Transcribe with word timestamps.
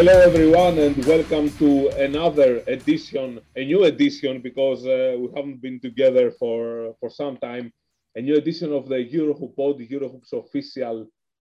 Hello, 0.00 0.18
everyone, 0.18 0.78
and 0.78 0.96
welcome 1.04 1.50
to 1.58 1.88
another 1.98 2.62
edition, 2.66 3.38
a 3.54 3.62
new 3.66 3.84
edition, 3.84 4.40
because 4.40 4.86
uh, 4.86 5.14
we 5.18 5.28
haven't 5.36 5.60
been 5.60 5.78
together 5.78 6.30
for 6.30 6.94
for 6.98 7.10
some 7.10 7.36
time. 7.36 7.70
A 8.16 8.22
new 8.22 8.36
edition 8.36 8.72
of 8.72 8.88
the 8.88 9.00
Eurohoop 9.16 9.54
Pod, 9.54 9.76
Eurohoop's 9.78 10.32
official 10.32 10.96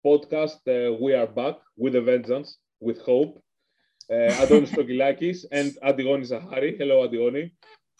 podcast. 0.05 0.59
Uh, 0.67 0.91
we 1.01 1.13
are 1.13 1.27
back 1.27 1.55
with 1.77 1.95
a 1.95 2.01
vengeance, 2.01 2.57
with 2.81 2.99
hope. 3.11 3.41
Uh, 4.09 4.15
Antonis 4.41 4.71
Stroggylakis 4.73 5.45
and 5.53 5.69
Adigoni 5.89 6.25
Zahari. 6.31 6.77
Hello, 6.77 7.07
Adigoni. 7.07 7.53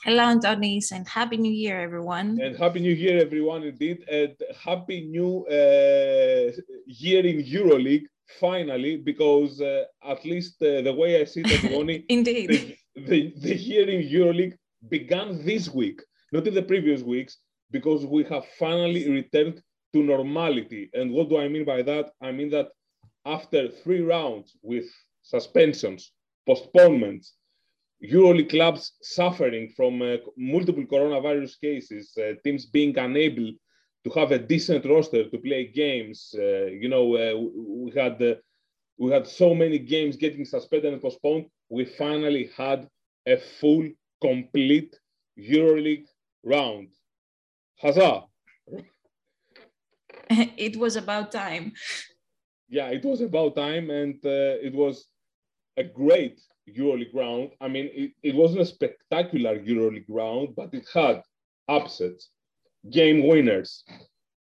Hello, 0.03 0.23
Antonis, 0.35 0.91
and 0.91 1.07
Happy 1.07 1.37
New 1.37 1.55
Year, 1.63 1.79
everyone. 1.79 2.27
And 2.41 2.57
Happy 2.57 2.81
New 2.81 2.97
Year, 3.03 3.21
everyone, 3.21 3.63
indeed. 3.63 3.99
And 4.19 4.35
Happy 4.69 4.99
New 5.15 5.45
uh, 5.47 6.51
Year 7.03 7.23
in 7.31 7.37
EuroLeague 7.55 8.10
finally, 8.39 8.97
because 8.97 9.61
uh, 9.61 9.83
at 10.03 10.23
least 10.25 10.61
uh, 10.61 10.81
the 10.81 10.93
way 10.93 11.21
I 11.21 11.25
see 11.25 11.41
it, 11.45 11.71
Ronnie, 11.71 12.05
Indeed. 12.09 12.77
the, 12.95 13.01
the, 13.01 13.33
the 13.37 13.55
year 13.55 13.89
in 13.89 14.07
EuroLeague 14.07 14.57
began 14.89 15.43
this 15.45 15.69
week, 15.69 16.01
not 16.31 16.47
in 16.47 16.53
the 16.53 16.63
previous 16.63 17.01
weeks, 17.01 17.37
because 17.71 18.05
we 18.05 18.23
have 18.25 18.45
finally 18.59 19.09
returned 19.09 19.61
to 19.93 20.03
normality. 20.03 20.89
And 20.93 21.11
what 21.11 21.29
do 21.29 21.37
I 21.37 21.47
mean 21.47 21.65
by 21.65 21.81
that? 21.83 22.11
I 22.21 22.31
mean 22.31 22.49
that 22.51 22.69
after 23.25 23.69
three 23.69 24.01
rounds 24.01 24.57
with 24.61 24.85
suspensions, 25.21 26.11
postponements, 26.45 27.35
EuroLeague 28.03 28.49
clubs 28.49 28.93
suffering 29.01 29.71
from 29.75 30.01
uh, 30.01 30.17
multiple 30.35 30.83
coronavirus 30.85 31.59
cases, 31.61 32.17
uh, 32.17 32.33
teams 32.43 32.65
being 32.65 32.97
unable 32.97 33.51
to 34.03 34.09
have 34.11 34.31
a 34.31 34.39
decent 34.39 34.85
roster 34.85 35.29
to 35.29 35.37
play 35.37 35.67
games. 35.67 36.33
Uh, 36.37 36.65
you 36.65 36.89
know, 36.89 37.15
uh, 37.15 37.37
we 37.37 37.91
had 37.91 38.21
uh, 38.21 38.35
we 38.97 39.11
had 39.11 39.27
so 39.27 39.53
many 39.53 39.79
games 39.79 40.15
getting 40.15 40.45
suspended 40.45 40.93
and 40.93 41.01
postponed. 41.01 41.45
We 41.69 41.85
finally 41.85 42.49
had 42.55 42.87
a 43.27 43.37
full, 43.37 43.89
complete 44.21 44.95
EuroLeague 45.39 46.05
round. 46.43 46.89
Huzzah! 47.79 48.25
it 50.29 50.77
was 50.77 50.95
about 50.95 51.31
time. 51.31 51.73
Yeah, 52.69 52.87
it 52.87 53.03
was 53.03 53.21
about 53.21 53.55
time, 53.55 53.89
and 53.89 54.15
uh, 54.25 54.55
it 54.61 54.73
was 54.73 55.07
a 55.77 55.83
great 55.83 56.39
EuroLeague 56.69 57.13
round. 57.13 57.51
I 57.59 57.67
mean, 57.67 57.89
it, 57.93 58.11
it 58.23 58.35
wasn't 58.35 58.61
a 58.61 58.65
spectacular 58.65 59.59
EuroLeague 59.59 60.05
round, 60.09 60.55
but 60.55 60.73
it 60.73 60.87
had 60.93 61.21
upsets 61.67 62.29
game 62.89 63.27
winners. 63.27 63.83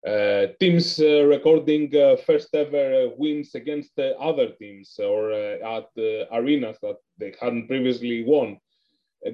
Uh, 0.05 0.47
teams 0.59 0.99
uh, 0.99 1.25
recording 1.25 1.95
uh, 1.95 2.15
first 2.27 2.53
ever 2.53 3.07
uh, 3.07 3.09
wins 3.17 3.55
against 3.55 3.97
uh, 3.97 4.11
other 4.19 4.49
teams 4.59 4.99
or 4.99 5.31
uh, 5.31 5.77
at 5.77 5.87
arenas 6.31 6.77
that 6.83 6.97
they 7.17 7.33
hadn't 7.41 7.67
previously 7.67 8.23
won. 8.23 8.57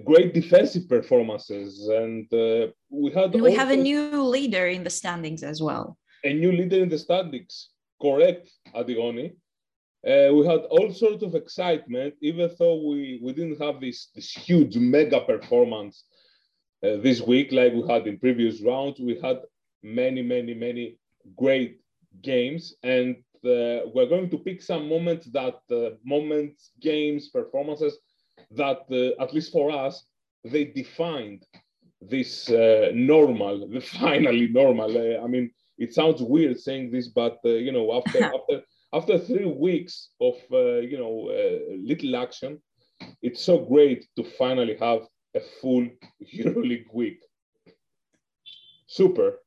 great 0.05 0.33
defensive 0.33 0.87
performances, 0.87 1.89
and 1.89 2.25
we 2.89 3.11
had. 3.11 3.33
And 3.33 3.43
we 3.43 3.53
have 3.53 3.71
a 3.71 3.75
new 3.75 4.23
leader 4.23 4.67
in 4.67 4.83
the 4.85 4.89
standings 4.89 5.43
as 5.43 5.61
well. 5.61 5.97
A 6.23 6.33
new 6.33 6.53
leader 6.53 6.79
in 6.83 6.87
the 6.87 6.97
standings, 6.97 7.71
correct, 8.01 8.49
Adigoni. 8.73 9.27
we 10.05 10.41
had 10.51 10.61
all 10.75 10.93
sorts 10.93 11.23
of 11.23 11.35
excitement, 11.35 12.13
even 12.21 12.49
though 12.57 12.77
we, 12.87 13.19
we 13.21 13.33
didn't 13.33 13.59
have 13.61 13.81
this, 13.81 14.07
this 14.15 14.31
huge 14.31 14.77
mega 14.77 15.19
performance 15.19 16.05
uh, 16.83 16.97
this 16.97 17.21
week, 17.21 17.51
like 17.51 17.73
we 17.73 17.87
had 17.87 18.07
in 18.07 18.17
previous 18.17 18.61
rounds, 18.61 18.99
we 18.99 19.19
had 19.19 19.39
many, 19.83 20.21
many, 20.21 20.53
many 20.53 20.97
great 21.35 21.79
games, 22.21 22.75
and 22.83 23.17
uh, 23.45 23.85
we're 23.93 24.09
going 24.09 24.29
to 24.29 24.37
pick 24.37 24.61
some 24.61 24.87
moments 24.87 25.27
that 25.27 25.59
uh, 25.71 25.95
moments, 26.03 26.71
games, 26.79 27.29
performances 27.29 27.97
that, 28.51 28.81
uh, 28.91 29.23
at 29.23 29.33
least 29.33 29.51
for 29.51 29.71
us, 29.71 30.05
they 30.43 30.65
defined 30.65 31.45
this 32.01 32.49
uh, 32.49 32.89
normal, 32.93 33.67
the 33.67 33.81
finally 33.99 34.47
normal. 34.47 34.89
Uh, 34.97 35.23
I 35.23 35.27
mean, 35.27 35.51
it 35.77 35.93
sounds 35.93 36.21
weird 36.21 36.59
saying 36.59 36.91
this, 36.91 37.07
but 37.07 37.37
you 37.43 37.71
know, 37.71 37.97
after 37.97 38.23
after 38.37 38.61
after 38.93 39.17
three 39.19 39.45
weeks 39.45 40.09
of 40.19 40.35
you 40.51 40.97
know 40.97 41.31
little 41.79 42.15
action, 42.15 42.61
it's 43.21 43.43
so 43.43 43.59
great 43.59 44.07
to 44.15 44.23
finally 44.23 44.77
have 44.79 45.01
a 45.35 45.39
full 45.61 45.87
EuroLeague 46.33 46.93
week. 46.93 47.19
Super. 48.87 49.39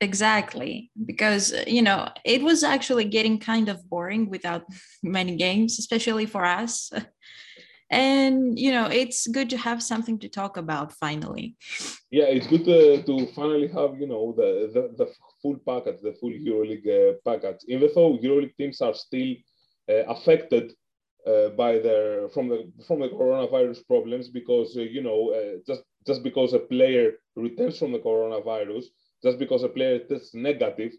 Exactly, 0.00 0.92
because 1.06 1.52
you 1.66 1.82
know 1.82 2.08
it 2.24 2.40
was 2.42 2.62
actually 2.62 3.04
getting 3.04 3.38
kind 3.38 3.68
of 3.68 3.88
boring 3.90 4.30
without 4.30 4.62
many 5.02 5.36
games, 5.36 5.78
especially 5.78 6.26
for 6.26 6.44
us. 6.44 6.90
And 7.90 8.58
you 8.58 8.70
know 8.70 8.84
it's 8.84 9.26
good 9.26 9.48
to 9.48 9.56
have 9.56 9.82
something 9.82 10.18
to 10.18 10.28
talk 10.28 10.58
about 10.58 10.92
finally. 10.92 11.56
Yeah, 12.10 12.24
it's 12.24 12.46
good 12.46 12.66
to, 12.66 13.02
to 13.02 13.26
finally 13.32 13.68
have 13.68 13.98
you 13.98 14.06
know 14.06 14.34
the 14.36 14.70
the, 14.74 15.04
the 15.04 15.10
full 15.40 15.56
package, 15.66 16.02
the 16.02 16.12
full 16.20 16.32
EuroLeague 16.32 16.86
uh, 16.86 17.14
package. 17.24 17.60
Even 17.66 17.88
though 17.94 18.18
EuroLeague 18.18 18.56
teams 18.58 18.82
are 18.82 18.92
still 18.92 19.36
uh, 19.88 20.04
affected 20.14 20.74
uh, 21.28 21.48
by 21.50 21.78
their 21.78 22.28
from 22.30 22.48
the 22.48 22.70
from 22.86 23.00
the 23.00 23.08
coronavirus 23.08 23.86
problems 23.86 24.28
because 24.28 24.76
uh, 24.76 24.80
you 24.80 25.02
know 25.02 25.20
uh, 25.38 25.58
just 25.66 25.82
just 26.06 26.22
because 26.22 26.52
a 26.54 26.58
player 26.58 27.12
returns 27.36 27.78
from 27.78 27.92
the 27.92 27.98
coronavirus, 27.98 28.84
just 29.22 29.38
because 29.38 29.62
a 29.62 29.68
player 29.68 29.98
tests 29.98 30.34
negative 30.34 30.92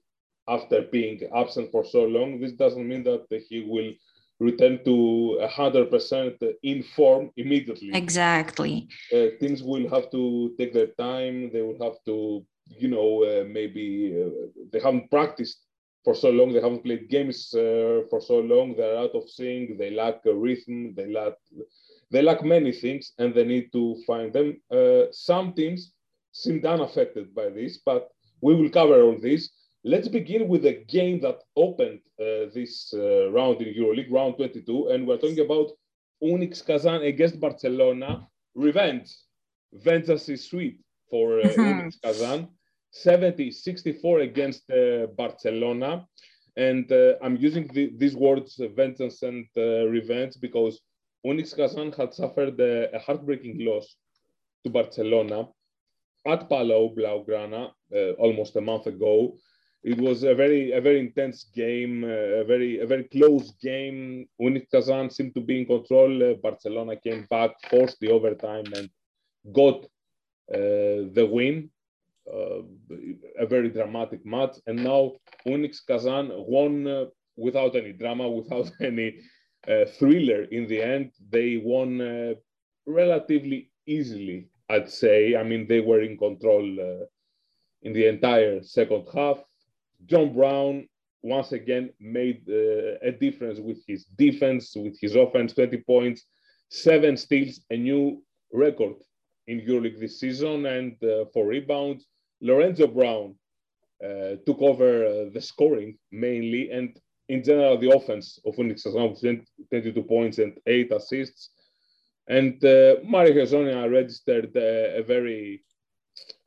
after 0.47 0.81
being 0.91 1.19
absent 1.35 1.72
for 1.72 1.84
so 1.85 2.03
long, 2.03 2.39
this 2.39 2.53
doesn't 2.53 2.88
mean 2.88 3.03
that 3.03 3.25
he 3.50 3.62
will 3.62 3.91
return 4.39 4.84
to 4.85 5.38
100% 5.41 6.53
in 6.63 6.84
form 6.95 7.29
immediately. 7.38 7.91
Exactly. 7.94 8.88
Uh, 9.13 9.28
things 9.39 9.62
will 9.62 9.88
have 9.89 10.09
to 10.12 10.56
take 10.57 10.73
their 10.73 10.88
time. 10.88 11.51
They 11.51 11.62
will 11.62 11.81
have 11.84 11.97
to, 12.06 12.45
you 12.68 12.88
know, 12.88 13.23
uh, 13.23 13.44
maybe 13.45 14.16
uh, 14.23 14.29
they 14.72 14.79
haven't 14.79 15.12
practiced 15.12 15.59
for 16.04 16.16
so 16.16 16.30
long. 16.30 16.54
They 16.54 16.62
haven't 16.62 16.84
played 16.84 17.10
games 17.10 17.54
uh, 17.54 18.02
for 18.10 18.22
so 18.22 18.40
long. 18.40 18.76
They're 18.76 18.98
out 18.98 19.16
of 19.16 19.30
sync. 19.30 19.78
They 19.78 19.92
lack 19.92 20.26
a 20.26 20.34
rhythm. 20.34 20.94
They 20.96 21.12
lack 21.12 21.34
they 22.12 22.22
lack 22.22 22.44
many 22.44 22.72
things, 22.72 23.14
and 23.20 23.34
they 23.34 23.44
need 23.44 23.72
to 23.74 23.96
find 24.08 24.34
them. 24.34 24.60
Uh, 24.72 25.12
some 25.12 25.54
teams 25.54 25.94
seem 26.32 26.66
unaffected 26.66 27.36
by 27.36 27.50
this, 27.50 27.78
but 27.86 28.10
we 28.42 28.56
will 28.56 28.70
cover 28.70 29.02
all 29.02 29.18
this. 29.20 29.50
Let's 29.84 30.08
begin 30.08 30.48
with 30.48 30.64
the 30.64 30.84
game 30.88 31.22
that 31.22 31.40
opened 31.56 32.00
uh, 32.20 32.52
this 32.54 32.94
uh, 32.94 33.31
round 33.31 33.62
in 33.62 33.74
EuroLeague, 33.74 34.12
round 34.12 34.36
22, 34.38 34.90
and 34.90 35.08
we're 35.08 35.18
talking 35.18 35.40
about 35.40 35.70
UNICS 36.24 36.66
Kazan 36.66 37.04
against 37.04 37.40
Barcelona. 37.40 38.28
Revenge, 38.56 39.16
vengeance 39.72 40.28
is 40.30 40.50
sweet 40.50 40.81
for 41.10 41.40
uh, 41.40 41.44
UNICS 41.44 42.02
Kazan. 42.04 42.50
70 42.91 43.51
64 43.51 44.19
against 44.19 44.69
uh, 44.72 45.07
Barcelona. 45.17 46.05
And 46.57 46.91
uh, 46.91 47.13
I'm 47.22 47.38
using 47.38 47.67
the, 47.73 47.91
these 47.97 48.16
words, 48.16 48.59
uh, 48.59 48.67
vengeance 48.69 49.22
and 49.23 49.45
uh, 49.55 49.88
revenge, 49.88 50.35
because 50.41 50.81
UNICS 51.25 51.55
Kazan 51.55 51.91
had 51.94 52.13
suffered 52.13 52.59
a, 52.59 52.95
a, 52.95 53.00
heartbreaking 53.00 53.66
loss 53.66 53.95
to 54.63 54.69
Barcelona 54.69 55.47
at 56.25 56.50
Palau 56.50 56.95
Blaugrana 56.95 57.72
uh, 57.95 58.11
almost 58.13 58.55
a 58.55 58.61
month 58.61 58.88
ago. 58.88 59.35
It 59.83 59.97
was 59.97 60.23
a 60.23 60.35
very, 60.35 60.73
a 60.73 60.81
very 60.81 61.00
intense 61.00 61.45
game, 61.56 62.03
uh, 62.03 62.41
a 62.41 62.44
very, 62.44 62.79
a 62.79 62.85
very 62.85 63.06
close 63.06 63.51
game. 63.61 64.27
UNICS 64.41 64.71
Kazan 64.71 65.09
seemed 65.09 65.35
to 65.35 65.42
be 65.42 65.62
in 65.62 65.65
control. 65.65 66.35
Barcelona 66.44 66.97
came 66.97 67.25
back, 67.30 67.51
forced 67.69 68.00
the 68.01 68.09
overtime, 68.09 68.65
and 68.75 68.89
got 69.53 69.85
the 70.50 71.30
win 71.31 71.69
uh, 71.69 71.79
a 73.40 73.46
very 73.46 73.70
dramatic 73.70 74.26
match. 74.26 74.58
And 74.68 74.84
now 74.84 75.14
UNICS 75.48 75.86
Kazan 75.88 76.31
won 76.34 76.88
uh, 76.88 77.06
without 77.36 77.76
any 77.76 77.94
drama, 77.94 78.30
without 78.42 78.72
any 78.81 79.20
uh, 79.68 79.86
thriller 79.98 80.44
in 80.44 80.68
the 80.68 80.81
end. 80.81 81.12
They 81.30 81.62
won 81.64 82.36
relatively 82.86 83.72
easily, 83.86 84.50
I'd 84.70 84.90
say. 84.90 85.36
I 85.36 85.44
mean, 85.44 85.68
they 85.68 85.80
were 85.80 86.02
in 86.02 86.18
control 86.18 87.08
in 87.81 87.94
the 87.94 88.08
entire 88.08 88.62
second 88.64 89.08
half. 89.14 89.38
John 90.06 90.34
Brown 90.34 90.88
once 91.22 91.52
again 91.52 91.90
made 92.00 92.44
uh, 92.50 92.98
a 93.02 93.12
difference 93.12 93.60
with 93.60 93.80
his 93.88 94.06
defense, 94.06 94.76
with 94.76 94.98
his 95.00 95.16
offense, 95.16 95.54
20 95.54 95.78
points, 95.78 96.26
seven 96.70 97.18
steals, 97.18 97.62
a 97.70 97.78
new 97.78 98.24
record 98.54 98.96
in 99.48 99.62
EuroLeague 99.62 100.00
this 100.00 100.20
season, 100.20 100.66
and 100.66 100.96
uh, 101.04 101.26
for 101.34 101.46
rebounds, 101.48 102.06
Lorenzo 102.41 102.88
Brown 102.88 103.36
uh, 104.03 104.36
took 104.45 104.62
over 104.62 105.06
uh, 105.06 105.25
the 105.33 105.41
scoring 105.41 105.97
mainly, 106.12 106.71
and 106.71 106.97
in 107.27 107.44
general, 107.44 107.77
the 107.77 107.91
offense 107.95 108.39
of 108.45 108.56
UNICS 108.56 108.86
has 108.86 108.95
22 109.69 110.03
points 110.03 110.39
and 110.39 110.57
eight 110.65 110.91
assists. 110.91 111.51
And 112.27 112.63
uh, 112.63 112.95
Mario 113.03 113.88
registered 113.89 114.56
uh, 114.56 115.00
a 115.00 115.03
very, 115.03 115.63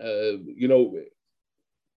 uh, 0.02 0.38
you 0.44 0.68
know, 0.68 0.96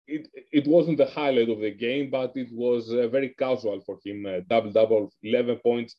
it, 0.07 0.27
it 0.51 0.67
wasn't 0.67 0.97
the 0.97 1.07
highlight 1.07 1.49
of 1.49 1.61
the 1.61 1.71
game, 1.71 2.11
but 2.11 2.31
it 2.35 2.49
was 2.51 2.91
uh, 2.91 3.07
very 3.07 3.29
casual 3.29 3.81
for 3.81 3.97
him. 4.05 4.43
double 4.47 4.71
double, 4.71 5.11
11 5.23 5.57
points, 5.63 5.95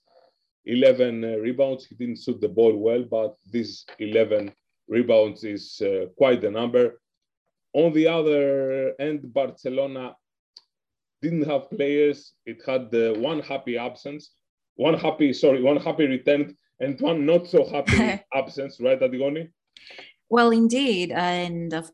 11 0.64 1.25
uh, 1.25 1.28
rebounds. 1.38 1.87
He 1.87 1.96
didn't 1.96 2.20
shoot 2.20 2.40
the 2.40 2.49
ball 2.49 2.76
well, 2.76 3.02
but 3.02 3.37
these 3.50 3.84
11 3.99 4.52
rebounds 4.88 5.42
is 5.42 5.82
quite 6.16 6.40
the 6.40 6.50
number. 6.50 7.00
On 7.76 7.93
the 7.93 8.08
other 8.08 8.94
end, 8.99 9.34
Barcelona 9.34 10.17
didn't 11.20 11.46
have 11.46 11.69
players. 11.69 12.32
It 12.46 12.62
had 12.64 12.84
uh, 12.94 13.20
one 13.20 13.40
happy 13.40 13.76
absence, 13.76 14.31
one 14.76 14.94
happy, 14.94 15.34
sorry, 15.34 15.62
one 15.62 15.76
happy 15.76 16.06
return 16.06 16.56
and 16.81 16.99
one 17.02 17.26
not 17.26 17.46
so 17.49 17.69
happy 17.69 18.23
absence, 18.34 18.81
right, 18.81 19.02
Antigone? 19.02 19.50
Well, 20.31 20.52
indeed. 20.52 21.12
And 21.12 21.84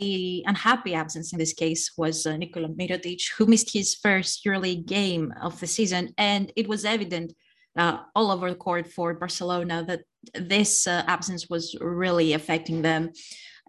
the 0.00 0.42
unhappy 0.46 0.94
absence 0.94 1.34
in 1.34 1.38
this 1.38 1.52
case 1.52 1.92
was 1.98 2.24
uh, 2.24 2.38
Nikola 2.38 2.68
Mirotic, 2.68 3.20
who 3.36 3.44
missed 3.44 3.74
his 3.74 3.94
first 3.94 4.42
EuroLeague 4.46 4.86
game 4.86 5.34
of 5.42 5.60
the 5.60 5.66
season. 5.66 6.14
And 6.16 6.50
it 6.56 6.66
was 6.66 6.86
evident 6.86 7.34
uh, 7.76 7.98
all 8.14 8.30
over 8.30 8.48
the 8.48 8.56
court 8.56 8.90
for 8.90 9.12
Barcelona 9.12 9.84
that 9.86 10.04
this 10.34 10.86
uh, 10.86 11.02
absence 11.06 11.48
was 11.48 11.76
really 11.80 12.32
affecting 12.32 12.82
them. 12.82 13.12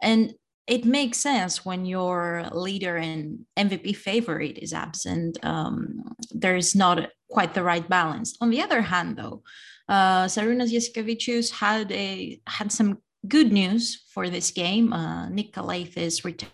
And 0.02 0.34
it 0.68 0.86
makes 0.86 1.19
sense 1.19 1.63
when 1.63 1.86
your 1.86 2.48
leader 2.52 2.98
and 2.98 3.46
MVP 3.57 3.96
favorite 3.96 4.57
is 4.57 4.74
absent. 4.74 5.38
Um, 5.44 6.16
there's 6.31 6.75
not 6.75 7.10
quite 7.30 7.54
the 7.54 7.63
right 7.63 7.88
balance. 7.88 8.36
On 8.42 8.50
the 8.50 8.62
other 8.62 8.81
hand, 8.81 9.18
though, 9.18 9.44
uh, 9.88 10.25
Sarunas 10.25 10.74
Jasikevicius 10.74 11.52
had 11.52 11.92
a 11.92 12.40
had 12.48 12.72
some 12.72 12.98
good 13.28 13.51
news 13.51 14.04
for 14.10 14.30
this 14.30 14.51
game. 14.51 14.92
Uh, 14.92 15.30
Nick 15.30 15.54
Calathes 15.54 16.25
returned. 16.25 16.51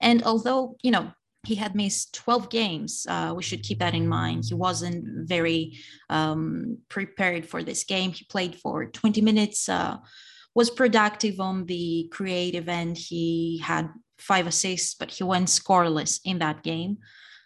And 0.00 0.22
although, 0.24 0.76
you 0.82 0.90
know, 0.90 1.12
he 1.46 1.54
had 1.54 1.74
missed 1.74 2.14
12 2.14 2.50
games, 2.50 3.06
uh, 3.08 3.32
we 3.36 3.42
should 3.42 3.62
keep 3.62 3.78
that 3.78 3.94
in 3.94 4.08
mind. 4.08 4.44
He 4.46 4.54
wasn't 4.54 5.28
very 5.28 5.78
um, 6.10 6.78
prepared 6.88 7.46
for 7.46 7.62
this 7.62 7.84
game. 7.84 8.12
He 8.12 8.24
played 8.24 8.56
for 8.56 8.86
20 8.86 9.20
minutes, 9.20 9.68
uh, 9.68 9.98
was 10.54 10.70
productive 10.70 11.40
on 11.40 11.66
the 11.66 12.08
creative 12.12 12.68
end. 12.68 12.96
He 12.96 13.60
had 13.62 13.90
five 14.18 14.46
assists, 14.46 14.94
but 14.94 15.10
he 15.10 15.24
went 15.24 15.48
scoreless 15.48 16.20
in 16.24 16.38
that 16.38 16.62
game. 16.62 16.98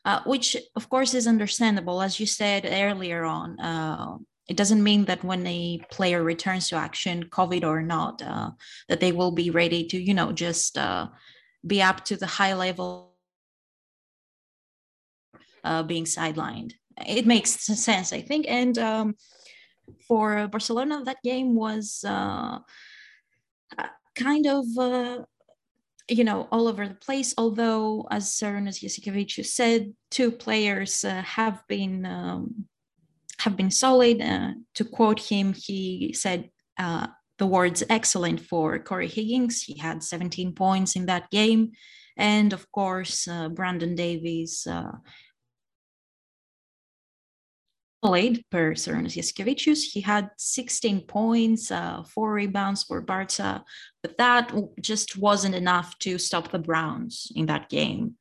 Uh, 0.04 0.22
which 0.24 0.56
of 0.74 0.88
course 0.88 1.12
is 1.12 1.26
understandable. 1.26 2.00
As 2.00 2.18
you 2.18 2.24
said 2.24 2.66
earlier 2.66 3.24
on, 3.24 3.60
uh, 3.60 4.16
it 4.48 4.56
doesn't 4.56 4.82
mean 4.82 5.04
that 5.04 5.22
when 5.22 5.46
a 5.46 5.80
player 5.90 6.22
returns 6.22 6.68
to 6.68 6.76
action, 6.76 7.24
COVID 7.24 7.62
or 7.64 7.82
not, 7.82 8.22
uh, 8.22 8.52
that 8.88 9.00
they 9.00 9.12
will 9.12 9.32
be 9.32 9.50
ready 9.50 9.86
to, 9.88 10.00
you 10.00 10.14
know, 10.14 10.32
just 10.32 10.78
uh, 10.78 11.08
be 11.66 11.82
up 11.82 12.06
to 12.06 12.16
the 12.16 12.26
high 12.26 12.54
level 12.54 13.17
uh, 15.68 15.82
being 15.82 16.04
sidelined. 16.04 16.72
It 17.06 17.26
makes 17.26 17.50
sense, 17.86 18.12
I 18.12 18.22
think. 18.22 18.46
And 18.48 18.76
um, 18.78 19.14
for 20.08 20.48
Barcelona, 20.48 21.02
that 21.04 21.22
game 21.22 21.54
was 21.54 22.04
uh, 22.04 22.58
kind 24.14 24.46
of 24.46 24.64
you 26.08 26.24
know, 26.24 26.48
all 26.50 26.68
over 26.68 26.88
the 26.88 26.94
place. 26.94 27.34
Although, 27.36 28.06
as 28.10 28.30
Sarunas 28.30 28.82
Jasikevicius 28.82 29.46
said, 29.46 29.92
two 30.10 30.30
players 30.30 31.04
uh, 31.04 31.22
have 31.22 31.62
been 31.68 32.06
um, 32.06 32.64
have 33.38 33.56
been 33.56 33.70
solid. 33.70 34.20
Uh, 34.20 34.52
to 34.74 34.84
quote 34.84 35.20
him, 35.20 35.52
he 35.52 36.12
said 36.14 36.50
uh, 36.78 37.08
the 37.36 37.46
words 37.46 37.82
"excellent" 37.90 38.40
for 38.40 38.78
Corey 38.78 39.08
Higgins. 39.08 39.62
He 39.62 39.78
had 39.78 40.02
17 40.02 40.54
points 40.54 40.96
in 40.96 41.06
that 41.06 41.30
game, 41.30 41.72
and 42.16 42.52
of 42.52 42.70
course, 42.72 43.28
uh, 43.28 43.50
Brandon 43.50 43.94
Davies 43.94 44.66
uh, 44.66 44.92
solid 48.04 48.44
per 48.50 48.74
Sarunas 48.74 49.16
Jasikevicius. 49.16 49.84
He 49.92 50.00
had 50.00 50.30
16 50.36 51.02
points, 51.02 51.70
uh, 51.70 52.02
four 52.04 52.32
rebounds 52.32 52.84
for 52.84 53.00
Barca, 53.00 53.64
but 54.02 54.16
that 54.18 54.52
just 54.80 55.18
wasn't 55.18 55.54
enough 55.54 55.98
to 56.00 56.18
stop 56.18 56.50
the 56.50 56.58
Browns 56.58 57.32
in 57.34 57.46
that 57.46 57.68
game. 57.68 58.14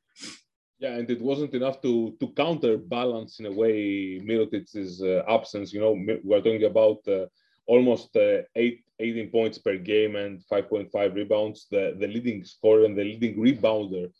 Yeah, 0.80 0.94
and 0.94 1.10
it 1.10 1.20
wasn't 1.20 1.54
enough 1.54 1.82
to 1.82 2.16
to 2.20 2.28
counterbalance 2.36 3.40
in 3.40 3.46
a 3.46 3.52
way 3.52 4.20
Mirotic's 4.20 5.02
uh, 5.02 5.24
absence. 5.28 5.72
You 5.72 5.80
know, 5.80 5.94
we're 6.22 6.40
talking 6.40 6.64
about 6.64 6.98
uh, 7.08 7.26
almost 7.66 8.14
uh, 8.16 8.42
eight, 8.54 8.84
18 9.00 9.30
points 9.30 9.58
per 9.58 9.76
game 9.76 10.14
and 10.16 10.40
5.5 10.50 11.14
rebounds, 11.14 11.66
the, 11.70 11.96
the 11.98 12.06
leading 12.06 12.44
scorer 12.44 12.84
and 12.84 12.96
the 12.96 13.04
leading 13.04 13.36
rebounder 13.36 14.10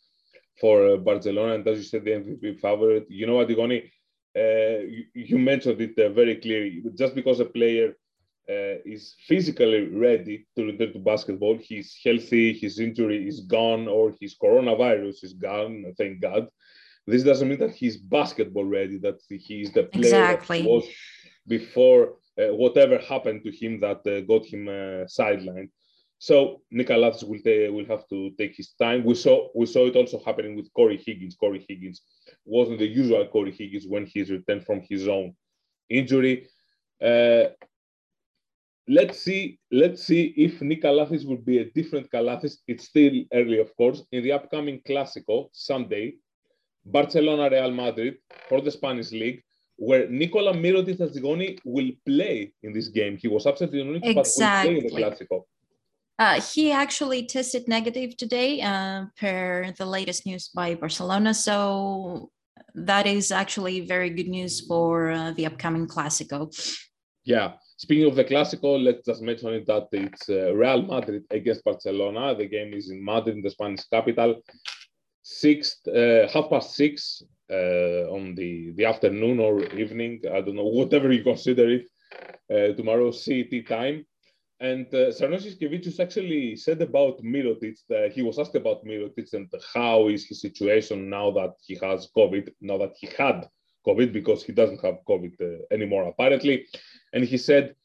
for 0.59 0.85
uh, 0.85 0.97
Barcelona. 0.97 1.55
And 1.55 1.67
as 1.67 1.77
you 1.77 1.83
said, 1.83 2.03
the 2.03 2.11
MVP 2.11 2.59
favorite. 2.59 3.07
You 3.09 3.27
know, 3.27 3.41
Antigone, 3.41 3.77
uh, 3.79 3.81
you, 4.35 5.05
you, 5.13 5.37
mentioned 5.37 5.81
it 5.81 5.97
uh, 5.97 6.09
very 6.09 6.35
clearly. 6.35 6.83
Just 6.95 7.15
because 7.15 7.39
a 7.39 7.45
player 7.45 7.95
uh, 8.49 8.81
is 8.85 9.15
physically 9.27 9.87
ready 9.89 10.47
to 10.55 10.65
return 10.65 10.93
to 10.93 10.99
basketball, 10.99 11.57
he's 11.57 11.97
healthy, 12.03 12.53
his 12.53 12.79
injury 12.79 13.27
is 13.27 13.41
gone, 13.41 13.87
or 13.87 14.13
his 14.19 14.35
coronavirus 14.41 15.23
is 15.23 15.33
gone, 15.33 15.93
thank 15.97 16.21
God. 16.21 16.47
This 17.07 17.23
doesn't 17.23 17.47
mean 17.47 17.59
that 17.59 17.71
he's 17.71 17.97
basketball 17.97 18.65
ready, 18.65 18.97
that 18.99 19.19
he 19.29 19.61
is 19.61 19.71
the 19.71 19.83
player 19.83 20.05
exactly. 20.05 20.61
that 20.61 20.67
was 20.67 20.85
before 21.47 22.15
uh, 22.39 22.53
whatever 22.55 22.97
happened 22.99 23.43
to 23.43 23.51
him 23.51 23.79
that 23.79 24.05
uh, 24.07 24.21
got 24.21 24.45
him 24.45 24.67
uh, 24.67 25.05
sidelined. 25.05 25.69
So 26.19 26.61
Nicolas 26.69 27.23
will, 27.23 27.39
will 27.73 27.85
have 27.85 28.07
to 28.09 28.31
take 28.37 28.55
his 28.55 28.73
time. 28.73 29.05
We 29.05 29.15
saw 29.15 29.47
we 29.55 29.65
saw 29.65 29.87
it 29.87 29.95
also 29.95 30.21
happening 30.25 30.57
with 30.57 30.71
Corey 30.73 31.01
Higgins. 31.03 31.35
Corey 31.35 31.65
Higgins 31.67 32.01
wasn't 32.43 32.79
the 32.79 32.87
usual 32.87 33.25
Corey 33.27 33.51
Higgins 33.51 33.85
when 33.87 34.05
he's 34.05 34.29
returned 34.29 34.65
from 34.65 34.81
his 34.89 35.07
own 35.07 35.33
injury. 35.89 36.47
Uh, 37.01 37.45
let's 38.89 39.19
see. 39.19 39.59
Let's 39.71 40.03
see 40.03 40.33
if 40.35 40.61
Nick 40.61 40.81
Calathes 40.83 41.25
will 41.25 41.37
be 41.51 41.59
a 41.59 41.71
different 41.71 42.11
Calathes. 42.11 42.57
It's 42.67 42.89
still 42.89 43.13
early, 43.33 43.59
of 43.59 43.73
course. 43.77 44.03
In 44.11 44.21
the 44.21 44.33
upcoming 44.33 44.81
Clásico 44.85 45.47
Sunday, 45.53 46.15
Barcelona 46.83 47.49
Real 47.49 47.71
Madrid 47.71 48.17
for 48.49 48.59
the 48.59 48.71
Spanish 48.71 49.11
league, 49.13 49.41
where 49.77 50.09
Nikola 50.09 50.51
Mirotic 50.51 50.99
Antigone 50.99 51.59
will 51.63 51.91
play 52.05 52.51
in 52.61 52.73
this 52.73 52.89
game. 52.89 53.15
He 53.15 53.29
was 53.29 53.47
absent 53.47 53.71
in 53.73 53.77
the 53.77 53.89
Olympics, 53.89 54.31
exactly. 54.31 54.75
but 54.75 54.83
will 54.83 54.89
play 54.89 55.03
in 55.03 55.09
the 55.09 55.25
Clásico. 55.25 55.45
Uh, 56.19 56.41
he 56.41 56.69
actually 56.69 57.25
tested 57.25 57.65
negative 57.69 58.17
today, 58.17 58.61
uh, 58.61 59.05
per 59.17 59.71
the 59.77 59.85
latest 59.85 60.25
news 60.25 60.49
by 60.49 60.75
Barcelona. 60.75 61.33
So 61.33 62.29
that 62.75 63.07
is 63.07 63.31
actually 63.31 63.79
very 63.87 64.09
good 64.09 64.27
news 64.27 64.59
for 64.67 65.11
uh, 65.11 65.31
the 65.31 65.45
upcoming 65.45 65.87
Clásico. 65.87 66.51
Yeah. 67.23 67.53
Speaking 67.77 68.05
of 68.05 68.17
the 68.17 68.25
Clásico, 68.25 68.83
let's 68.83 69.05
just 69.05 69.21
mention 69.21 69.53
it 69.53 69.65
that 69.67 69.87
it's 69.93 70.29
uh, 70.29 70.53
Real 70.53 70.81
Madrid 70.81 71.23
against 71.31 71.63
Barcelona. 71.63 72.35
The 72.35 72.47
game 72.47 72.73
is 72.73 72.89
in 72.89 73.01
Madrid, 73.01 73.41
the 73.41 73.49
Spanish 73.49 73.85
capital. 73.85 74.41
Six, 75.23 75.79
uh, 75.87 76.27
half 76.33 76.49
past 76.49 76.75
six 76.75 77.23
uh, 77.49 78.11
on 78.11 78.35
the, 78.35 78.73
the 78.75 78.83
afternoon 78.83 79.39
or 79.39 79.63
evening. 79.73 80.21
I 80.29 80.41
don't 80.41 80.57
know, 80.57 80.65
whatever 80.79 81.13
you 81.13 81.23
consider 81.23 81.79
it. 81.79 82.75
tomorrow 82.75 83.11
CET 83.11 83.65
time. 83.65 84.05
And 84.61 84.87
uh, 84.93 85.11
Sarunas 85.11 85.99
actually 85.99 86.57
said 86.57 86.81
about 86.81 87.23
Mirotic, 87.23 87.77
that 87.87 88.11
he 88.11 88.21
was 88.21 88.37
asked 88.37 88.55
about 88.55 88.83
Mirotic 88.83 89.31
and 89.33 89.49
how 89.73 90.09
is 90.09 90.27
his 90.27 90.41
situation 90.41 91.09
now 91.09 91.31
that 91.31 91.53
he 91.65 91.75
has 91.75 92.09
COVID, 92.15 92.49
now 92.59 92.77
that 92.77 92.93
he 92.99 93.07
had 93.17 93.47
COVID, 93.87 94.11
because 94.11 94.43
he 94.43 94.51
doesn't 94.51 94.81
have 94.81 94.97
COVID 95.07 95.39
uh, 95.41 95.63
anymore, 95.71 96.09
apparently. 96.09 96.67
And 97.13 97.23
he 97.23 97.37
said, 97.37 97.75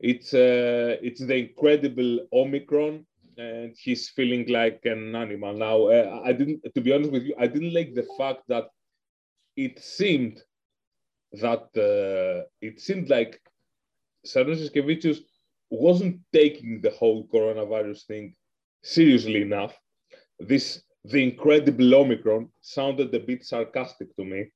it's, 0.00 0.34
uh, 0.34 0.96
it's 1.00 1.20
the 1.20 1.36
incredible 1.36 2.26
Omicron, 2.32 3.06
and 3.38 3.76
he's 3.78 4.08
feeling 4.08 4.48
like 4.48 4.80
an 4.84 5.14
animal. 5.14 5.54
Now, 5.54 5.86
uh, 5.86 6.20
I 6.24 6.32
didn't, 6.32 6.62
to 6.74 6.80
be 6.80 6.92
honest 6.92 7.12
with 7.12 7.22
you, 7.22 7.34
I 7.38 7.46
didn't 7.46 7.74
like 7.74 7.94
the 7.94 8.08
fact 8.18 8.42
that 8.48 8.66
it 9.56 9.78
seemed 9.78 10.42
that 11.32 11.66
uh, 11.76 12.46
it 12.60 12.80
seemed 12.80 13.08
like 13.08 13.40
Sarunas 14.26 14.60
wasn't 15.70 16.20
taking 16.32 16.80
the 16.80 16.90
whole 16.90 17.26
coronavirus 17.26 18.06
thing 18.06 18.34
seriously 18.82 19.42
enough. 19.42 19.76
This 20.38 20.82
the 21.04 21.22
incredible 21.22 21.94
Omicron 21.94 22.48
sounded 22.60 23.14
a 23.14 23.20
bit 23.20 23.44
sarcastic 23.44 24.14
to 24.16 24.24
me, 24.24 24.46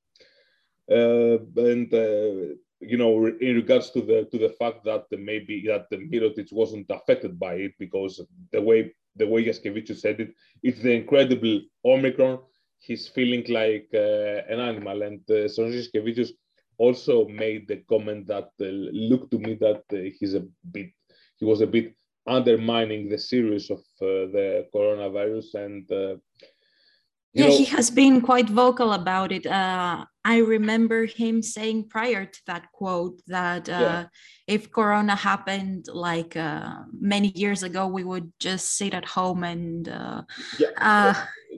uh, 0.90 1.38
and 1.56 1.92
uh, 1.92 2.54
you 2.80 2.96
know, 2.96 3.26
in 3.26 3.56
regards 3.56 3.90
to 3.90 4.00
the 4.00 4.28
to 4.30 4.38
the 4.38 4.54
fact 4.58 4.84
that 4.84 5.06
maybe 5.10 5.64
that 5.66 5.90
the 5.90 5.96
Mirotic 5.96 6.52
wasn't 6.52 6.86
affected 6.90 7.38
by 7.38 7.54
it 7.54 7.72
because 7.78 8.20
the 8.52 8.62
way 8.62 8.94
the 9.16 9.26
way 9.26 9.44
Jasikevicius 9.44 10.00
said 10.00 10.20
it, 10.20 10.34
it's 10.62 10.80
the 10.80 10.92
incredible 10.92 11.60
Omicron. 11.84 12.38
He's 12.78 13.08
feeling 13.08 13.44
like 13.48 13.88
uh, 13.92 14.46
an 14.48 14.60
animal, 14.60 15.02
and 15.02 15.20
uh, 15.28 15.48
Jasikevicius 15.48 16.30
also 16.78 17.26
made 17.26 17.66
the 17.66 17.78
comment 17.88 18.28
that 18.28 18.50
uh, 18.60 18.66
looked 19.10 19.32
to 19.32 19.38
me 19.38 19.54
that 19.54 19.82
uh, 19.92 20.10
he's 20.18 20.34
a 20.34 20.44
bit 20.70 20.90
he 21.38 21.44
was 21.44 21.60
a 21.60 21.66
bit 21.66 21.94
undermining 22.26 23.08
the 23.08 23.18
series 23.18 23.70
of 23.70 23.78
uh, 24.02 24.28
the 24.34 24.66
coronavirus 24.74 25.54
and 25.54 25.90
uh, 25.90 26.16
yeah, 27.34 27.46
know, 27.46 27.56
he 27.56 27.64
has 27.66 27.90
been 27.90 28.20
quite 28.20 28.48
vocal 28.48 28.94
about 28.94 29.32
it. 29.32 29.46
Uh, 29.46 30.04
I 30.24 30.38
remember 30.38 31.04
him 31.04 31.42
saying 31.42 31.88
prior 31.88 32.24
to 32.24 32.40
that 32.46 32.72
quote 32.72 33.20
that 33.26 33.68
uh, 33.68 33.72
yeah. 33.72 34.04
if 34.46 34.72
Corona 34.72 35.14
happened 35.14 35.86
like 35.92 36.36
uh, 36.36 36.84
many 36.98 37.28
years 37.34 37.62
ago, 37.62 37.86
we 37.86 38.02
would 38.02 38.32
just 38.40 38.76
sit 38.76 38.94
at 38.94 39.04
home 39.04 39.44
and 39.44 39.88
uh, 39.88 40.22
yeah. 40.58 40.68
Uh, 40.80 41.14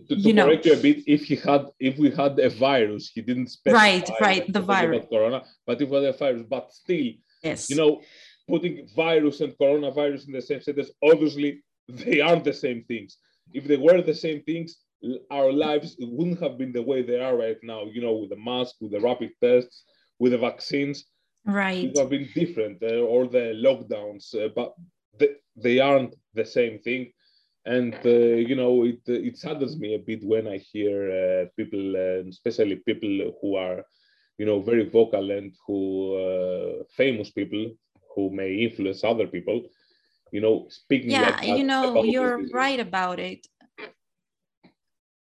to, 0.09 0.17
to 0.17 0.21
you 0.21 0.35
correct 0.35 0.67
know, 0.67 0.73
you 0.73 0.79
a 0.79 0.83
bit, 0.83 1.05
if 1.07 1.25
he 1.25 1.37
had, 1.37 1.67
if 1.79 1.99
we 1.99 2.11
had 2.11 2.39
a 2.39 2.51
virus, 2.51 3.11
he 3.15 3.23
didn't 3.23 3.49
specify 3.49 3.79
right, 3.79 4.11
right, 4.21 4.53
the 4.53 4.61
virus, 4.61 5.07
Corona, 5.09 5.43
but 5.67 5.81
if 5.81 5.89
we 5.89 5.97
had 5.97 6.15
a 6.15 6.17
virus, 6.17 6.43
but 6.49 6.73
still, 6.73 7.13
yes, 7.43 7.71
you 7.71 7.77
know, 7.77 8.01
putting 8.51 8.87
virus 8.95 9.41
and 9.41 9.57
coronavirus 9.63 10.27
in 10.27 10.33
the 10.33 10.43
same 10.43 10.61
sentence, 10.61 10.91
obviously 11.03 11.63
they 11.89 12.21
aren't 12.21 12.45
the 12.45 12.53
same 12.53 12.85
things. 12.85 13.17
If 13.53 13.65
they 13.67 13.77
were 13.77 14.03
the 14.03 14.15
same 14.15 14.43
things, 14.43 14.77
our 15.31 15.53
lives 15.53 15.97
wouldn't 15.99 16.41
have 16.41 16.59
been 16.59 16.73
the 16.73 16.83
way 16.91 17.03
they 17.03 17.21
are 17.21 17.37
right 17.37 17.61
now, 17.63 17.85
you 17.85 18.01
know, 18.03 18.17
with 18.17 18.31
the 18.31 18.37
mask, 18.37 18.75
with 18.81 18.93
the 18.93 19.01
rapid 19.01 19.31
tests, 19.43 19.85
with 20.19 20.33
the 20.33 20.39
vaccines. 20.39 21.07
Right. 21.47 21.85
It 21.85 21.87
would 21.89 21.99
have 22.03 22.11
been 22.11 22.29
different, 22.35 22.83
uh, 22.83 23.01
or 23.13 23.27
the 23.27 23.47
lockdowns, 23.67 24.35
uh, 24.35 24.49
but 24.55 24.75
they, 25.19 25.31
they 25.57 25.79
aren't 25.81 26.15
the 26.35 26.45
same 26.45 26.79
thing. 26.81 27.13
And, 27.65 27.95
uh, 28.05 28.37
you 28.51 28.57
know, 28.57 28.85
it, 28.85 29.01
it 29.07 29.37
saddens 29.39 29.79
me 29.79 29.95
a 29.95 29.99
bit 29.99 30.23
when 30.23 30.47
I 30.47 30.59
hear 30.59 30.97
uh, 31.11 31.45
people, 31.57 31.97
uh, 31.97 32.29
especially 32.29 32.77
people 32.77 33.33
who 33.41 33.57
are, 33.57 33.85
you 34.39 34.47
know, 34.47 34.61
very 34.61 34.89
vocal 34.89 35.31
and 35.31 35.55
who, 35.67 35.81
uh, 36.17 36.85
famous 36.97 37.31
people 37.31 37.73
who 38.15 38.31
may 38.31 38.55
influence 38.55 39.05
other 39.05 39.27
people, 39.27 39.63
you 40.33 40.41
know, 40.41 40.67
speaking. 40.69 41.11
Yeah, 41.11 41.31
like 41.31 41.47
you 41.47 41.65
know, 41.65 42.03
you're 42.03 42.47
right 42.53 42.81
about 42.81 43.19
it 43.21 43.47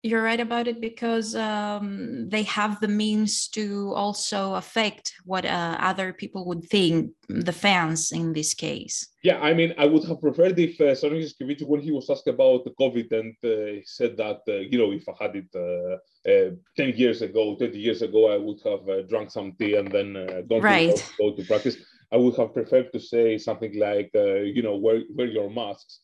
you're 0.04 0.22
right 0.22 0.42
about 0.42 0.68
it 0.68 0.82
because 0.82 1.34
um, 1.34 2.28
they 2.28 2.44
have 2.44 2.80
the 2.82 2.90
means 2.90 3.48
to 3.48 3.94
also 3.96 4.56
affect 4.56 5.14
what 5.24 5.46
uh, 5.46 5.78
other 5.80 6.12
people 6.12 6.46
would 6.46 6.66
think, 6.66 7.12
the 7.30 7.54
fans 7.54 8.12
in 8.12 8.34
this 8.34 8.54
case. 8.54 9.08
Yeah, 9.24 9.40
I 9.40 9.54
mean, 9.54 9.74
I 9.78 9.86
would 9.86 10.04
have 10.04 10.20
preferred 10.20 10.60
if 10.60 10.80
uh, 10.82 10.94
Sorin 10.94 11.26
when 11.66 11.80
he 11.80 11.92
was 11.92 12.10
asked 12.10 12.28
about 12.28 12.66
the 12.66 12.72
COVID 12.72 13.12
and 13.14 13.34
uh, 13.46 13.76
he 13.76 13.84
said 13.86 14.18
that, 14.18 14.42
uh, 14.50 14.56
you 14.56 14.78
know, 14.78 14.92
if 14.92 15.08
I 15.08 15.24
had 15.24 15.38
it 15.38 15.48
uh, 15.56 16.30
uh, 16.30 16.52
10 16.76 16.98
years 16.98 17.22
ago, 17.22 17.56
20 17.56 17.80
years 17.80 18.02
ago, 18.02 18.30
I 18.30 18.36
would 18.36 18.60
have 18.66 18.90
uh, 18.90 19.04
drunk 19.04 19.32
some 19.32 19.54
tea 19.54 19.76
and 19.76 19.90
then 19.90 20.14
gone 20.50 20.62
right. 20.62 20.98
to, 20.98 21.04
go 21.18 21.32
to 21.32 21.46
practice. 21.46 21.78
I 22.14 22.18
would 22.18 22.36
have 22.38 22.54
preferred 22.54 22.92
to 22.94 23.00
say 23.00 23.38
something 23.38 23.78
like, 23.80 24.12
you 24.14 24.62
know, 24.62 24.78
wear, 24.78 25.02
wear 25.16 25.28
your 25.28 25.50
masks 25.50 26.02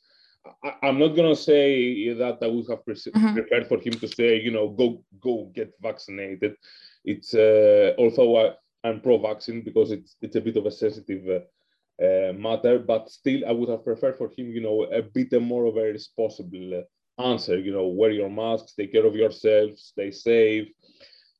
I, 0.63 0.87
am 0.89 0.99
not 0.99 1.15
gonna 1.15 1.35
say 1.35 2.13
that 2.13 2.39
I 2.41 2.47
would 2.47 2.67
have 2.69 2.83
pre- 2.85 2.95
mm-hmm. 2.95 3.33
prepared 3.33 3.67
for 3.67 3.79
him 3.79 3.93
to 3.93 4.07
say, 4.07 4.39
you 4.39 4.51
know, 4.51 4.69
go 4.69 5.03
go 5.19 5.51
get 5.53 5.73
vaccinated. 5.81 6.55
It's 7.03 7.33
uh, 7.33 7.93
although 7.97 8.37
I, 8.83 8.87
am 8.87 9.01
pro-vaccine 9.01 9.61
because 9.61 9.91
it's 9.91 10.15
it's 10.21 10.35
a 10.35 10.41
bit 10.41 10.57
of 10.57 10.65
a 10.65 10.71
sensitive 10.71 11.23
uh, 11.27 12.05
uh, 12.05 12.33
matter, 12.33 12.79
but 12.79 13.09
still 13.09 13.45
I 13.47 13.51
would 13.51 13.69
have 13.69 13.83
preferred 13.83 14.17
for 14.17 14.29
him, 14.37 14.51
you 14.51 14.61
know, 14.61 14.83
a 14.83 15.01
bit 15.01 15.31
more 15.41 15.65
of 15.65 15.77
a 15.77 15.91
responsible 15.91 16.83
uh, 16.83 17.21
answer. 17.21 17.57
You 17.57 17.73
know, 17.73 17.87
wear 17.87 18.11
your 18.11 18.29
masks, 18.29 18.73
take 18.73 18.93
care 18.93 19.05
of 19.05 19.15
yourselves, 19.15 19.91
stay 19.93 20.11
safe, 20.11 20.69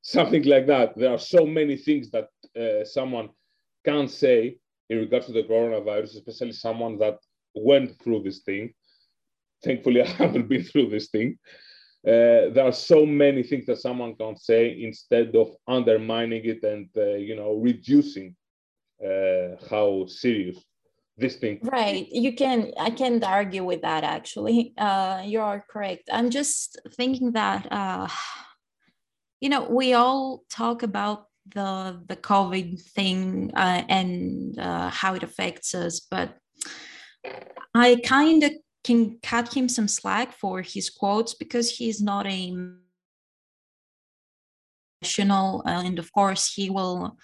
something 0.01 0.43
like 0.43 0.67
that. 0.67 0.97
There 0.97 1.11
are 1.11 1.19
so 1.19 1.45
many 1.45 1.77
things 1.77 2.11
that 2.11 2.29
uh, 2.59 2.83
someone 2.83 3.29
can 3.85 4.07
say 4.07 4.57
in 4.89 4.97
regards 4.97 5.27
to 5.27 5.33
the 5.33 5.43
coronavirus, 5.43 6.15
especially 6.15 6.51
someone 6.51 6.97
that 6.99 7.17
went 7.55 7.99
through 8.01 8.23
this 8.23 8.39
thing. 8.39 8.73
Thankfully 9.63 10.01
I 10.03 10.07
haven't 10.07 10.47
been 10.47 10.63
through 10.63 10.89
this 10.89 11.09
thing. 11.09 11.37
Uh, 12.07 12.47
there 12.53 12.63
are 12.63 12.71
so 12.71 13.05
many 13.05 13.43
things 13.43 13.65
that 13.65 13.77
someone 13.77 14.15
can 14.15 14.37
say 14.37 14.81
instead 14.81 15.35
of 15.35 15.49
undermining 15.67 16.45
it 16.45 16.63
and 16.63 16.87
uh, 16.95 17.15
you 17.15 17.35
know 17.35 17.55
reducing 17.55 18.33
uh, 19.05 19.57
how 19.69 20.05
serious 20.07 20.57
this 21.17 21.35
thing 21.35 21.59
right. 21.63 22.07
You 22.09 22.33
can 22.33 22.71
i 22.79 22.89
can't 22.89 23.21
argue 23.21 23.65
with 23.65 23.81
that 23.81 24.05
actually. 24.05 24.73
Uh, 24.77 25.23
you 25.25 25.41
are 25.41 25.65
correct. 25.69 26.09
I'm 26.09 26.29
just 26.29 26.79
thinking 26.93 27.33
that 27.33 27.69
uh, 27.69 28.07
you 29.41 29.49
know 29.49 29.67
we 29.69 29.93
all 29.93 30.43
talk 30.49 30.83
about 30.83 31.25
the 31.53 31.99
the 32.07 32.15
covid 32.15 32.81
thing 32.81 33.51
uh, 33.55 33.83
and 33.89 34.57
how 34.57 35.13
it 35.13 35.23
affects 35.23 35.73
us 35.73 35.99
but 35.99 36.37
i 37.73 37.95
kind 38.03 38.43
of 38.43 38.51
can 38.83 39.19
cut 39.21 39.53
him 39.53 39.67
some 39.67 39.87
slack 39.87 40.31
for 40.33 40.61
his 40.61 40.89
quotes 40.89 41.33
because 41.33 41.69
he's 41.69 42.01
not 42.01 42.25
a 42.25 42.55
professional 45.01 45.61
and 45.65 45.99
of 45.99 46.11
course 46.11 46.53
he 46.53 46.69
will 46.69 47.17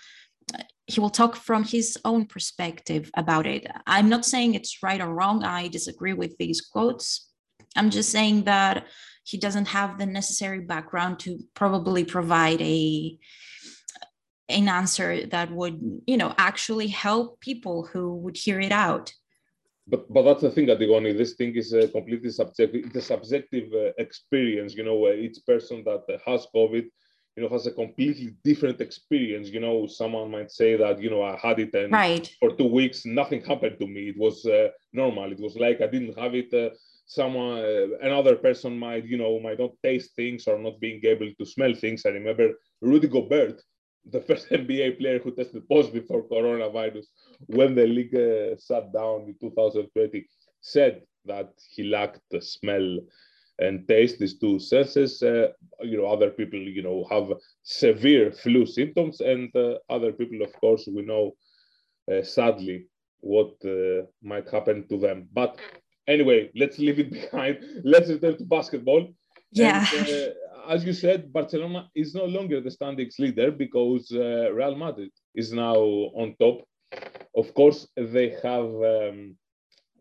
he 0.87 0.99
will 0.99 1.09
talk 1.09 1.35
from 1.35 1.63
his 1.63 1.97
own 2.05 2.25
perspective 2.25 3.09
about 3.17 3.47
it. 3.47 3.65
I'm 3.87 4.07
not 4.07 4.25
saying 4.25 4.53
it's 4.53 4.83
right 4.83 5.01
or 5.01 5.13
wrong. 5.13 5.43
I 5.43 5.67
disagree 5.67 6.13
with 6.13 6.37
these 6.37 6.61
quotes. 6.61 7.31
I'm 7.75 7.89
just 7.89 8.11
saying 8.11 8.43
that 8.43 8.85
he 9.23 9.37
doesn't 9.37 9.69
have 9.69 9.97
the 9.97 10.05
necessary 10.05 10.59
background 10.61 11.19
to 11.21 11.39
probably 11.55 12.05
provide 12.05 12.61
a 12.61 13.17
an 14.49 14.67
answer 14.67 15.25
that 15.27 15.51
would 15.51 16.01
you 16.05 16.17
know 16.17 16.33
actually 16.37 16.87
help 16.87 17.39
people 17.39 17.85
who 17.85 18.15
would 18.15 18.37
hear 18.37 18.59
it 18.59 18.71
out 18.71 19.13
but 19.87 20.11
but 20.11 20.23
that's 20.23 20.41
the 20.41 20.49
thing, 20.49 20.69
Antigone. 20.69 21.13
This 21.13 21.33
thing 21.33 21.55
is 21.55 21.71
a 21.73 21.87
completely 21.87 22.31
subjective. 22.31 22.85
It's 22.85 22.95
a 22.95 23.01
subjective 23.01 23.71
uh, 23.73 23.91
experience. 23.97 24.73
You 24.73 24.83
know, 24.83 25.11
each 25.11 25.37
person 25.45 25.83
that 25.83 26.03
uh, 26.09 26.17
has 26.25 26.47
COVID, 26.55 26.85
you 27.35 27.43
know, 27.43 27.49
has 27.49 27.67
a 27.67 27.71
completely 27.71 28.35
different 28.43 28.81
experience. 28.81 29.49
You 29.49 29.59
know, 29.59 29.85
someone 29.85 30.31
might 30.31 30.51
say 30.51 30.75
that 30.75 30.99
you 30.99 31.11
know 31.11 31.21
I 31.21 31.37
had 31.37 31.59
it 31.59 31.73
and 31.75 31.91
right. 31.91 32.27
for 32.39 32.49
two 32.55 32.67
weeks 32.67 33.05
nothing 33.05 33.41
happened 33.43 33.77
to 33.79 33.87
me. 33.87 34.09
It 34.09 34.17
was 34.17 34.45
uh, 34.45 34.69
normal. 34.91 35.31
It 35.31 35.39
was 35.39 35.55
like 35.55 35.81
I 35.81 35.87
didn't 35.87 36.17
have 36.17 36.33
it. 36.33 36.51
Uh, 36.51 36.73
someone, 37.05 37.59
uh, 37.59 37.87
another 38.01 38.35
person 38.37 38.79
might 38.79 39.05
you 39.05 39.17
know 39.17 39.39
might 39.39 39.59
not 39.59 39.73
taste 39.83 40.15
things 40.15 40.47
or 40.47 40.57
not 40.57 40.79
being 40.79 40.99
able 41.05 41.29
to 41.31 41.45
smell 41.45 41.75
things. 41.75 42.07
I 42.07 42.09
remember 42.09 42.53
Rudy 42.81 43.07
Gobert 43.07 43.61
the 44.11 44.21
first 44.21 44.49
NBA 44.51 44.97
player 44.99 45.19
who 45.19 45.31
tested 45.31 45.67
positive 45.67 46.05
for 46.07 46.23
coronavirus 46.23 47.05
when 47.47 47.75
the 47.75 47.87
league 47.87 48.15
uh, 48.15 48.55
shut 48.65 48.93
down 48.93 49.25
in 49.27 49.35
2020 49.39 50.27
said 50.61 51.01
that 51.25 51.51
he 51.69 51.83
lacked 51.83 52.21
the 52.31 52.41
smell 52.41 52.99
and 53.59 53.87
taste. 53.87 54.19
These 54.19 54.37
two 54.39 54.59
senses 54.59 55.21
uh, 55.23 55.47
you 55.81 55.97
know 55.97 56.07
other 56.07 56.29
people 56.29 56.59
you 56.59 56.83
know 56.83 57.05
have 57.09 57.31
severe 57.63 58.31
flu 58.31 58.65
symptoms 58.65 59.21
and 59.21 59.55
uh, 59.55 59.75
other 59.89 60.11
people 60.11 60.41
of 60.41 60.53
course 60.53 60.87
we 60.87 61.01
know 61.03 61.35
uh, 62.11 62.23
sadly 62.23 62.87
what 63.21 63.53
uh, 63.65 64.05
might 64.21 64.49
happen 64.49 64.87
to 64.89 64.97
them. 64.97 65.27
But 65.33 65.59
anyway 66.07 66.51
let's 66.55 66.79
leave 66.79 66.99
it 66.99 67.11
behind. 67.31 67.59
Let's 67.83 68.09
return 68.09 68.37
to 68.37 68.45
basketball. 68.45 69.07
Yeah. 69.51 69.85
And, 69.95 70.07
uh, 70.09 70.29
as 70.67 70.85
you 70.85 70.93
said, 70.93 71.31
Barcelona 71.31 71.89
is 71.95 72.13
no 72.13 72.25
longer 72.25 72.61
the 72.61 72.71
standings 72.71 73.17
leader 73.19 73.51
because 73.51 74.11
uh, 74.11 74.51
Real 74.53 74.75
Madrid 74.75 75.11
is 75.33 75.51
now 75.51 75.75
on 75.75 76.35
top. 76.39 76.61
Of 77.35 77.53
course, 77.53 77.87
they 77.95 78.29
have, 78.43 78.65
um, 78.65 79.35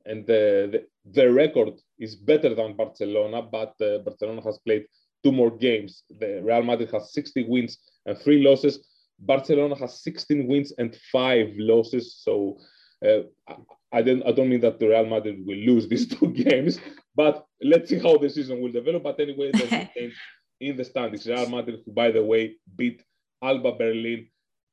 and 0.07 0.27
the, 0.27 0.69
the, 0.73 0.87
the, 1.13 1.33
record 1.33 1.75
is 1.99 2.15
better 2.15 2.55
than 2.55 2.77
Barcelona, 2.77 3.43
but 3.43 3.75
uh, 3.81 3.99
Barcelona 3.99 4.43
has 4.43 4.59
played 4.59 4.85
two 5.23 5.33
more 5.33 5.51
games. 5.51 6.05
The 6.21 6.41
Real 6.43 6.63
Madrid 6.63 6.91
has 6.93 7.13
60 7.13 7.45
wins 7.49 7.79
and 8.07 8.19
three 8.19 8.43
losses. 8.43 8.87
Barcelona 9.19 9.77
has 9.77 10.03
16 10.03 10.47
wins 10.47 10.73
and 10.79 10.97
five 11.11 11.53
losses. 11.57 12.17
So 12.23 12.59
uh, 13.05 13.23
I 13.93 14.03
don't 14.03 14.27
I 14.27 14.33
don't 14.33 14.49
mean 14.49 14.61
that 14.61 14.79
the 14.79 14.89
Real 14.89 15.07
Madrid 15.07 15.45
will 15.47 15.57
lose 15.57 15.89
these 15.89 16.07
two 16.15 16.29
games, 16.33 16.79
but 17.15 17.47
let's 17.63 17.89
see 17.89 17.99
how 17.99 18.19
the 18.19 18.29
season 18.29 18.61
will 18.61 18.73
develop. 18.73 19.03
But 19.05 19.21
anyway, 19.21 19.53
in 20.61 20.77
the 20.77 20.85
standings. 20.85 21.27
Real 21.27 21.49
Madrid, 21.49 21.81
who, 21.85 21.93
by 21.93 22.11
the 22.11 22.23
way, 22.23 22.57
beat 22.77 23.03
Alba 23.43 23.73
Berlin 23.73 24.27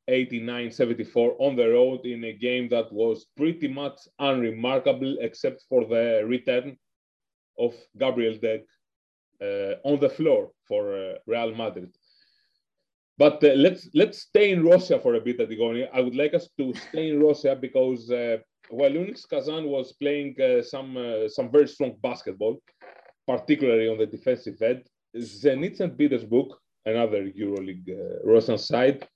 89-74 0.10 1.36
on 1.40 1.56
the 1.56 1.70
road 1.70 2.06
in 2.06 2.24
a 2.24 2.34
game 2.34 2.68
that 2.70 2.92
was 2.92 3.28
pretty 3.38 3.68
much 3.68 4.00
unremarkable, 4.20 5.18
except 5.22 5.64
for 5.70 5.86
the 5.86 6.24
return 6.26 6.78
of 7.58 7.74
Gabriel 7.98 8.38
Deck 8.38 8.62
uh, 9.42 9.76
on 9.84 10.00
the 10.00 10.10
floor 10.10 10.52
for 10.68 10.96
uh, 10.96 11.14
Real 11.28 11.56
Madrid. 11.56 11.94
But 13.18 13.44
uh, 13.44 13.54
let's 13.54 13.88
let's 13.94 14.20
stay 14.20 14.52
in 14.52 14.64
Russia 14.64 15.00
for 15.00 15.14
a 15.16 15.22
bit, 15.22 15.40
Antigone. 15.40 15.88
I 15.94 16.02
would 16.02 16.16
like 16.16 16.34
us 16.34 16.50
to 16.58 16.74
stay 16.74 17.10
in 17.10 17.22
Russia 17.22 17.56
because 17.56 18.10
uh, 18.10 18.38
while 18.70 18.90
UNICS 18.90 19.30
Kazan 19.30 19.66
was 19.66 19.94
playing 19.94 20.36
uh, 20.42 20.64
some 20.64 20.98
uh, 20.98 21.28
some 21.28 21.52
very 21.52 21.68
strong 21.68 21.98
basketball, 22.02 22.62
particularly 23.28 23.88
on 23.88 23.98
the 23.98 24.08
defensive 24.08 24.60
end, 24.62 24.84
Zenit 25.16 25.78
St. 25.78 25.98
Petersburg, 25.98 26.48
another 26.86 27.30
EuroLeague 27.30 27.90
uh, 27.90 28.20
Russian 28.24 28.58
side, 28.58 29.08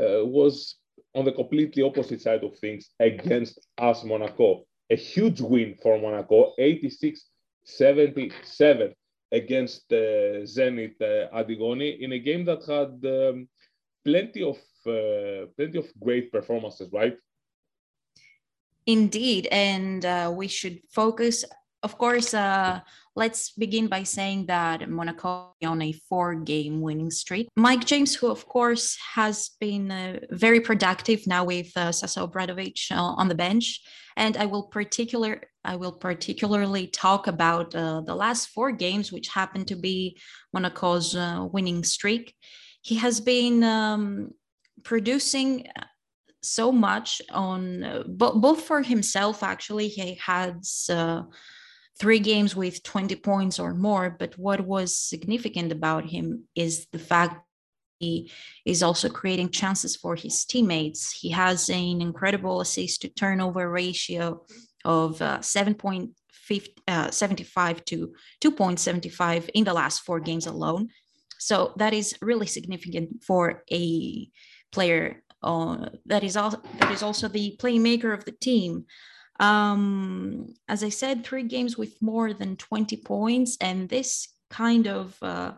uh, 0.00 0.24
was 0.24 0.76
on 1.14 1.24
the 1.24 1.32
completely 1.32 1.82
opposite 1.82 2.20
side 2.20 2.44
of 2.44 2.56
things 2.58 2.90
against 3.00 3.66
AS 3.78 4.04
Monaco. 4.04 4.64
A 4.90 4.96
huge 4.96 5.40
win 5.40 5.76
for 5.82 5.98
Monaco, 5.98 6.54
86 6.58 7.24
77. 7.64 8.94
against 9.30 9.92
uh, 9.92 10.44
Zenit 10.44 10.94
uh, 11.02 11.28
Adigoni 11.36 12.00
in 12.00 12.12
a 12.12 12.18
game 12.18 12.44
that 12.46 12.64
had 12.64 12.92
um, 13.04 13.48
plenty 14.04 14.42
of 14.42 14.56
uh, 14.86 15.46
plenty 15.56 15.78
of 15.78 15.86
great 16.00 16.32
performances, 16.32 16.88
right? 16.92 17.16
Indeed, 18.86 19.48
and 19.52 20.04
uh, 20.04 20.32
we 20.34 20.48
should 20.48 20.80
focus. 20.88 21.44
Of 21.82 21.96
course, 21.96 22.34
uh, 22.34 22.80
let's 23.14 23.52
begin 23.52 23.86
by 23.86 24.02
saying 24.02 24.46
that 24.46 24.88
Monaco 24.88 25.54
on 25.64 25.80
a 25.80 25.92
four-game 25.92 26.80
winning 26.80 27.10
streak. 27.10 27.48
Mike 27.56 27.84
James, 27.84 28.16
who 28.16 28.28
of 28.28 28.46
course 28.46 28.98
has 29.14 29.50
been 29.60 29.90
uh, 29.90 30.18
very 30.30 30.60
productive 30.60 31.24
now 31.28 31.44
with 31.44 31.70
uh, 31.76 31.92
Sasa 31.92 32.20
Obradovic 32.20 32.90
on 32.90 33.28
the 33.28 33.36
bench, 33.36 33.80
and 34.16 34.36
I 34.36 34.46
will 34.46 34.64
particular 34.64 35.42
I 35.64 35.76
will 35.76 35.92
particularly 35.92 36.88
talk 36.88 37.26
about 37.26 37.74
uh, 37.74 38.00
the 38.00 38.14
last 38.14 38.48
four 38.48 38.72
games, 38.72 39.12
which 39.12 39.28
happen 39.28 39.64
to 39.66 39.76
be 39.76 40.18
Monaco's 40.52 41.14
uh, 41.14 41.46
winning 41.52 41.84
streak. 41.84 42.34
He 42.82 42.96
has 42.96 43.20
been 43.20 43.62
um, 43.62 44.30
producing 44.82 45.68
so 46.42 46.72
much 46.72 47.20
on 47.30 47.84
uh, 47.84 48.02
both 48.06 48.62
for 48.62 48.82
himself. 48.82 49.42
Actually, 49.42 49.88
he 49.88 50.18
uh, 50.90 51.22
three 51.98 52.20
games 52.20 52.54
with 52.54 52.82
20 52.82 53.16
points 53.16 53.58
or 53.58 53.74
more. 53.74 54.10
But 54.10 54.38
what 54.38 54.60
was 54.60 54.96
significant 54.96 55.72
about 55.72 56.06
him 56.06 56.44
is 56.54 56.86
the 56.92 56.98
fact 56.98 57.44
he 57.98 58.30
is 58.64 58.82
also 58.82 59.08
creating 59.08 59.50
chances 59.50 59.96
for 59.96 60.14
his 60.14 60.44
teammates. 60.44 61.10
He 61.10 61.30
has 61.30 61.68
an 61.68 62.00
incredible 62.00 62.60
assist 62.60 63.02
to 63.02 63.08
turnover 63.08 63.68
ratio 63.68 64.44
of 64.84 65.20
uh, 65.20 65.38
7.75 65.38 66.16
uh, 66.86 67.10
to 67.86 68.14
2.75 68.40 69.50
in 69.54 69.64
the 69.64 69.74
last 69.74 70.02
four 70.02 70.20
games 70.20 70.46
alone. 70.46 70.90
So 71.40 71.72
that 71.76 71.92
is 71.92 72.14
really 72.22 72.46
significant 72.46 73.24
for 73.24 73.64
a 73.70 74.28
player 74.70 75.22
uh, 75.42 75.88
that 76.06 76.24
is 76.24 76.34
that 76.34 76.90
is 76.90 77.02
also 77.02 77.28
the 77.28 77.56
playmaker 77.60 78.12
of 78.12 78.24
the 78.24 78.32
team. 78.32 78.86
Um, 79.38 80.54
as 80.68 80.82
I 80.82 80.88
said, 80.88 81.24
three 81.24 81.44
games 81.44 81.78
with 81.78 82.00
more 82.02 82.32
than 82.32 82.56
20 82.56 82.96
points, 82.98 83.56
and 83.60 83.88
this 83.88 84.28
kind 84.50 84.86
of 84.88 85.16
uh, 85.22 85.52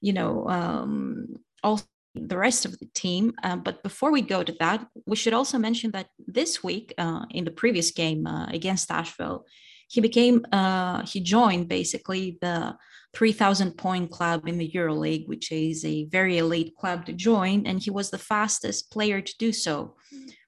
you 0.00 0.12
know 0.12 0.48
um, 0.48 1.36
also 1.62 1.84
the 2.14 2.36
rest 2.36 2.64
of 2.64 2.78
the 2.78 2.86
team. 2.94 3.34
Uh, 3.42 3.56
but 3.56 3.82
before 3.82 4.10
we 4.10 4.22
go 4.22 4.42
to 4.42 4.54
that, 4.60 4.86
we 5.06 5.16
should 5.16 5.34
also 5.34 5.58
mention 5.58 5.90
that 5.92 6.08
this 6.26 6.64
week, 6.64 6.94
uh, 6.98 7.24
in 7.30 7.44
the 7.44 7.50
previous 7.50 7.90
game 7.90 8.26
uh, 8.26 8.46
against 8.46 8.88
Asvel, 8.88 9.42
he 9.88 10.00
became 10.00 10.44
uh, 10.52 11.04
he 11.06 11.20
joined 11.20 11.68
basically 11.68 12.38
the 12.40 12.76
3000 13.14 13.72
point 13.76 14.10
club 14.10 14.48
in 14.48 14.58
the 14.58 14.70
EuroLeague, 14.70 15.28
which 15.28 15.52
is 15.52 15.84
a 15.84 16.06
very 16.06 16.38
elite 16.38 16.74
club 16.76 17.06
to 17.06 17.12
join, 17.12 17.66
and 17.66 17.82
he 17.82 17.90
was 17.90 18.10
the 18.10 18.18
fastest 18.18 18.90
player 18.90 19.20
to 19.20 19.34
do 19.38 19.52
so, 19.52 19.94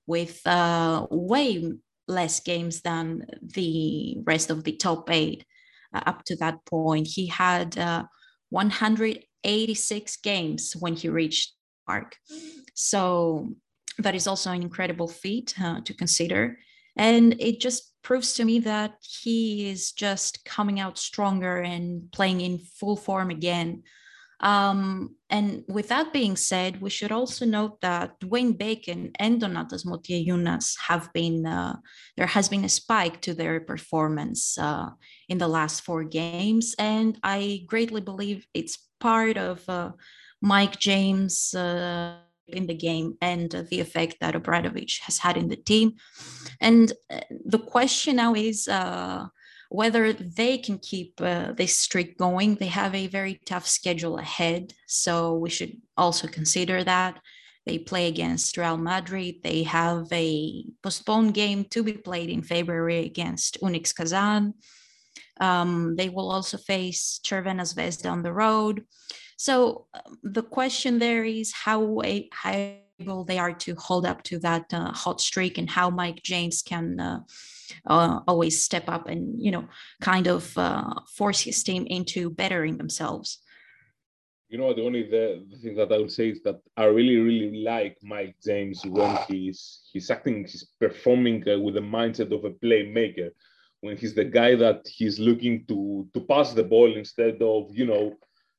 with 0.06 0.44
uh, 0.46 1.06
way 1.10 1.72
less 2.08 2.40
games 2.40 2.80
than 2.80 3.26
the 3.42 4.18
rest 4.24 4.50
of 4.50 4.64
the 4.64 4.72
top 4.72 5.10
eight. 5.10 5.44
Uh, 5.94 6.00
up 6.06 6.24
to 6.24 6.36
that 6.36 6.64
point, 6.64 7.06
he 7.06 7.26
had 7.26 7.76
186 8.50 10.16
games 10.16 10.74
when 10.78 10.94
he 10.94 11.08
reached 11.08 11.54
mark. 11.86 12.16
So 12.74 13.50
that 13.98 14.14
is 14.14 14.26
also 14.26 14.50
an 14.52 14.62
incredible 14.62 15.08
feat 15.08 15.54
uh, 15.60 15.80
to 15.82 15.94
consider. 15.94 16.58
And 16.96 17.40
it 17.40 17.60
just 17.60 17.92
proves 18.02 18.34
to 18.34 18.44
me 18.44 18.60
that 18.60 18.94
he 19.02 19.68
is 19.68 19.92
just 19.92 20.44
coming 20.44 20.80
out 20.80 20.98
stronger 20.98 21.58
and 21.58 22.10
playing 22.12 22.40
in 22.40 22.58
full 22.58 22.96
form 22.96 23.30
again. 23.30 23.82
Um, 24.40 25.16
and 25.30 25.64
with 25.68 25.88
that 25.88 26.12
being 26.12 26.36
said, 26.36 26.80
we 26.80 26.88
should 26.88 27.12
also 27.12 27.44
note 27.44 27.80
that 27.82 28.18
Dwayne 28.20 28.56
Bacon 28.56 29.10
and 29.18 29.40
Donatas 29.40 29.84
Motiejunas 29.84 30.74
have 30.86 31.12
been, 31.12 31.44
uh, 31.46 31.76
there 32.16 32.26
has 32.26 32.48
been 32.48 32.64
a 32.64 32.68
spike 32.68 33.20
to 33.22 33.34
their 33.34 33.60
performance 33.60 34.56
uh, 34.56 34.88
in 35.28 35.36
the 35.36 35.48
last 35.48 35.82
four 35.82 36.02
games. 36.04 36.74
And 36.78 37.18
I 37.22 37.64
greatly 37.66 38.00
believe 38.00 38.46
it's 38.54 38.88
part 39.00 39.36
of 39.36 39.68
uh, 39.68 39.92
Mike 40.40 40.78
James 40.78 41.54
uh, 41.54 42.16
in 42.46 42.66
the 42.66 42.74
game 42.74 43.18
and 43.20 43.50
the 43.70 43.80
effect 43.80 44.16
that 44.20 44.34
Obradovic 44.34 45.00
has 45.02 45.18
had 45.18 45.36
in 45.36 45.48
the 45.48 45.56
team. 45.56 45.96
And 46.58 46.90
uh, 47.10 47.20
the 47.44 47.58
question 47.58 48.16
now 48.16 48.34
is 48.34 48.66
uh, 48.66 49.26
whether 49.68 50.12
they 50.12 50.58
can 50.58 50.78
keep 50.78 51.20
uh, 51.20 51.52
this 51.52 51.76
streak 51.76 52.16
going. 52.18 52.54
They 52.54 52.66
have 52.66 52.94
a 52.94 53.06
very 53.06 53.40
tough 53.44 53.66
schedule 53.66 54.18
ahead, 54.18 54.72
so 54.86 55.34
we 55.34 55.50
should 55.50 55.76
also 55.96 56.26
consider 56.28 56.84
that. 56.84 57.20
They 57.66 57.78
play 57.78 58.08
against 58.08 58.56
Real 58.56 58.78
Madrid. 58.78 59.42
They 59.42 59.62
have 59.64 60.06
a 60.10 60.64
postponed 60.82 61.34
game 61.34 61.64
to 61.66 61.82
be 61.82 61.92
played 61.92 62.30
in 62.30 62.42
February 62.42 63.04
against 63.04 63.60
UNICS 63.60 63.94
Kazan. 63.94 64.54
Um, 65.38 65.94
they 65.96 66.08
will 66.08 66.30
also 66.30 66.56
face 66.56 67.20
Crvena 67.22 67.62
Zvezda 67.62 68.10
on 68.10 68.22
the 68.22 68.32
road. 68.32 68.84
So 69.36 69.86
um, 69.92 70.18
the 70.22 70.42
question 70.42 70.98
there 70.98 71.24
is 71.24 71.52
how, 71.52 72.00
how 72.32 72.72
able 72.98 73.24
they 73.24 73.38
are 73.38 73.52
to 73.52 73.74
hold 73.74 74.06
up 74.06 74.22
to 74.24 74.38
that 74.40 74.72
uh, 74.72 74.90
hot 74.92 75.20
streak 75.20 75.58
and 75.58 75.70
how 75.70 75.90
Mike 75.90 76.22
James 76.22 76.62
can 76.62 76.98
uh, 76.98 77.20
uh, 77.86 78.20
always 78.26 78.62
step 78.62 78.84
up 78.88 79.08
and, 79.08 79.40
you 79.40 79.50
know, 79.50 79.66
kind 80.00 80.26
of 80.26 80.56
uh, 80.56 80.94
force 81.16 81.40
his 81.40 81.62
team 81.62 81.86
into 81.86 82.30
bettering 82.30 82.76
themselves. 82.76 83.38
You 84.48 84.56
know, 84.56 84.72
the 84.72 84.82
only 84.82 85.02
the, 85.02 85.44
the, 85.50 85.58
thing 85.58 85.76
that 85.76 85.92
I 85.92 85.98
would 85.98 86.10
say 86.10 86.30
is 86.30 86.42
that 86.42 86.58
I 86.76 86.84
really, 86.84 87.16
really 87.16 87.62
like 87.62 87.98
Mike 88.02 88.36
James 88.42 88.82
when 88.86 89.18
he's 89.28 89.82
he's 89.92 90.10
acting, 90.10 90.44
he's 90.44 90.66
performing 90.80 91.46
uh, 91.46 91.58
with 91.58 91.74
the 91.74 91.82
mindset 91.82 92.32
of 92.32 92.44
a 92.44 92.50
playmaker. 92.50 93.30
When 93.82 93.98
he's 93.98 94.14
the 94.14 94.24
guy 94.24 94.54
that 94.56 94.88
he's 94.88 95.18
looking 95.18 95.66
to 95.66 96.08
to 96.14 96.20
pass 96.20 96.54
the 96.54 96.64
ball 96.64 96.96
instead 96.96 97.42
of 97.42 97.76
you 97.76 97.84
know 97.84 98.16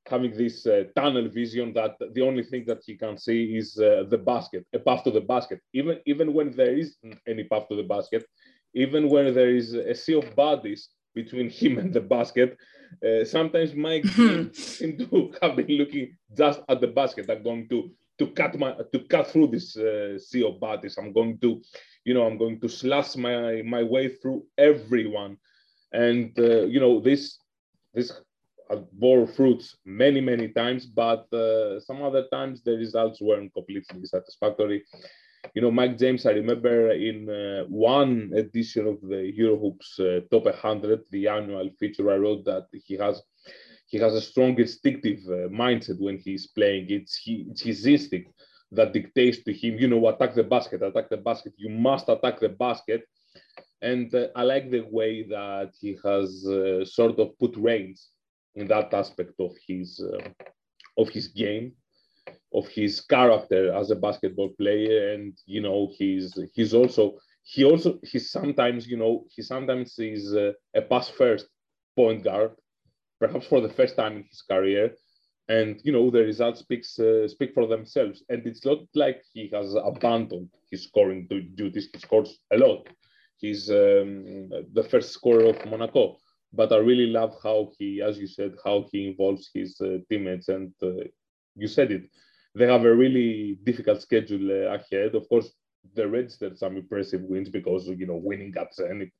having 0.10 0.32
this 0.32 0.65
uh, 0.65 0.84
tunnel 0.95 1.28
vision 1.30 1.74
that 1.74 1.95
the 2.13 2.22
only 2.22 2.43
thing 2.43 2.65
that 2.65 2.82
he 2.86 2.95
can 2.95 3.17
see 3.17 3.56
is 3.56 3.78
uh, 3.78 4.04
the 4.10 4.17
basket, 4.17 4.65
a 4.74 4.80
path 4.80 5.04
to 5.04 5.12
the 5.12 5.22
basket. 5.22 5.60
Even 5.74 6.00
even 6.06 6.34
when 6.34 6.52
there 6.52 6.76
isn't 6.76 7.17
any 7.28 7.43
path 7.45 7.67
to 7.69 7.76
the 7.76 7.89
basket, 7.95 8.26
even 8.74 9.10
when 9.10 9.34
there 9.34 9.50
is 9.56 9.74
a 9.74 9.96
sea 9.96 10.16
of 10.16 10.36
bodies 10.36 10.90
between 11.16 11.50
him 11.60 11.78
and 11.78 11.94
the 11.94 12.02
basket, 12.02 12.58
uh, 13.06 13.24
sometimes 13.24 13.74
Mike 13.76 14.06
seem 14.54 14.98
to 14.98 15.34
have 15.42 15.56
been 15.56 15.68
looking 15.68 16.18
just 16.36 16.62
at 16.68 16.82
the 16.82 16.88
basket. 16.88 17.30
I'm 17.30 17.44
going 17.44 17.68
to 17.70 17.92
to 18.20 18.28
cut 18.28 18.58
my 18.60 18.76
to 18.94 19.00
cut 19.08 19.28
through 19.28 19.48
this 19.48 19.78
uh, 19.78 20.20
sea 20.20 20.44
of 20.44 20.60
bodies. 20.60 20.98
I'm 20.98 21.14
going 21.14 21.40
to, 21.40 21.62
you 22.04 22.14
know, 22.14 22.26
I'm 22.26 22.38
going 22.38 22.60
to 22.62 22.68
slash 22.68 23.16
my 23.16 23.62
my 23.62 23.84
way 23.84 24.10
through 24.10 24.46
everyone, 24.58 25.38
and 25.94 26.38
uh, 26.38 26.66
you 26.66 26.80
know 26.80 27.00
this 27.00 27.40
this 27.94 28.12
bore 28.94 29.26
fruits 29.28 29.78
many, 29.86 30.22
many 30.22 30.50
times, 30.50 30.86
but 30.86 31.32
uh, 31.34 31.80
some 31.80 32.04
other 32.04 32.26
times 32.32 32.62
the 32.62 32.74
results 32.74 33.20
weren't 33.22 33.54
completely 33.54 34.06
satisfactory. 34.06 34.84
You 35.54 35.62
know, 35.62 35.71
Mike 35.71 35.97
James, 35.97 36.25
I 36.25 36.32
remember 36.32 36.91
in 36.91 37.30
uh, 37.30 37.63
one 37.69 38.32
edition 38.36 38.88
of 38.88 39.02
the 39.02 39.34
Eurohoops 39.38 39.99
uh, 39.99 40.21
Top 40.30 40.45
100, 40.45 41.02
the 41.12 41.28
annual 41.28 41.69
feature, 41.80 42.12
I 42.12 42.17
wrote 42.17 42.45
that 42.45 42.67
he 42.71 42.95
has 42.95 43.21
he 43.89 43.97
has 43.97 44.13
a 44.13 44.21
strong 44.21 44.58
instinctive 44.60 45.19
uh, 45.28 45.49
mindset 45.49 45.99
when 45.99 46.19
he's 46.19 46.45
playing. 46.45 46.86
It's, 46.89 47.15
he, 47.17 47.47
it's 47.49 47.62
his 47.62 47.88
instinct 47.88 48.32
that 48.71 48.93
dictates 48.93 49.43
to 49.43 49.52
him, 49.52 49.80
you 49.80 49.88
know, 49.88 50.08
attack 50.08 50.36
the 50.36 50.43
basket, 50.43 50.84
attack 50.84 51.10
the 51.10 51.17
basket. 51.17 51.54
You 51.58 51.69
must 51.69 52.08
attack 52.08 52.39
the 52.39 52.49
basket. 52.49 53.02
And 53.82 54.13
uh, 54.13 54.28
I 54.36 54.43
like 54.43 54.69
the 54.69 54.82
way 54.82 55.23
that 55.23 55.71
he 55.82 55.97
has 56.06 56.45
uh, 56.45 56.86
sort 56.86 57.17
of 57.17 57.38
put 57.39 57.58
reins 57.58 58.10
in 58.54 58.67
that 58.67 58.93
aspect 58.93 59.34
of 59.39 59.56
his 59.67 59.99
uh, 59.99 60.30
of 60.97 61.10
his 61.10 61.30
game 61.30 61.73
of 62.54 62.68
his 62.68 63.02
character 63.02 63.74
as 63.74 63.92
a 63.92 63.96
basketball 63.96 64.50
player 64.58 65.14
and 65.14 65.38
you 65.46 65.62
know 65.62 65.90
he's 65.98 66.38
he's 66.54 66.74
also 66.74 67.18
he 67.44 67.64
also 67.64 68.00
he 68.04 68.20
sometimes 68.20 68.88
you 68.88 68.98
know 68.98 69.26
he 69.30 69.42
sometimes 69.42 69.98
is 70.00 70.36
uh, 70.36 70.52
a 70.76 70.82
pass 70.82 71.10
first 71.10 71.48
point 71.96 72.24
guard 72.24 72.52
perhaps 73.20 73.48
for 73.48 73.62
the 73.62 73.70
first 73.70 73.96
time 73.96 74.18
in 74.18 74.24
his 74.24 74.42
career. 74.42 74.96
And 75.48 75.82
you 75.84 75.92
know 75.92 76.10
the 76.12 76.22
results 76.24 76.60
speaks 76.60 77.00
uh, 77.00 77.28
speak 77.28 77.54
for 77.54 77.66
themselves. 77.68 78.24
And 78.30 78.46
it's 78.46 78.66
not 78.66 78.80
like 78.94 79.24
he 79.34 79.50
has 79.54 79.76
abandoned 79.76 80.50
his 80.70 80.84
scoring 80.84 81.28
duties. 81.56 81.90
He 81.92 82.00
scores 82.00 82.40
a 82.54 82.58
lot. 82.58 82.88
He's 83.38 83.70
um, 83.70 84.50
the 84.74 84.88
first 84.90 85.12
scorer 85.12 85.46
of 85.46 85.66
monaco. 85.66 86.18
But 86.54 86.72
I 86.72 86.78
really 86.78 87.08
love 87.08 87.36
how 87.44 87.72
he, 87.78 88.02
as 88.02 88.18
you 88.20 88.28
said, 88.28 88.54
how 88.64 88.86
he 88.92 89.08
involves 89.08 89.50
his 89.54 89.80
uh, 89.82 89.98
teammates. 90.10 90.50
And 90.50 90.74
uh, 90.84 91.06
you 91.56 91.68
said 91.68 91.92
it, 91.92 92.04
they 92.56 92.68
have 92.68 92.86
a 92.86 92.96
really 92.96 93.58
difficult 93.64 94.02
schedule 94.02 94.52
uh, 94.52 94.76
ahead. 94.76 95.16
Of 95.16 95.28
course, 95.30 95.52
they 95.96 96.06
registered 96.06 96.58
some 96.58 96.78
impressive 96.78 97.22
wins 97.22 97.50
because 97.50 97.88
you 97.88 98.08
know 98.08 98.16
winning 98.16 98.54
at 98.58 98.76
Zenit, 98.78 99.12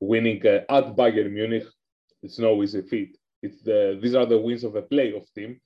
winning 0.00 0.46
uh, 0.46 0.60
at 0.68 0.96
Bayern 0.96 1.32
Munich, 1.32 1.66
it's 2.22 2.38
no 2.38 2.62
easy 2.62 2.82
feat. 2.82 3.16
It's 3.42 3.62
the 3.62 3.98
these 4.00 4.14
are 4.14 4.26
the 4.26 4.38
wins 4.38 4.64
of 4.64 4.76
a 4.76 4.82
playoff 4.82 5.26
team. 5.34 5.60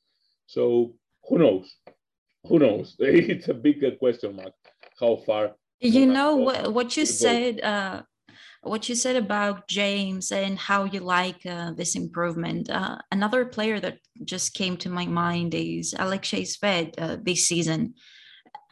So 0.47 0.95
who 1.29 1.39
knows? 1.39 1.75
Who 2.47 2.59
knows? 2.59 2.97
It's 3.01 3.49
a 3.49 3.55
big 3.55 3.83
question 3.99 4.37
mark. 4.37 4.55
How 4.99 5.17
far? 5.17 5.55
You 5.81 6.07
know 6.07 6.37
what, 6.37 6.73
what 6.73 6.97
you 6.97 7.07
said. 7.07 7.61
Uh, 7.61 8.03
what 8.69 8.89
you 8.89 8.95
said 8.95 9.17
about 9.17 9.69
James 9.69 10.31
and 10.33 10.59
how 10.59 10.85
you 10.85 11.01
like 11.01 11.45
uh, 11.47 11.73
this 11.73 11.95
improvement. 11.97 12.71
Uh, 12.71 12.99
another 13.11 13.45
player 13.45 13.81
that 13.81 13.99
just 14.25 14.55
came 14.55 14.77
to 14.79 14.89
my 14.89 15.07
mind 15.07 15.55
is 15.55 15.95
Alexei 15.99 16.43
Shved 16.43 16.95
uh, 16.99 17.17
this 17.23 17.47
season. 17.47 17.95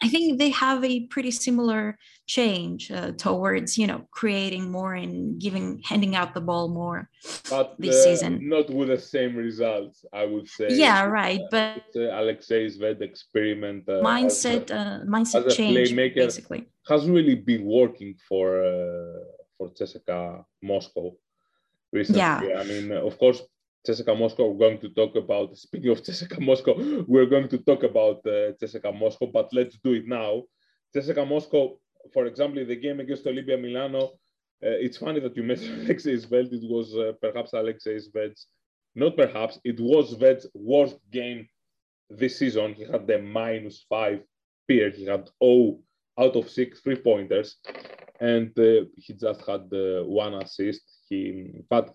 I 0.03 0.09
think 0.09 0.39
they 0.39 0.51
have 0.51 0.85
a 0.85 1.07
pretty 1.07 1.31
similar 1.31 1.97
change 2.27 2.91
uh, 2.91 3.13
towards 3.13 3.79
you 3.79 3.87
know 3.87 4.03
creating 4.11 4.71
more 4.71 4.95
and 4.95 5.41
giving 5.41 5.81
handing 5.85 6.15
out 6.17 6.35
the 6.35 6.41
ball 6.41 6.69
more 6.69 7.09
but 7.49 7.77
this 7.79 7.97
uh, 7.97 8.03
season. 8.03 8.49
not 8.49 8.69
with 8.69 8.89
the 8.89 8.99
same 8.99 9.37
results, 9.37 10.05
I 10.13 10.25
would 10.27 10.49
say. 10.49 10.69
Yeah, 10.71 11.05
right. 11.05 11.41
But 11.51 11.85
uh, 11.97 12.21
Alexei 12.21 12.67
Shved 12.67 13.01
experiment 13.01 13.89
uh, 13.89 14.03
mindset, 14.03 14.65
as 14.65 14.71
a- 14.71 14.75
uh, 14.75 15.05
mindset 15.05 15.57
change 15.57 15.93
playmaker, 15.93 16.17
basically. 16.17 16.67
has 16.89 17.09
really 17.09 17.37
been 17.37 17.65
working 17.65 18.15
for 18.29 18.63
uh, 18.63 19.21
for 19.57 19.71
CSKA 19.71 20.45
Moscow 20.63 21.15
recently. 21.93 22.21
Yeah. 22.21 22.59
I 22.59 22.65
mean, 22.65 22.93
of 22.93 23.19
course, 23.19 23.43
CSKA 23.87 24.19
Moscow. 24.19 24.47
We're 24.51 24.69
going 24.69 24.81
to 24.81 24.89
talk 24.91 25.17
about. 25.17 25.57
Speaking 25.67 25.91
of 25.91 26.03
CSKA 26.03 26.41
Moscow, 26.41 27.05
we're 27.07 27.27
going 27.27 27.49
to 27.49 27.59
talk 27.59 27.83
about 27.83 28.19
uh, 28.27 28.53
CSKA 28.61 28.99
Moscow, 28.99 29.27
but 29.27 29.49
let's 29.53 29.77
do 29.83 29.93
it 29.93 30.07
now. 30.07 30.43
Jessica 30.95 31.27
Moscow, 31.27 31.79
for 32.13 32.27
example, 32.27 32.59
in 32.59 32.69
the 32.69 32.77
game 32.77 33.01
against 33.01 33.27
Olympia 33.27 33.59
Milano. 33.59 34.13
Uh, 34.65 34.81
it's 34.81 34.97
funny 34.97 35.21
that 35.21 35.37
you 35.37 35.43
mentioned 35.43 35.83
Alexei 35.85 36.17
Shved. 36.17 36.53
It 36.53 36.71
was 36.71 36.95
uh, 36.95 37.13
perhaps 37.21 37.53
Alexei 37.53 37.99
Shved's, 37.99 38.47
not 38.95 39.17
perhaps, 39.17 39.59
it 39.65 39.79
was 39.79 40.15
Shved's 40.15 40.47
worst 40.55 40.97
game 41.13 41.47
this 42.09 42.39
season. 42.39 42.73
He 42.75 42.85
had 42.85 43.07
the 43.07 43.19
minus 43.19 43.85
five 43.89 44.21
period. 44.67 44.95
He 44.95 45.05
had 45.05 45.29
oh 45.43 45.81
out 46.19 46.37
of 46.37 46.49
six 46.49 46.81
three 46.81 46.97
pointers, 46.97 47.57
and 48.21 48.59
uh, 48.59 48.87
he 48.97 49.15
just 49.15 49.41
had 49.47 49.69
uh, 49.73 50.05
one 50.05 50.35
assist. 50.35 50.83
He, 51.09 51.63
but 51.69 51.95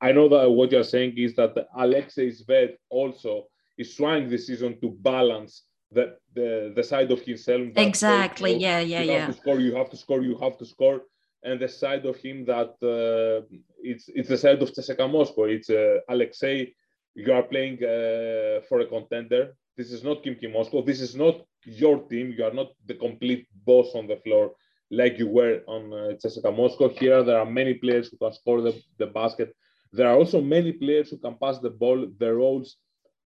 I 0.00 0.12
know 0.12 0.28
that 0.28 0.50
what 0.50 0.72
you're 0.72 0.84
saying 0.84 1.14
is 1.16 1.34
that 1.36 1.54
Alexei 1.76 2.30
Shved 2.30 2.74
also 2.90 3.46
is 3.78 3.94
trying 3.94 4.28
this 4.28 4.46
season 4.46 4.78
to 4.80 4.90
balance 4.90 5.64
the 5.90 6.16
the, 6.34 6.72
the 6.74 6.82
side 6.82 7.10
of 7.10 7.20
himself. 7.20 7.68
Exactly. 7.76 8.54
you 8.54 8.60
Yeah, 8.60 8.80
yeah, 8.80 9.02
you 9.02 9.12
yeah. 9.12 9.18
have 9.26 9.34
to 9.34 9.40
score, 9.40 9.60
you 9.60 9.74
have 9.74 9.90
to 9.90 9.96
score, 9.96 10.22
you 10.22 10.36
have 10.38 10.58
to 10.58 10.66
score. 10.66 11.02
And 11.42 11.60
the 11.60 11.68
side 11.68 12.04
of 12.06 12.16
him 12.16 12.44
that 12.46 12.72
uh, 12.82 13.46
it's 13.82 14.08
it's 14.08 14.28
the 14.28 14.38
side 14.38 14.62
of 14.62 14.72
CSKA 14.72 15.10
Moscow. 15.10 15.44
It's 15.44 15.70
uh, 15.70 15.98
Alexei. 16.08 16.74
You 17.14 17.32
are 17.32 17.42
playing 17.42 17.76
uh, 17.82 18.60
for 18.68 18.80
a 18.80 18.86
contender. 18.86 19.56
This 19.76 19.90
is 19.90 20.02
not 20.02 20.22
Khimki 20.22 20.52
Moscow. 20.52 20.82
This 20.82 21.00
is 21.00 21.14
not 21.14 21.36
your 21.64 22.02
team. 22.08 22.34
You 22.36 22.44
are 22.44 22.52
not 22.52 22.68
the 22.86 22.94
complete 22.94 23.46
boss 23.64 23.94
on 23.94 24.06
the 24.06 24.16
floor 24.16 24.52
like 24.90 25.18
you 25.18 25.28
were 25.28 25.62
on 25.66 25.92
uh, 25.92 26.14
CSKA 26.22 26.56
Moscow. 26.56 26.88
Here, 26.88 27.22
there 27.22 27.38
are 27.38 27.46
many 27.46 27.74
players 27.74 28.08
who 28.08 28.16
can 28.16 28.32
score 28.32 28.60
the, 28.60 28.80
the 28.98 29.06
basket. 29.06 29.54
There 29.92 30.08
are 30.08 30.16
also 30.16 30.40
many 30.40 30.72
players 30.72 31.10
who 31.10 31.18
can 31.18 31.36
pass 31.40 31.58
the 31.58 31.70
ball. 31.70 32.06
The 32.18 32.34
roles 32.34 32.76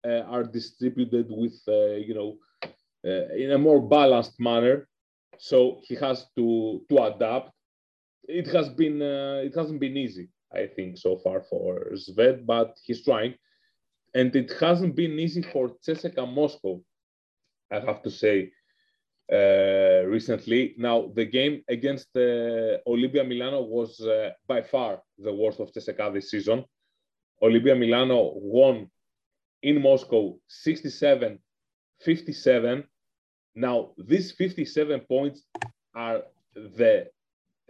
uh, 0.05 0.21
are 0.21 0.43
distributed 0.43 1.27
with, 1.29 1.59
uh, 1.67 1.95
you 1.95 2.13
know, 2.13 2.37
uh, 3.05 3.33
in 3.33 3.51
a 3.51 3.57
more 3.57 3.81
balanced 3.81 4.39
manner. 4.39 4.87
So 5.37 5.79
he 5.83 5.95
has 5.95 6.25
to 6.35 6.81
to 6.89 7.03
adapt. 7.03 7.51
It 8.27 8.47
has 8.47 8.69
been 8.69 9.01
uh, 9.01 9.41
it 9.43 9.55
hasn't 9.55 9.79
been 9.79 9.97
easy, 9.97 10.29
I 10.53 10.67
think, 10.67 10.97
so 10.97 11.17
far 11.23 11.41
for 11.49 11.91
Shved, 11.93 12.45
but 12.45 12.77
he's 12.83 13.03
trying, 13.03 13.35
and 14.13 14.35
it 14.35 14.51
hasn't 14.59 14.95
been 14.95 15.17
easy 15.17 15.41
for 15.41 15.69
CSKA 15.85 16.31
Moscow. 16.33 16.81
I 17.71 17.79
have 17.79 18.01
to 18.03 18.11
say, 18.11 18.51
uh, 19.31 20.05
recently. 20.07 20.75
Now, 20.77 21.11
the 21.13 21.25
game 21.25 21.63
against 21.67 22.07
uh, 22.15 22.77
Olympia 22.87 23.23
Milano 23.23 23.61
was 23.61 23.99
uh, 24.01 24.31
by 24.47 24.61
far 24.61 25.01
the 25.17 25.33
worst 25.33 25.59
of 25.59 25.71
CSKA 25.71 26.13
this 26.13 26.31
season. 26.31 26.65
Olympia 27.41 27.75
Milano 27.75 28.33
won 28.35 28.89
in 29.61 29.81
Moscow 29.81 30.37
67 30.47 31.39
57. 32.01 32.83
Now, 33.55 33.91
these 33.97 34.31
57 34.31 35.01
points 35.01 35.43
are 35.93 36.23
the, 36.53 37.01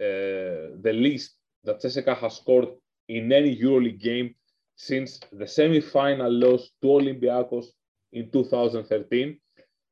uh, 0.00 0.76
the 0.80 0.92
least 0.92 1.32
that 1.64 1.82
CSKA 1.82 2.16
has 2.18 2.36
scored 2.36 2.68
in 3.08 3.32
any 3.32 3.56
EuroLeague 3.56 4.00
game 4.00 4.34
since 4.76 5.20
the 5.32 5.46
semi-final 5.46 6.30
loss 6.30 6.70
to 6.80 6.88
Olympiacos 6.88 7.66
in 8.12 8.30
2013. 8.30 9.38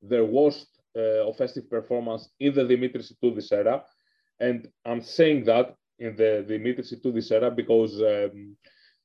Their 0.02 0.24
worst 0.24 0.77
offensive 0.96 1.68
performance 1.70 2.28
in 2.40 2.54
the 2.54 2.62
Dimitris 2.62 3.12
Itoudis 3.12 3.52
era. 3.52 3.84
And 4.40 4.68
I'm 4.84 5.02
saying 5.02 5.44
that 5.44 5.74
in 5.98 6.16
the 6.16 6.44
Dimitris 6.48 6.92
Itoudis 6.92 7.30
era 7.32 7.50
because 7.50 8.00
um, 8.00 8.56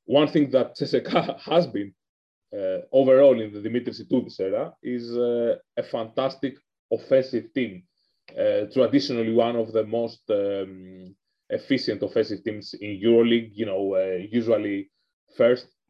one 0.05 0.27
thing 0.27 0.49
that 0.51 0.77
CSKA 0.77 1.39
has 1.51 1.67
been 1.67 1.93
uh, 2.53 2.79
overall 2.91 3.39
in 3.41 3.51
the 3.51 3.59
Dimitris 3.59 4.01
Itoudis 4.01 4.39
era 4.39 4.73
is 4.83 5.15
uh, 5.17 5.55
a 5.77 5.83
fantastic 5.83 6.55
offensive 6.91 7.53
team. 7.53 7.83
Uh, 8.31 8.65
traditionally, 8.71 9.33
one 9.33 9.55
of 9.55 9.73
the 9.73 9.83
most 9.83 10.21
um, 10.29 11.15
efficient 11.49 12.01
offensive 12.01 12.43
teams 12.43 12.73
in 12.79 12.99
EuroLeague. 13.03 13.51
You 13.53 13.65
know, 13.65 13.95
uh, 13.95 14.17
usually 14.31 14.89
first 15.37 15.67
uh, 15.67 15.82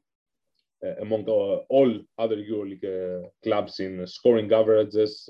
among 1.01 1.27
uh, 1.27 1.63
all 1.69 1.99
other 2.17 2.37
EuroLeague 2.37 3.25
clubs 3.43 3.79
in 3.79 4.05
scoring 4.07 4.51
averages 4.51 5.29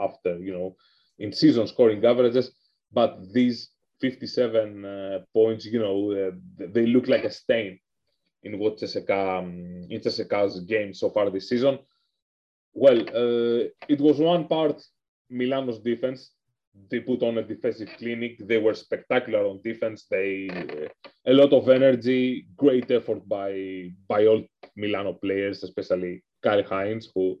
after 0.00 0.38
you 0.38 0.52
know 0.52 0.76
in 1.18 1.32
season 1.32 1.66
scoring 1.66 2.04
averages. 2.04 2.50
But 2.92 3.32
these 3.32 3.70
57 4.00 5.24
points, 5.34 5.66
you 5.66 5.80
know, 5.80 6.32
they 6.58 6.86
look 6.86 7.08
like 7.08 7.24
a 7.24 7.30
stain 7.30 7.78
in 8.42 8.58
what 8.58 8.78
CSKA, 8.78 9.38
um, 9.38 9.86
in 9.90 10.00
CSKA's 10.00 10.60
game 10.60 10.94
so 10.94 11.10
far 11.10 11.30
this 11.30 11.48
season. 11.48 11.78
Well, 12.72 13.00
uh, 13.00 13.68
it 13.88 14.00
was 14.00 14.18
one 14.18 14.46
part 14.46 14.80
Milano's 15.30 15.80
defense. 15.80 16.30
They 16.90 17.00
put 17.00 17.22
on 17.22 17.38
a 17.38 17.42
defensive 17.42 17.88
clinic. 17.98 18.38
They 18.46 18.58
were 18.58 18.74
spectacular 18.74 19.44
on 19.46 19.60
defense. 19.62 20.06
They 20.08 20.48
uh, 20.48 20.88
a 21.26 21.32
lot 21.32 21.52
of 21.52 21.68
energy, 21.68 22.46
great 22.56 22.90
effort 22.90 23.28
by 23.28 23.90
by 24.06 24.26
all 24.26 24.44
Milano 24.78 25.12
players, 25.12 25.62
especially 25.62 26.22
Kyle 26.42 26.62
Hines, 26.62 27.10
who, 27.14 27.38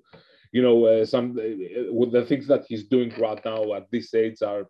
you 0.52 0.62
know, 0.62 0.84
uh, 0.84 1.06
some 1.06 1.38
uh, 1.38 1.92
with 1.92 2.12
the 2.12 2.24
things 2.26 2.46
that 2.48 2.64
he's 2.68 2.84
doing 2.84 3.12
right 3.18 3.42
now 3.44 3.74
at 3.74 3.90
this 3.90 4.12
age 4.14 4.42
are 4.42 4.66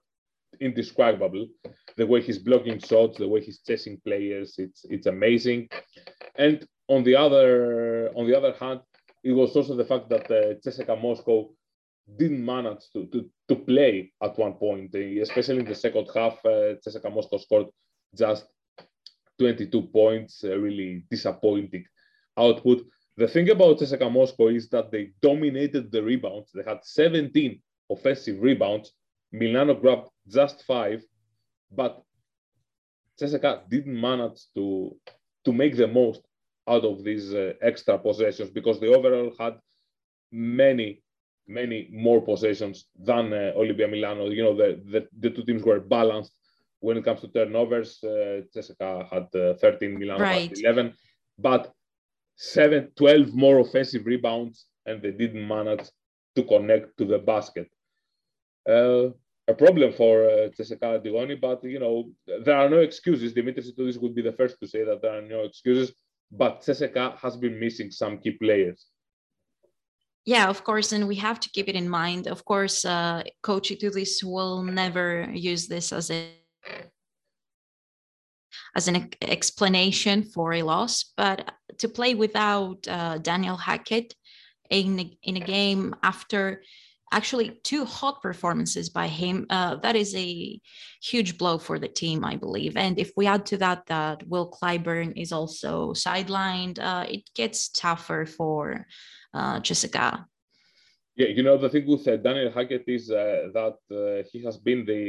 indescribable. 0.60 1.48
The 1.96 2.06
way 2.06 2.20
he's 2.20 2.38
blocking 2.38 2.78
shots, 2.78 3.18
the 3.18 3.28
way 3.28 3.40
he's 3.40 3.60
chasing 3.66 4.00
players, 4.04 4.54
it's 4.58 4.84
it's 4.88 5.06
amazing. 5.06 5.68
And 6.36 6.66
on 6.88 7.04
the 7.04 7.16
other 7.16 8.10
on 8.14 8.26
the 8.26 8.36
other 8.36 8.54
hand, 8.60 8.80
it 9.24 9.32
was 9.32 9.56
also 9.56 9.74
the 9.74 9.84
fact 9.84 10.08
that 10.10 10.30
uh, 10.30 10.54
CSKA 10.62 11.00
Moscow 11.00 11.48
didn't 12.16 12.42
manage 12.42 12.84
to, 12.94 13.06
to, 13.06 13.28
to 13.48 13.56
play 13.56 14.10
at 14.22 14.38
one 14.38 14.54
point, 14.54 14.94
uh, 14.94 15.22
especially 15.22 15.60
in 15.60 15.66
the 15.66 15.74
second 15.74 16.08
half. 16.14 16.38
Uh, 16.44 16.76
CSKA 16.82 17.14
Moscow 17.14 17.38
scored 17.38 17.66
just 18.16 18.46
22 19.38 19.82
points, 19.82 20.42
uh, 20.44 20.58
really 20.58 21.04
disappointing 21.10 21.84
output. 22.38 22.86
The 23.16 23.28
thing 23.28 23.50
about 23.50 23.78
CSKA 23.78 24.12
Moscow 24.12 24.48
is 24.48 24.68
that 24.70 24.90
they 24.90 25.10
dominated 25.20 25.90
the 25.90 26.02
rebounds. 26.02 26.50
They 26.54 26.62
had 26.62 26.84
17 26.84 27.60
offensive 27.90 28.40
rebounds. 28.40 28.92
Milano 29.32 29.74
grabbed 29.74 30.08
just 30.28 30.64
five, 30.64 31.02
but 31.70 32.00
CSKA 33.20 33.68
didn't 33.68 34.00
manage 34.00 34.40
to, 34.54 34.96
to 35.44 35.52
make 35.52 35.76
the 35.76 35.88
most 35.88 36.22
out 36.68 36.84
of 36.84 37.02
these 37.02 37.34
uh, 37.34 37.54
extra 37.62 37.98
possessions 37.98 38.50
because 38.50 38.78
they 38.78 38.88
overall 38.88 39.32
had 39.38 39.54
many, 40.30 41.02
many 41.46 41.88
more 41.90 42.20
possessions 42.20 42.86
than 42.98 43.32
uh, 43.32 43.52
Olympia 43.56 43.88
Milano. 43.88 44.28
You 44.28 44.44
know, 44.44 44.56
the, 44.56 44.80
the, 44.84 45.08
the, 45.18 45.30
two 45.30 45.44
teams 45.44 45.62
were 45.62 45.80
balanced 45.80 46.32
when 46.80 46.96
it 46.98 47.04
comes 47.04 47.20
to 47.22 47.28
turnovers. 47.28 47.98
Uh, 48.04 48.42
CSKA 48.54 49.08
had 49.10 49.40
uh, 49.40 49.54
13, 49.54 49.98
Milano 49.98 50.22
Right. 50.22 50.50
had 50.50 50.58
11, 50.58 50.94
but 51.38 51.72
seven, 52.38 52.88
12 52.96 53.34
more 53.34 53.58
offensive 53.58 54.06
rebounds, 54.06 54.66
and 54.86 55.02
they 55.02 55.10
didn't 55.10 55.46
manage 55.46 55.86
to 56.36 56.42
connect 56.44 56.96
to 56.96 57.04
the 57.04 57.18
basket. 57.18 57.68
Uh, 58.66 59.10
a 59.48 59.54
problem 59.54 59.92
for 59.92 60.24
uh, 60.24 60.48
Digoni, 60.58 61.40
but 61.40 61.64
you 61.64 61.80
know 61.80 62.10
there 62.44 62.56
are 62.56 62.68
no 62.68 62.78
excuses. 62.78 63.32
Dimitris 63.34 63.72
Itoudis 63.72 64.00
would 64.00 64.14
be 64.14 64.22
the 64.22 64.32
first 64.32 64.56
to 64.60 64.68
say 64.68 64.84
that 64.84 65.02
there 65.02 65.18
are 65.18 65.22
no 65.22 65.40
excuses, 65.40 65.92
but 66.30 66.60
CSKA 66.60 67.18
has 67.18 67.36
been 67.36 67.58
missing 67.58 67.90
some 67.90 68.18
key 68.18 68.32
players. 68.32 68.86
Yeah, 70.26 70.48
of 70.48 70.62
course, 70.62 70.92
and 70.92 71.08
we 71.08 71.16
have 71.16 71.40
to 71.40 71.48
keep 71.50 71.68
it 71.68 71.74
in 71.74 71.88
mind. 71.88 72.26
Of 72.26 72.44
course, 72.44 72.84
uh, 72.84 73.22
Coach 73.42 73.70
Itoudis 73.70 74.22
will 74.22 74.62
never 74.62 75.26
use 75.32 75.66
this 75.66 75.92
as 75.92 76.10
a 76.10 76.28
as 78.78 78.86
an 78.86 79.10
explanation 79.22 80.22
for 80.22 80.48
a 80.52 80.62
loss, 80.62 80.94
but 81.16 81.38
to 81.78 81.88
play 81.98 82.12
without 82.14 82.78
uh, 82.86 83.18
Daniel 83.30 83.58
Hackett 83.66 84.08
in 84.70 84.90
in 85.28 85.34
a 85.36 85.44
game 85.56 85.82
after 86.12 86.62
actually 87.18 87.48
two 87.70 87.84
hot 87.98 88.16
performances 88.28 88.86
by 89.00 89.08
him. 89.22 89.34
Uh, 89.56 89.72
that 89.84 89.96
is 89.96 90.10
a 90.14 90.30
huge 91.10 91.30
blow 91.40 91.56
for 91.66 91.76
the 91.78 91.92
team, 92.02 92.18
I 92.32 92.36
believe. 92.44 92.74
And 92.76 92.94
if 93.04 93.10
we 93.18 93.26
add 93.26 93.44
to 93.46 93.56
that 93.64 93.80
that 93.86 94.16
Will 94.30 94.48
Clyburn 94.56 95.10
is 95.24 95.30
also 95.38 95.72
sidelined, 96.04 96.78
uh, 96.90 97.04
it 97.16 97.24
gets 97.40 97.58
tougher 97.84 98.26
for 98.26 98.60
uh, 99.38 99.56
CSKA. 99.66 100.12
Yeah, 101.20 101.30
you 101.36 101.42
know 101.46 101.56
the 101.58 101.70
thing 101.72 101.86
with 101.92 102.06
uh, 102.06 102.16
Daniel 102.26 102.52
Hackett 102.56 102.84
is 102.86 103.10
uh, 103.10 103.48
that 103.58 103.78
uh, 104.00 104.22
he 104.30 104.38
has 104.46 104.56
been 104.68 104.80
the 104.90 105.02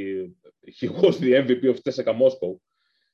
he 0.77 0.87
was 1.01 1.15
the 1.19 1.33
MVP 1.43 1.63
of 1.69 1.83
CSKA 1.83 2.15
Moscow. 2.23 2.51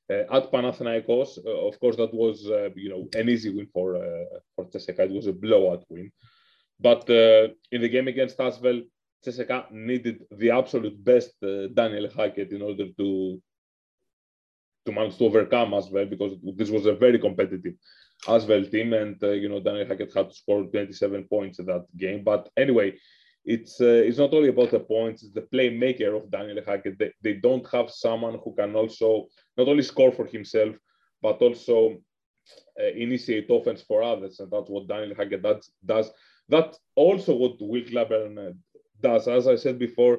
Uh, 0.08 0.36
at 0.36 0.52
Panathinaikos, 0.52 1.44
uh, 1.44 1.66
of 1.66 1.80
course, 1.80 1.96
that 1.96 2.14
was 2.14 2.46
uh, 2.48 2.68
you 2.76 2.90
know 2.90 3.08
an 3.20 3.28
easy 3.28 3.50
win 3.54 3.66
for 3.66 3.96
for 4.54 4.64
CSKA. 4.66 5.00
It 5.00 5.10
was 5.10 5.26
a 5.26 5.32
blowout 5.32 5.84
win. 5.88 6.12
But 6.78 7.08
uh, 7.10 7.48
in 7.72 7.80
the 7.80 7.88
game 7.88 8.08
against 8.08 8.38
Asvel, 8.38 8.84
CSKA 9.24 9.72
needed 9.72 10.24
the 10.30 10.50
absolute 10.50 11.02
best 11.02 11.32
uh, 11.42 11.68
Daniel 11.74 12.08
Hackett 12.10 12.52
in 12.52 12.62
order 12.62 12.86
to 12.98 13.42
to 14.84 14.92
manage 14.92 15.18
to 15.18 15.24
overcome 15.24 15.72
Asvel 15.72 16.08
because 16.08 16.34
this 16.54 16.70
was 16.70 16.86
a 16.86 16.94
very 16.94 17.18
competitive 17.18 17.74
Asvel 18.26 18.70
team, 18.70 18.92
and 18.92 19.22
uh, 19.22 19.30
you 19.30 19.48
know 19.48 19.60
Daniel 19.60 19.86
Hackett 19.86 20.14
had 20.14 20.28
to 20.30 20.34
score 20.34 20.64
27 20.64 21.24
points 21.24 21.58
in 21.58 21.66
that 21.66 21.84
game. 21.96 22.22
But 22.22 22.48
anyway, 22.56 22.94
it's 23.46 23.80
uh, 23.80 24.02
it's 24.06 24.18
not 24.18 24.34
only 24.34 24.48
about 24.48 24.72
the 24.72 24.80
points; 24.80 25.22
it's 25.22 25.32
the 25.32 25.48
playmaker 25.54 26.16
of 26.16 26.30
Daniel 26.30 26.62
Hackett. 26.66 26.98
They, 26.98 27.12
they 27.22 27.34
don't 27.34 27.66
have 27.70 27.90
someone 27.90 28.38
who 28.42 28.54
can 28.54 28.74
also 28.74 29.28
not 29.56 29.68
only 29.68 29.82
score 29.82 30.12
for 30.12 30.26
himself 30.26 30.74
but 31.22 31.40
also 31.40 31.96
uh, 32.80 32.92
initiate 32.94 33.46
offense 33.50 33.82
for 33.82 34.02
others, 34.02 34.40
and 34.40 34.50
that's 34.50 34.68
what 34.68 34.88
Daniel 34.88 35.16
Hackett 35.16 35.42
does. 35.42 35.70
does 35.84 36.10
that's 36.48 36.78
also 36.94 37.34
what 37.34 37.56
Will 37.60 37.82
Clyburn 37.82 38.56
does. 39.00 39.28
As 39.28 39.48
I 39.48 39.56
said 39.56 39.78
before, 39.78 40.18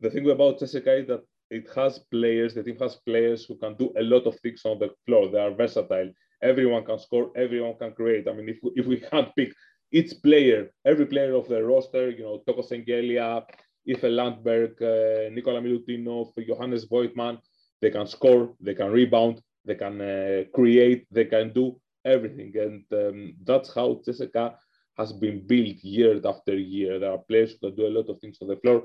the 0.00 0.10
thing 0.10 0.28
about 0.30 0.60
CSKA 0.60 1.02
is 1.02 1.06
that 1.08 1.22
it 1.50 1.68
has 1.74 1.98
players, 2.10 2.54
the 2.54 2.62
team 2.62 2.78
has 2.78 2.96
players 2.96 3.44
who 3.44 3.56
can 3.56 3.74
do 3.76 3.92
a 3.98 4.02
lot 4.02 4.26
of 4.26 4.38
things 4.40 4.62
on 4.64 4.78
the 4.78 4.90
floor. 5.06 5.30
They 5.30 5.38
are 5.38 5.54
versatile. 5.54 6.10
Everyone 6.42 6.84
can 6.84 6.98
score, 6.98 7.30
everyone 7.36 7.76
can 7.78 7.92
create. 7.92 8.28
I 8.28 8.32
mean, 8.32 8.48
if 8.48 8.58
we, 8.62 8.70
if 8.76 8.86
we 8.86 9.00
can't 9.00 9.34
pick 9.36 9.52
each 9.90 10.12
player, 10.22 10.70
every 10.84 11.06
player 11.06 11.34
of 11.34 11.48
the 11.48 11.62
roster, 11.62 12.10
you 12.10 12.24
know, 12.24 12.42
Toko 12.46 12.62
Shengelia, 12.62 13.44
Iffe 13.86 14.08
Lundberg, 14.18 14.80
uh, 14.82 15.30
Nikola 15.30 15.60
Milutinov, 15.60 16.32
Johannes 16.46 16.86
Voigtmann, 16.86 17.38
they 17.80 17.90
can 17.90 18.06
score, 18.06 18.54
they 18.60 18.74
can 18.74 18.90
rebound, 18.90 19.40
they 19.64 19.74
can 19.74 20.00
uh, 20.00 20.44
create, 20.54 21.06
they 21.10 21.26
can 21.26 21.52
do 21.52 21.78
everything. 22.04 22.52
And 22.56 22.84
um, 22.92 23.34
that's 23.44 23.74
how 23.74 24.00
CSKA 24.06 24.56
has 24.96 25.12
been 25.12 25.46
built 25.46 25.76
year 25.82 26.20
after 26.24 26.56
year. 26.56 26.98
There 26.98 27.12
are 27.12 27.18
players 27.18 27.52
who 27.52 27.68
can 27.68 27.76
do 27.76 27.86
a 27.86 27.96
lot 27.96 28.08
of 28.08 28.20
things 28.20 28.38
on 28.40 28.48
the 28.48 28.56
floor, 28.56 28.84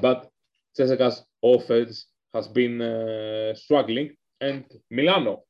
but 0.00 0.30
CSKA's 0.78 1.24
offense 1.42 2.06
has 2.34 2.48
been 2.48 2.80
uh, 2.80 3.54
struggling. 3.54 4.10
And 4.40 4.64
Milano, 4.90 5.42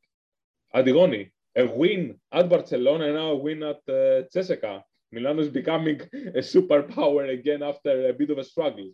Adigoni, 0.75 1.31
a 1.57 1.67
win 1.67 2.19
at 2.33 2.49
Barcelona 2.49 3.07
and 3.07 3.15
now 3.15 3.31
a 3.31 3.37
win 3.37 3.63
at 3.63 3.81
uh. 3.89 4.81
Milano 5.13 5.43
is 5.43 5.49
becoming 5.49 6.01
a 6.13 6.41
superpower 6.41 7.33
again 7.33 7.63
after 7.63 8.09
a 8.09 8.13
bit 8.13 8.31
of 8.31 8.39
a 8.39 8.45
struggle. 8.45 8.91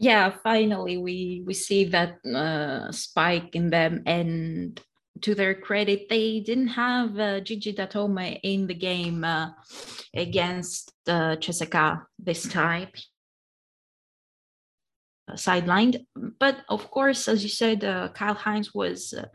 Yeah, 0.00 0.30
finally 0.44 0.96
we 0.96 1.42
we 1.44 1.54
see 1.54 1.84
that 1.86 2.24
uh, 2.24 2.92
spike 2.92 3.56
in 3.56 3.70
them, 3.70 4.02
and 4.06 4.80
to 5.22 5.34
their 5.34 5.54
credit, 5.54 6.08
they 6.08 6.40
didn't 6.40 6.68
have 6.68 7.18
uh, 7.18 7.40
Gigi 7.40 7.72
Datome 7.72 8.38
in 8.42 8.68
the 8.68 8.74
game 8.74 9.24
uh, 9.24 9.50
against 10.14 10.92
uh, 11.08 11.36
CSKA 11.36 12.02
this 12.18 12.48
time. 12.48 12.88
Sidelined, 15.32 16.06
but 16.38 16.64
of 16.68 16.90
course, 16.90 17.28
as 17.28 17.42
you 17.42 17.50
said, 17.50 17.84
uh, 17.84 18.08
Kyle 18.14 18.34
Hines 18.34 18.72
was 18.72 19.12
uh, 19.12 19.26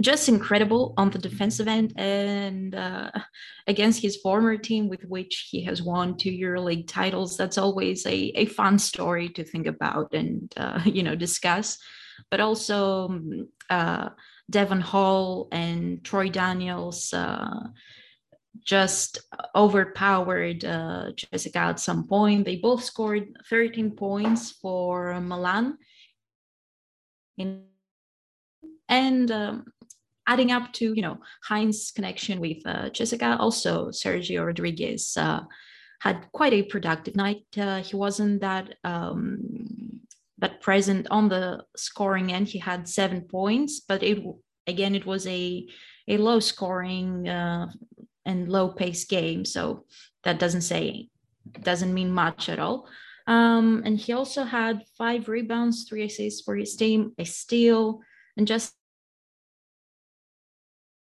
just 0.00 0.28
incredible 0.28 0.94
on 0.96 1.10
the 1.10 1.18
defensive 1.18 1.66
end 1.66 1.92
and 1.96 2.74
uh, 2.74 3.10
against 3.66 4.00
his 4.00 4.16
former 4.16 4.56
team 4.56 4.88
with 4.88 5.02
which 5.04 5.48
he 5.50 5.64
has 5.64 5.82
won 5.82 6.16
two 6.16 6.30
EuroLeague 6.30 6.86
titles. 6.86 7.36
That's 7.36 7.58
always 7.58 8.06
a, 8.06 8.32
a 8.36 8.46
fun 8.46 8.78
story 8.78 9.28
to 9.30 9.44
think 9.44 9.66
about 9.66 10.14
and 10.14 10.52
uh, 10.56 10.80
you 10.86 11.02
know 11.02 11.16
discuss. 11.16 11.78
But 12.30 12.40
also 12.40 13.08
um, 13.08 13.48
uh, 13.68 14.10
Devon 14.48 14.80
Hall 14.80 15.48
and 15.50 16.04
Troy 16.04 16.28
Daniels 16.28 17.12
uh, 17.12 17.68
just 18.64 19.18
overpowered 19.56 20.64
uh, 20.64 21.10
CSKA 21.16 21.56
at 21.56 21.80
some 21.80 22.06
point. 22.06 22.44
They 22.44 22.56
both 22.56 22.84
scored 22.84 23.36
13 23.48 23.92
points 23.92 24.52
for 24.52 25.20
Milan. 25.20 25.78
In, 27.38 27.64
and 28.92 29.30
um, 29.30 29.64
adding 30.26 30.52
up 30.52 30.70
to, 30.74 30.92
you 30.92 31.00
know, 31.00 31.18
Hines' 31.42 31.90
connection 31.90 32.40
with 32.40 32.58
uh, 32.66 32.90
CSKA, 32.90 33.40
also 33.40 33.88
Sergio 33.88 34.46
Rodriguez 34.46 35.16
uh, 35.16 35.40
had 36.00 36.30
quite 36.32 36.52
a 36.52 36.62
productive 36.64 37.16
night. 37.16 37.46
Uh, 37.56 37.82
he 37.82 37.96
wasn't 37.96 38.42
that 38.42 38.74
um, 38.84 40.00
but 40.38 40.60
present 40.60 41.06
on 41.10 41.30
the 41.30 41.64
scoring 41.74 42.32
end. 42.32 42.48
He 42.48 42.58
had 42.58 42.86
seven 42.86 43.22
points, 43.22 43.80
but 43.80 44.02
it 44.02 44.18
again 44.66 44.94
it 44.94 45.06
was 45.06 45.26
a 45.26 45.66
a 46.06 46.18
low 46.18 46.38
scoring 46.40 47.26
uh, 47.28 47.68
and 48.26 48.48
low 48.48 48.68
pace 48.68 49.06
game, 49.06 49.46
so 49.46 49.86
that 50.24 50.38
doesn't 50.38 50.62
say 50.62 51.08
doesn't 51.62 51.94
mean 51.94 52.12
much 52.12 52.50
at 52.50 52.58
all. 52.58 52.88
Um, 53.26 53.82
and 53.86 53.98
he 53.98 54.12
also 54.12 54.42
had 54.42 54.84
five 54.98 55.28
rebounds, 55.28 55.84
three 55.84 56.04
assists 56.04 56.42
for 56.42 56.56
his 56.56 56.76
team, 56.76 57.12
a 57.18 57.24
steal, 57.24 58.00
and 58.36 58.46
just 58.46 58.74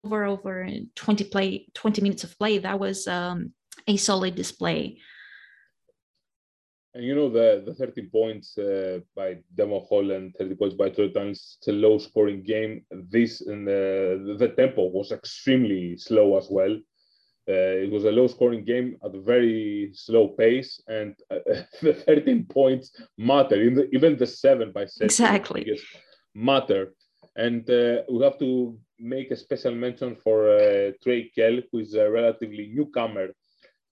over 0.09 0.25
over 0.25 0.69
20 0.95 1.25
play 1.25 1.67
20 1.75 2.03
minutes 2.03 2.25
of 2.25 2.39
play 2.39 2.59
that 2.59 2.79
was 2.79 3.07
um, 3.07 3.53
a 3.87 3.97
solid 3.97 4.35
display 4.35 4.99
and 6.95 7.05
you 7.05 7.15
know 7.15 7.29
the 7.29 7.63
the 7.67 7.75
13 7.75 8.09
points 8.11 8.57
uh, 8.59 8.99
by 9.15 9.37
Devon 9.55 9.81
Hall 9.89 10.11
and 10.11 10.35
30 10.37 10.55
points 10.55 10.75
by 10.75 10.89
Daniels. 10.89 11.59
It's 11.59 11.69
a 11.69 11.73
low 11.73 11.99
scoring 11.99 12.43
game. 12.43 12.83
This 12.91 13.43
and 13.43 13.69
the, 13.69 14.37
the 14.39 14.49
tempo 14.49 14.87
was 14.87 15.13
extremely 15.13 15.97
slow 15.99 16.39
as 16.39 16.49
well. 16.51 16.75
Uh, 17.49 17.85
it 17.85 17.91
was 17.91 18.05
a 18.05 18.11
low 18.11 18.27
scoring 18.27 18.65
game 18.65 18.97
at 19.05 19.15
a 19.15 19.21
very 19.21 19.91
slow 19.95 20.29
pace, 20.29 20.83
and 20.89 21.15
uh, 21.31 21.39
the 21.83 21.95
13 22.07 22.47
points 22.47 22.91
matter. 23.17 23.71
The, 23.71 23.89
even 23.93 24.17
the 24.17 24.27
seven 24.27 24.73
by 24.73 24.87
seven 24.87 25.07
exactly 25.07 25.79
matter. 26.35 26.95
And 27.37 27.69
uh, 27.71 28.03
we 28.11 28.25
have 28.25 28.39
to 28.39 28.79
make 28.99 29.31
a 29.31 29.37
special 29.37 29.75
mention 29.75 30.17
for 30.17 30.51
uh, 30.51 30.93
Trey 31.03 31.31
Kell, 31.35 31.61
who 31.71 31.79
is 31.79 31.95
a 31.95 32.11
relatively 32.11 32.71
newcomer 32.75 33.29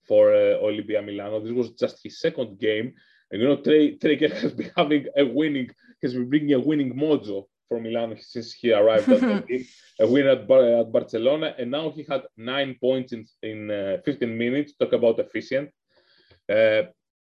for 0.07 0.33
uh, 0.33 0.59
Olimpia 0.63 1.05
Milano. 1.05 1.41
This 1.41 1.53
was 1.53 1.71
just 1.73 2.01
his 2.03 2.21
second 2.21 2.59
game. 2.59 2.95
And 3.31 3.41
you 3.41 3.49
know, 3.49 3.57
Trey, 3.57 3.97
Trey 3.97 4.17
has 4.29 4.53
been 4.53 4.71
having 4.77 5.07
a 5.17 5.25
winning, 5.25 5.71
has 6.03 6.15
been 6.15 6.29
bringing 6.29 6.55
a 6.55 6.61
winning 6.61 6.95
mojo 6.95 7.45
for 7.69 7.81
Milano 7.81 8.17
since 8.21 8.53
he 8.53 8.73
arrived 8.73 9.09
at 9.09 9.21
the 9.21 9.41
team, 9.49 9.65
a 10.01 10.07
win 10.07 10.27
at, 10.27 10.47
Bar- 10.47 10.81
at 10.81 10.93
Barcelona. 10.93 11.55
And 11.59 11.71
now 11.71 11.91
he 11.91 12.05
had 12.09 12.23
nine 12.37 12.77
points 12.81 13.13
in, 13.13 13.27
in 13.43 13.71
uh, 13.71 13.97
15 14.05 14.37
minutes. 14.37 14.75
Talk 14.77 14.93
about 14.93 15.19
efficient. 15.19 15.71
Uh, 16.49 16.83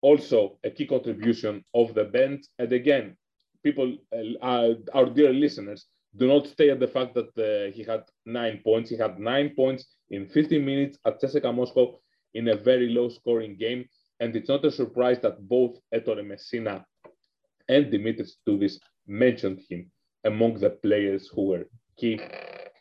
also, 0.00 0.58
a 0.64 0.70
key 0.70 0.86
contribution 0.86 1.64
of 1.72 1.94
the 1.94 2.04
bench. 2.04 2.44
And 2.58 2.72
again, 2.72 3.16
people, 3.62 3.96
uh, 4.12 4.74
our 4.92 5.06
dear 5.06 5.32
listeners, 5.32 5.86
do 6.16 6.28
not 6.28 6.46
stay 6.46 6.70
at 6.70 6.80
the 6.80 6.88
fact 6.88 7.14
that 7.14 7.30
uh, 7.38 7.72
he 7.74 7.82
had 7.82 8.04
nine 8.24 8.60
points. 8.64 8.90
He 8.90 8.96
had 8.96 9.18
nine 9.18 9.52
points 9.56 9.86
in 10.10 10.28
15 10.28 10.64
minutes 10.64 10.98
at 11.04 11.20
CSKA 11.20 11.54
Moscow 11.54 11.98
in 12.34 12.48
a 12.48 12.56
very 12.56 12.88
low 12.90 13.08
scoring 13.08 13.56
game. 13.56 13.84
And 14.20 14.34
it's 14.36 14.48
not 14.48 14.64
a 14.64 14.70
surprise 14.70 15.18
that 15.22 15.48
both 15.48 15.78
Ettore 15.92 16.22
Messina 16.22 16.84
and 17.68 17.86
Dimitris 17.86 18.32
Itoudis 18.46 18.78
mentioned 19.06 19.60
him 19.68 19.90
among 20.24 20.58
the 20.58 20.70
players 20.70 21.28
who 21.28 21.46
were 21.46 21.66
key 21.96 22.20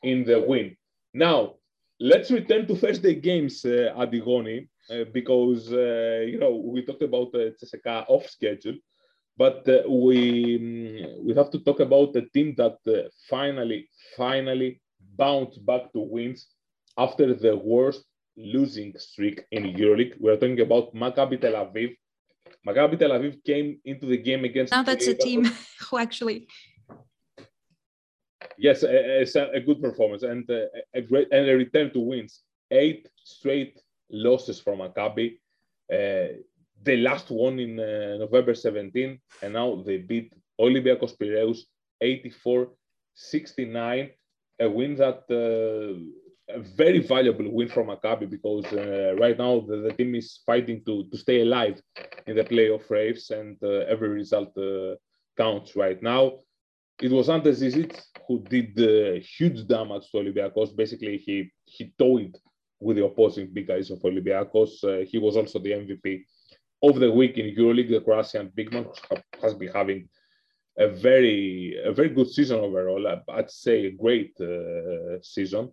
in 0.04 0.24
the 0.24 0.40
win. 0.40 0.76
Now, 1.14 1.56
let's 2.00 2.32
return 2.32 2.68
to 2.68 2.76
Thursday 2.76 3.16
games, 3.16 3.66
uh, 3.66 3.94
Adigoni, 3.98 4.68
uh, 4.90 5.06
because, 5.14 5.72
uh, 5.72 6.24
you 6.28 6.38
know, 6.40 6.56
we 6.56 6.86
talked 6.86 7.04
about 7.04 7.30
uh, 7.34 7.52
CSKA 7.62 8.06
off 8.08 8.30
schedule, 8.30 8.76
but 9.38 9.68
uh, 9.68 9.90
we, 9.90 10.56
um, 10.56 11.26
we 11.26 11.34
have 11.36 11.50
to 11.52 11.60
talk 11.60 11.80
about 11.80 12.14
the 12.14 12.24
team 12.34 12.54
that 12.58 12.78
uh, 12.88 13.10
finally, 13.30 13.90
finally 14.16 14.82
bounced 15.18 15.66
back 15.66 15.92
to 15.94 16.00
wins 16.00 16.48
after 16.98 17.34
the 17.34 17.56
worst 17.56 18.04
losing 18.38 18.94
streak 18.98 19.44
in 19.52 19.64
EuroLeague. 19.64 20.16
We're 20.20 20.36
talking 20.36 20.62
about 20.62 20.94
Maccabi 20.94 21.42
Tel 21.42 21.54
Aviv. 21.54 21.96
Maccabi 22.68 22.98
Tel 23.00 23.12
Aviv 23.12 23.44
came 23.44 23.80
into 23.86 24.06
the 24.06 24.18
game 24.18 24.46
against. 24.46 24.72
Now 24.72 24.84
that's 24.84 25.08
a 25.08 25.14
team 25.14 25.46
who 25.90 25.98
actually. 25.98 26.48
Yes, 28.58 28.84
it's 28.84 29.36
a, 29.36 29.50
a 29.54 29.60
good 29.60 29.82
performance 29.82 30.24
and 30.24 30.48
uh, 30.50 30.66
a 30.94 31.02
great 31.02 31.28
and 31.32 31.50
a 31.50 31.56
return 31.56 31.92
to 31.94 32.00
wins. 32.00 32.42
Eight 32.70 33.08
straight 33.24 33.80
losses 34.12 34.60
from 34.60 34.80
Maccabi. 34.80 35.40
Uh, 35.92 36.38
the 36.84 36.98
last 36.98 37.32
one 37.32 37.60
in 37.60 37.80
uh, 37.80 38.18
November 38.20 38.54
17, 38.54 39.18
and 39.42 39.54
now 39.54 39.82
they 39.86 39.98
beat 39.98 40.34
Olympiacos 40.60 41.18
Piraeus 41.18 41.62
84-69, 42.04 44.12
a 44.60 44.70
win 44.70 44.96
that 44.96 45.24
uh, 45.30 45.98
a 46.50 46.60
very 46.60 47.00
valuable 47.00 47.50
win 47.50 47.70
for 47.70 47.86
Maccabi 47.86 48.30
because 48.30 48.66
uh, 48.74 49.16
right 49.18 49.38
now 49.38 49.62
the, 49.62 49.78
the, 49.78 49.94
team 49.94 50.14
is 50.16 50.42
fighting 50.46 50.84
to, 50.86 51.06
to 51.10 51.18
stay 51.18 51.42
alive 51.42 51.82
in 52.28 52.36
the 52.36 52.44
playoff 52.44 52.90
race 52.90 53.30
and 53.30 53.58
uh, 53.64 53.86
every 53.88 54.10
result 54.10 54.52
uh, 54.58 54.96
counts 55.38 55.74
right 55.76 56.04
now. 56.04 56.34
It 57.02 57.12
was 57.12 57.30
Ante 57.30 57.52
Zizic 57.52 57.98
who 58.28 58.44
did 58.44 58.78
uh, 58.78 59.20
huge 59.38 59.66
damage 59.68 60.12
to 60.12 60.18
Olympiacos. 60.18 60.76
Basically, 60.76 61.18
he, 61.18 61.50
he 61.66 61.94
toyed 61.98 62.38
with 62.80 62.98
the 62.98 63.06
opposing 63.06 63.48
big 63.52 63.68
guys 63.68 63.90
of 63.90 64.00
Olympiacos. 64.00 65.08
He 65.08 65.18
was 65.18 65.38
also 65.38 65.60
the 65.60 65.72
MVP 65.72 66.26
of 66.84 67.00
the 67.00 67.12
week 67.12 67.38
in 67.38 67.56
EuroLeague. 67.56 67.90
The 67.90 68.02
Croatian 68.02 68.52
big 68.54 68.72
man 68.72 68.86
has 69.42 69.54
been 69.56 69.72
having 69.74 70.10
a 70.78 70.88
very 70.88 71.80
a 71.84 71.92
very 71.92 72.10
good 72.10 72.30
season 72.30 72.60
overall. 72.60 73.08
I'd 73.30 73.52
say 73.52 73.86
a 73.86 73.92
great 73.92 74.34
uh, 74.40 75.22
season 75.22 75.72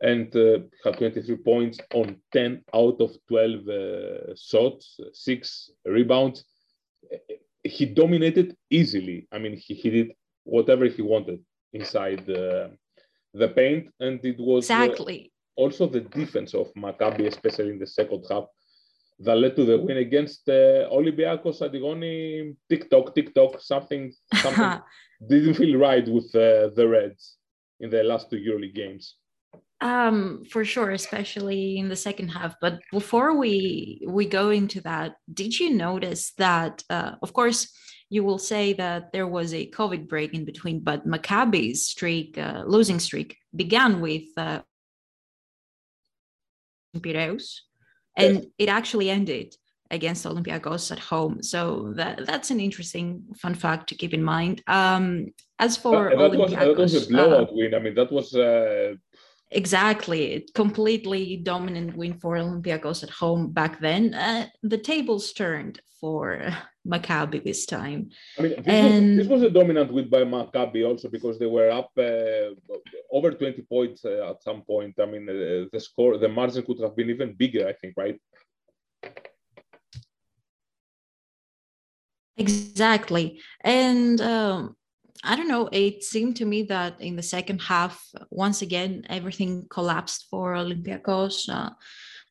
and 0.00 0.34
uh, 0.36 0.58
had 0.84 0.98
23 0.98 1.36
points 1.36 1.78
on 1.94 2.16
10 2.32 2.64
out 2.74 3.00
of 3.00 3.16
12 3.28 3.68
uh, 3.68 4.34
shots, 4.36 5.00
six 5.12 5.70
rebounds. 5.84 6.44
He 7.64 7.86
dominated 7.86 8.56
easily. 8.70 9.26
I 9.32 9.38
mean, 9.38 9.56
he, 9.56 9.74
he 9.74 9.90
did 9.90 10.12
whatever 10.44 10.86
he 10.86 11.02
wanted 11.02 11.40
inside 11.72 12.24
the, 12.26 12.72
the 13.34 13.48
paint, 13.48 13.88
and 14.00 14.24
it 14.24 14.38
was 14.38 14.64
exactly 14.64 15.32
uh, 15.56 15.62
also 15.62 15.86
the 15.86 16.00
defense 16.00 16.54
of 16.54 16.72
Maccabi, 16.74 17.26
especially 17.26 17.70
in 17.70 17.78
the 17.78 17.86
second 17.86 18.24
half, 18.30 18.44
that 19.20 19.36
led 19.36 19.56
to 19.56 19.64
the 19.64 19.78
win 19.78 19.96
against 19.98 20.48
uh, 20.48 20.88
Olympiacos 20.92 21.60
Antigoni. 21.62 22.54
TikTok, 22.68 23.14
TikTok, 23.14 23.60
something, 23.60 24.12
something 24.34 24.80
didn't 25.28 25.54
feel 25.54 25.78
right 25.78 26.06
with 26.06 26.34
uh, 26.34 26.70
the 26.74 26.86
Reds 26.88 27.36
in 27.80 27.90
the 27.90 28.02
last 28.02 28.30
two 28.30 28.36
EuroLeague 28.36 28.74
games. 28.74 29.16
Um, 29.80 30.44
for 30.50 30.64
sure, 30.64 30.90
especially 30.92 31.78
in 31.78 31.88
the 31.88 31.96
second 31.96 32.28
half. 32.28 32.54
But 32.60 32.80
before 32.90 33.36
we 33.36 34.02
we 34.08 34.26
go 34.26 34.50
into 34.50 34.80
that, 34.82 35.16
did 35.32 35.58
you 35.58 35.70
notice 35.70 36.32
that? 36.38 36.82
Uh, 36.88 37.12
of 37.22 37.34
course, 37.34 37.70
you 38.08 38.24
will 38.24 38.38
say 38.38 38.72
that 38.74 39.12
there 39.12 39.26
was 39.26 39.52
a 39.52 39.70
COVID 39.70 40.08
break 40.08 40.32
in 40.32 40.44
between, 40.44 40.80
but 40.80 41.06
Maccabi's 41.06 41.86
streak, 41.86 42.38
uh, 42.38 42.62
losing 42.66 43.00
streak, 43.00 43.36
began 43.54 44.00
with 44.00 44.24
uh, 44.38 44.60
Piraeus, 46.98 47.62
and 48.16 48.34
yes. 48.34 48.44
it 48.58 48.68
actually 48.68 49.10
ended 49.10 49.54
against 49.90 50.24
Olympiacos 50.24 50.90
at 50.90 50.98
home. 50.98 51.42
So 51.42 51.92
that 51.96 52.26
that's 52.26 52.50
an 52.50 52.60
interesting 52.60 53.22
fun 53.36 53.54
fact 53.54 53.88
to 53.88 53.94
keep 53.94 54.14
in 54.14 54.22
mind. 54.22 54.62
Um, 54.66 55.32
as 55.58 55.76
for 55.76 56.10
that, 56.10 56.18
Olympiacos, 56.18 56.38
was, 56.38 56.52
that 56.52 56.76
was 56.76 57.06
a 57.06 57.08
blowout 57.08 57.48
uh, 57.50 57.52
win. 57.52 57.74
I 57.74 57.78
mean, 57.78 57.94
that 57.94 58.10
was 58.12 58.34
uh, 58.34 58.94
Exactly, 59.52 60.48
completely 60.54 61.36
dominant 61.36 61.96
win 61.96 62.14
for 62.18 62.34
Olympiacos 62.34 63.04
at 63.04 63.10
home 63.10 63.52
back 63.52 63.78
then. 63.80 64.12
Uh, 64.12 64.46
the 64.62 64.78
tables 64.78 65.32
turned 65.32 65.80
for 66.00 66.42
Maccabi 66.86 67.44
this 67.44 67.64
time. 67.64 68.10
I 68.38 68.42
mean, 68.42 68.54
this, 68.56 68.66
and... 68.66 69.18
was, 69.18 69.26
this 69.26 69.28
was 69.28 69.42
a 69.42 69.50
dominant 69.50 69.92
win 69.92 70.08
by 70.08 70.24
Maccabi 70.24 70.84
also 70.86 71.08
because 71.08 71.38
they 71.38 71.46
were 71.46 71.70
up 71.70 71.90
uh, 71.96 72.54
over 73.12 73.30
20 73.30 73.62
points 73.62 74.04
uh, 74.04 74.30
at 74.30 74.42
some 74.42 74.62
point. 74.62 74.94
I 75.00 75.06
mean, 75.06 75.28
uh, 75.28 75.66
the 75.72 75.80
score, 75.80 76.18
the 76.18 76.28
margin 76.28 76.64
could 76.64 76.80
have 76.80 76.96
been 76.96 77.10
even 77.10 77.34
bigger, 77.34 77.68
I 77.68 77.72
think, 77.72 77.94
right? 77.96 78.18
Exactly. 82.36 83.40
And 83.62 84.20
um, 84.20 84.76
I 85.24 85.36
don't 85.36 85.48
know, 85.48 85.68
it 85.72 86.04
seemed 86.04 86.36
to 86.36 86.44
me 86.44 86.62
that 86.64 87.00
in 87.00 87.16
the 87.16 87.22
second 87.22 87.60
half, 87.60 88.04
once 88.30 88.62
again, 88.62 89.04
everything 89.08 89.66
collapsed 89.68 90.26
for 90.30 90.54
Olympiacos. 90.54 91.48
Uh, 91.48 91.70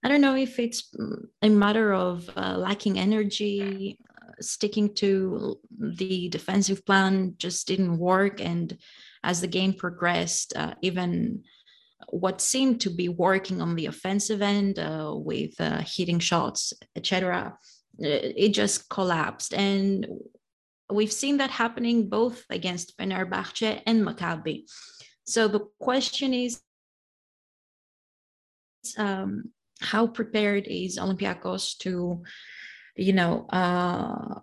I 0.04 0.08
don't 0.08 0.22
know 0.22 0.36
if 0.36 0.60
it's 0.60 0.94
a 1.42 1.50
matter 1.50 1.94
of 1.94 2.30
uh, 2.36 2.58
lacking 2.58 3.00
energy, 3.00 3.98
uh, 4.22 4.32
sticking 4.40 4.94
to 4.96 5.60
the 5.80 6.30
defensive 6.30 6.86
plan 6.86 7.36
just 7.38 7.68
didn't 7.68 7.98
work. 7.98 8.40
And 8.40 8.78
as 9.24 9.42
the 9.42 9.48
game 9.48 9.74
progressed, 9.74 10.54
uh, 10.56 10.76
even 10.82 11.44
what 12.10 12.42
seemed 12.42 12.82
to 12.82 12.90
be 12.90 13.10
working 13.10 13.62
on 13.62 13.76
the 13.76 13.88
offensive 13.88 14.42
end 14.42 14.78
uh, 14.80 15.14
with 15.16 15.60
uh, 15.60 15.82
hitting 15.86 16.20
shots, 16.20 16.74
etc., 16.96 17.58
it 17.98 18.50
just 18.50 18.90
collapsed. 18.90 19.54
And 19.54 20.06
We've 20.92 21.12
seen 21.12 21.38
that 21.38 21.50
happening 21.50 22.10
both 22.10 22.44
against 22.50 22.98
Fenerbahce 22.98 23.82
and 23.86 24.06
Maccabi. 24.06 24.66
So 25.26 25.48
the 25.48 25.68
question 25.80 26.34
is, 26.34 26.62
um, 28.98 29.52
how 29.82 30.06
prepared 30.08 30.68
is 30.68 31.00
Olympiacos 31.00 31.78
to, 31.80 32.22
you 32.96 33.14
know, 33.14 33.48
uh, 33.50 34.40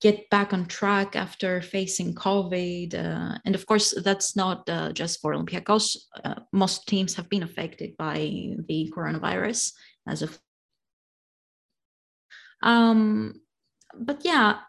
get 0.00 0.30
back 0.30 0.52
on 0.52 0.66
track 0.66 1.16
after 1.16 1.60
facing 1.60 2.14
COVID? 2.14 2.94
Uh, 2.94 3.38
and 3.44 3.54
of 3.56 3.66
course, 3.66 3.92
that's 4.04 4.36
not 4.36 4.68
uh, 4.68 4.92
just 4.92 5.20
for 5.20 5.34
Olympiacos. 5.34 5.96
Uh, 6.24 6.36
most 6.52 6.86
teams 6.86 7.14
have 7.14 7.28
been 7.28 7.42
affected 7.42 7.96
by 7.96 8.18
the 8.68 8.92
coronavirus 8.96 9.72
as 10.06 10.22
of. 10.22 10.38
Um, 12.62 13.40
but 13.98 14.24
yeah, 14.24 14.60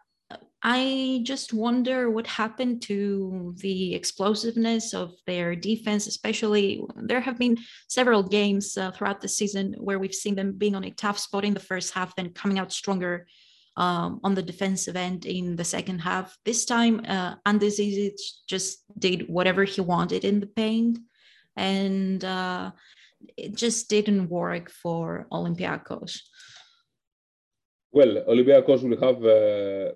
I 0.65 1.19
just 1.23 1.52
wonder 1.52 2.10
what 2.10 2.26
happened 2.26 2.82
to 2.84 3.54
the 3.58 3.93
explosiveness 3.93 4.93
of 4.93 5.13
their 5.28 5.58
defense, 5.58 6.08
especially 6.08 6.82
there 6.95 7.19
have 7.19 7.38
been 7.38 7.58
several 7.89 8.23
games 8.23 8.78
uh, 8.78 8.91
throughout 8.91 9.19
the 9.19 9.28
season 9.28 9.76
where 9.78 9.99
we've 9.99 10.15
seen 10.15 10.36
them 10.36 10.54
being 10.54 10.73
on 10.73 10.86
a 10.86 10.91
tough 10.91 11.19
spot 11.19 11.43
in 11.43 11.54
the 11.54 11.60
first 11.60 11.93
half, 11.93 12.15
then 12.15 12.30
coming 12.30 12.60
out 12.60 12.71
stronger 12.71 13.28
um, 13.76 14.21
on 14.23 14.36
the 14.36 14.41
defensive 14.41 14.95
end 14.95 15.26
in 15.26 15.58
the 15.58 15.65
second 15.65 15.99
half. 15.99 16.38
This 16.45 16.63
time, 16.63 17.02
uh, 17.10 17.36
Zizic 17.45 18.19
just 18.47 18.86
did 18.97 19.28
whatever 19.28 19.65
he 19.65 19.82
wanted 19.82 20.23
in 20.23 20.39
the 20.39 20.47
paint, 20.47 20.97
and 21.58 22.23
uh, 22.23 22.71
it 23.36 23.54
just 23.54 23.89
didn't 23.89 24.30
work 24.30 24.69
for 24.69 25.28
Olympiacos. 25.30 26.21
Well, 27.91 28.23
Olympiacos 28.30 28.82
will 28.82 28.99
have 29.02 29.23
uh, 29.23 29.93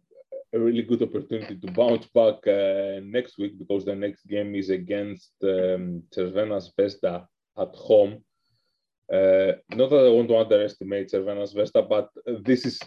a 0.53 0.59
really 0.59 0.83
good 0.83 1.01
opportunity 1.01 1.57
to 1.57 1.71
bounce 1.71 2.05
back 2.07 2.35
uh, 2.47 2.99
next 3.03 3.37
week 3.37 3.57
because 3.59 3.85
the 3.85 3.95
next 3.95 4.25
game 4.27 4.55
is 4.55 4.69
against 4.69 5.33
um, 5.43 6.03
Crvena 6.15 6.61
Zvezda 6.61 7.25
at 7.57 7.75
home. 7.75 8.23
Uh, 9.11 9.53
not 9.71 9.89
that 9.89 10.05
I 10.05 10.09
want 10.09 10.29
to 10.29 10.37
underestimate 10.37 11.11
Crvena 11.11 11.43
Zvezda, 11.53 11.87
but 11.87 12.09
this 12.45 12.65
is 12.65 12.79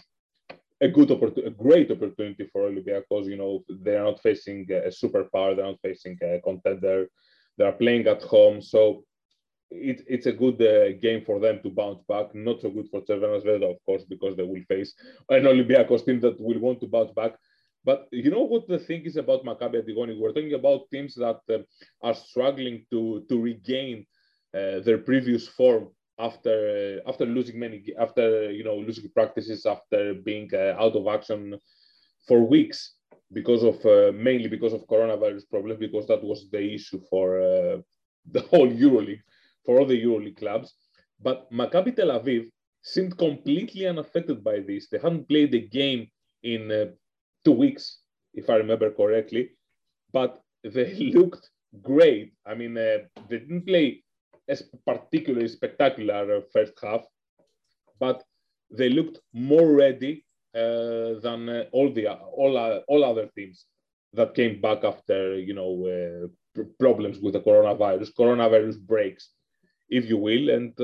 a 0.80 0.88
good 0.88 1.10
opportunity, 1.10 1.46
a 1.46 1.50
great 1.50 1.90
opportunity 1.90 2.48
for 2.52 2.70
Olympiacos. 2.70 3.26
You 3.26 3.36
know, 3.36 3.64
they 3.68 3.96
are 3.96 4.04
not 4.04 4.22
facing 4.22 4.66
a 4.70 4.88
superpower, 4.88 5.54
they're 5.54 5.66
not 5.66 5.80
facing 5.82 6.18
a 6.22 6.40
contender, 6.40 7.08
they 7.58 7.64
are 7.64 7.72
playing 7.72 8.06
at 8.06 8.22
home. 8.22 8.62
So 8.62 9.04
it, 9.70 10.02
it's 10.08 10.26
a 10.26 10.32
good 10.32 10.60
uh, 10.62 10.98
game 10.98 11.24
for 11.24 11.40
them 11.40 11.60
to 11.62 11.70
bounce 11.70 12.02
back. 12.08 12.34
Not 12.34 12.62
so 12.62 12.70
good 12.70 12.88
for 12.90 13.02
Crvena 13.02 13.42
Zvezda, 13.42 13.70
of 13.70 13.84
course, 13.84 14.04
because 14.04 14.36
they 14.36 14.42
will 14.42 14.62
face 14.68 14.94
an 15.28 15.44
Olympiacos 15.44 16.06
team 16.06 16.20
that 16.20 16.40
will 16.40 16.58
want 16.58 16.80
to 16.80 16.86
bounce 16.86 17.12
back. 17.12 17.36
But 17.84 18.08
you 18.12 18.30
know 18.30 18.42
what 18.42 18.68
the 18.68 18.78
thing 18.78 19.02
is 19.02 19.16
about 19.16 19.44
Maccabi 19.44 19.82
Antigoni? 19.82 20.18
We're 20.18 20.32
talking 20.32 20.54
about 20.54 20.90
teams 20.90 21.14
that 21.14 21.40
uh, 21.48 21.58
are 22.02 22.14
struggling 22.14 22.84
to 22.90 23.24
to 23.28 23.40
regain 23.40 24.06
uh, 24.54 24.80
their 24.80 24.98
previous 24.98 25.48
form 25.48 25.88
after 26.18 27.00
uh, 27.06 27.08
after 27.08 27.24
losing 27.24 27.58
many 27.58 27.82
after 27.98 28.50
you 28.50 28.64
know 28.64 28.76
losing 28.76 29.08
practices 29.10 29.64
after 29.64 30.14
being 30.14 30.50
uh, 30.52 30.74
out 30.78 30.94
of 30.94 31.06
action 31.08 31.58
for 32.28 32.44
weeks 32.44 32.96
because 33.32 33.62
of 33.62 33.76
uh, 33.86 34.12
mainly 34.12 34.48
because 34.48 34.74
of 34.74 34.86
coronavirus 34.86 35.48
problems 35.48 35.78
because 35.78 36.06
that 36.06 36.22
was 36.22 36.50
the 36.50 36.74
issue 36.74 37.00
for 37.08 37.40
uh, 37.40 37.78
the 38.30 38.42
whole 38.50 38.68
EuroLeague 38.68 39.22
for 39.64 39.78
all 39.78 39.86
the 39.86 40.02
EuroLeague 40.04 40.36
clubs. 40.36 40.74
But 41.18 41.50
Maccabi 41.50 41.96
Tel 41.96 42.08
Aviv 42.08 42.50
seemed 42.82 43.16
completely 43.16 43.86
unaffected 43.86 44.42
by 44.42 44.60
this. 44.60 44.88
They 44.88 44.98
hadn't 44.98 45.28
played 45.28 45.54
a 45.54 45.60
game 45.60 46.08
in 46.42 46.92
two 47.44 47.52
weeks, 47.52 47.98
if 48.34 48.50
I 48.50 48.56
remember 48.56 48.90
correctly. 48.90 49.50
But 50.12 50.42
they 50.64 50.94
looked 51.14 51.50
great. 51.82 52.32
I 52.46 52.54
mean, 52.54 52.76
uh, 52.76 52.98
they 53.28 53.38
didn't 53.38 53.66
play 53.66 54.02
a 54.48 54.56
particularly 54.86 55.48
spectacular 55.48 56.36
uh, 56.36 56.40
first 56.52 56.72
half, 56.82 57.02
but 57.98 58.22
they 58.70 58.88
looked 58.88 59.18
more 59.32 59.72
ready 59.72 60.24
uh, 60.54 61.20
than 61.20 61.48
uh, 61.48 61.64
all 61.72 61.92
the 61.92 62.08
all 62.08 62.56
uh, 62.56 62.80
all 62.88 63.04
other 63.04 63.28
teams 63.36 63.66
that 64.12 64.34
came 64.34 64.60
back 64.60 64.82
after 64.84 65.38
you 65.38 65.54
know 65.54 65.86
uh, 65.86 66.62
problems 66.78 67.18
with 67.20 67.34
the 67.34 67.40
coronavirus, 67.40 68.12
coronavirus 68.18 68.80
breaks, 68.80 69.30
if 69.88 70.06
you 70.06 70.18
will. 70.18 70.50
And 70.50 70.74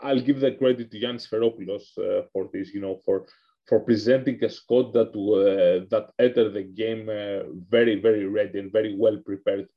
I'll 0.00 0.20
give 0.20 0.40
the 0.40 0.52
credit 0.52 0.90
to 0.90 1.00
Jan 1.00 1.16
Sferopoulos 1.16 1.96
uh, 1.98 2.22
for 2.32 2.48
this, 2.52 2.74
you 2.74 2.80
know, 2.80 3.00
for 3.04 3.26
for 3.68 3.80
presenting 3.80 4.42
a 4.44 4.50
squad 4.50 4.92
that 4.92 5.10
uh, 5.10 5.86
that 5.90 6.10
entered 6.18 6.52
the 6.54 6.62
game 6.64 7.08
uh, 7.08 7.44
very, 7.70 8.00
very 8.00 8.26
ready 8.26 8.58
and 8.58 8.72
very 8.72 8.96
well 8.96 9.18
prepared 9.24 9.68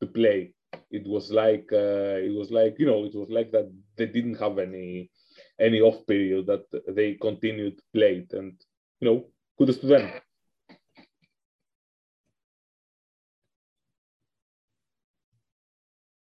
to 0.00 0.06
play. 0.06 0.54
It 0.90 1.06
was 1.06 1.30
like 1.30 1.68
uh, 1.72 2.18
it 2.28 2.34
was 2.34 2.50
like 2.50 2.76
you 2.78 2.86
know 2.86 3.04
it 3.04 3.14
was 3.14 3.28
like 3.30 3.50
that 3.52 3.70
they 3.96 4.06
didn't 4.06 4.38
have 4.38 4.58
any 4.58 5.10
any 5.60 5.80
off 5.80 6.06
period 6.06 6.46
that 6.46 6.64
they 6.88 7.14
continued 7.14 7.80
played 7.92 8.32
and 8.32 8.54
you 9.00 9.08
know 9.08 9.24
kudos 9.58 9.78
to 9.78 9.86
them. 9.86 10.10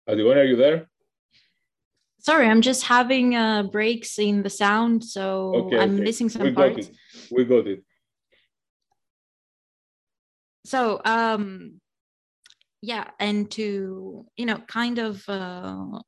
Antigoni, 0.07 0.39
are 0.41 0.43
you 0.45 0.55
there? 0.55 0.92
Sorry, 2.23 2.47
I'm 2.47 2.61
just 2.61 2.83
having 2.83 3.35
uh, 3.35 3.63
breaks 3.63 4.17
in 4.17 4.43
the 4.43 4.49
sound, 4.49 5.03
so 5.03 5.51
Okay, 5.55 5.77
I'm 5.77 5.95
okay. 5.95 6.03
missing 6.05 6.29
some 6.29 6.43
we 6.43 6.51
got 6.51 6.79
it. 6.79 6.89
We 7.29 7.43
got 7.43 7.67
it. 7.67 7.83
So, 10.65 11.01
um, 11.03 11.81
yeah, 12.81 13.09
and 13.19 13.51
to 13.51 14.25
you 14.37 14.45
know, 14.45 14.57
kind 14.67 14.99
of 14.99 15.27
uh, 15.27 15.99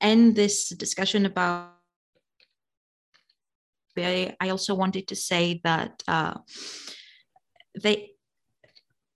end 0.00 0.34
this 0.34 0.70
discussion 0.70 1.26
about. 1.26 1.72
I, 3.98 4.34
I 4.40 4.48
also 4.48 4.74
wanted 4.74 5.08
to 5.08 5.14
say 5.14 5.60
that 5.62 6.02
uh, 6.08 6.38
they 7.80 8.14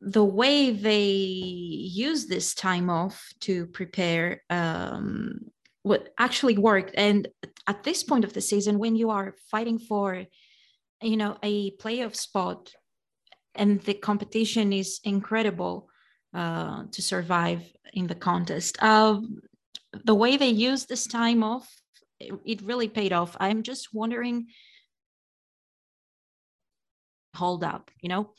the 0.02 0.24
way 0.24 0.70
they 0.70 1.06
use 1.06 2.26
this 2.26 2.54
time 2.54 2.90
off 2.90 3.32
to 3.40 3.66
prepare 3.66 4.42
um, 4.50 5.50
what 5.82 6.08
actually 6.18 6.58
worked. 6.58 6.92
And 6.96 7.28
at 7.68 7.84
this 7.84 8.02
point 8.02 8.24
of 8.24 8.32
the 8.32 8.40
season 8.40 8.78
when 8.78 8.96
you 8.96 9.10
are 9.10 9.34
fighting 9.50 9.78
for 9.78 10.24
you 11.02 11.16
know 11.16 11.36
a 11.42 11.70
playoff 11.72 12.16
spot 12.16 12.72
and 13.54 13.80
the 13.82 13.94
competition 13.94 14.72
is 14.72 15.00
incredible 15.04 15.88
uh, 16.34 16.84
to 16.90 17.02
survive 17.02 17.62
in 17.92 18.06
the 18.06 18.14
contest 18.14 18.82
um, 18.82 19.38
the 20.04 20.14
way 20.14 20.36
they 20.36 20.48
use 20.48 20.86
this 20.86 21.06
time 21.06 21.42
off 21.42 21.68
it, 22.20 22.32
it 22.44 22.62
really 22.62 22.88
paid 22.88 23.12
off. 23.12 23.36
I'm 23.38 23.62
just 23.62 23.94
wondering 23.94 24.46
hold 27.34 27.62
up 27.62 27.90
you 28.00 28.08
know? 28.08 28.30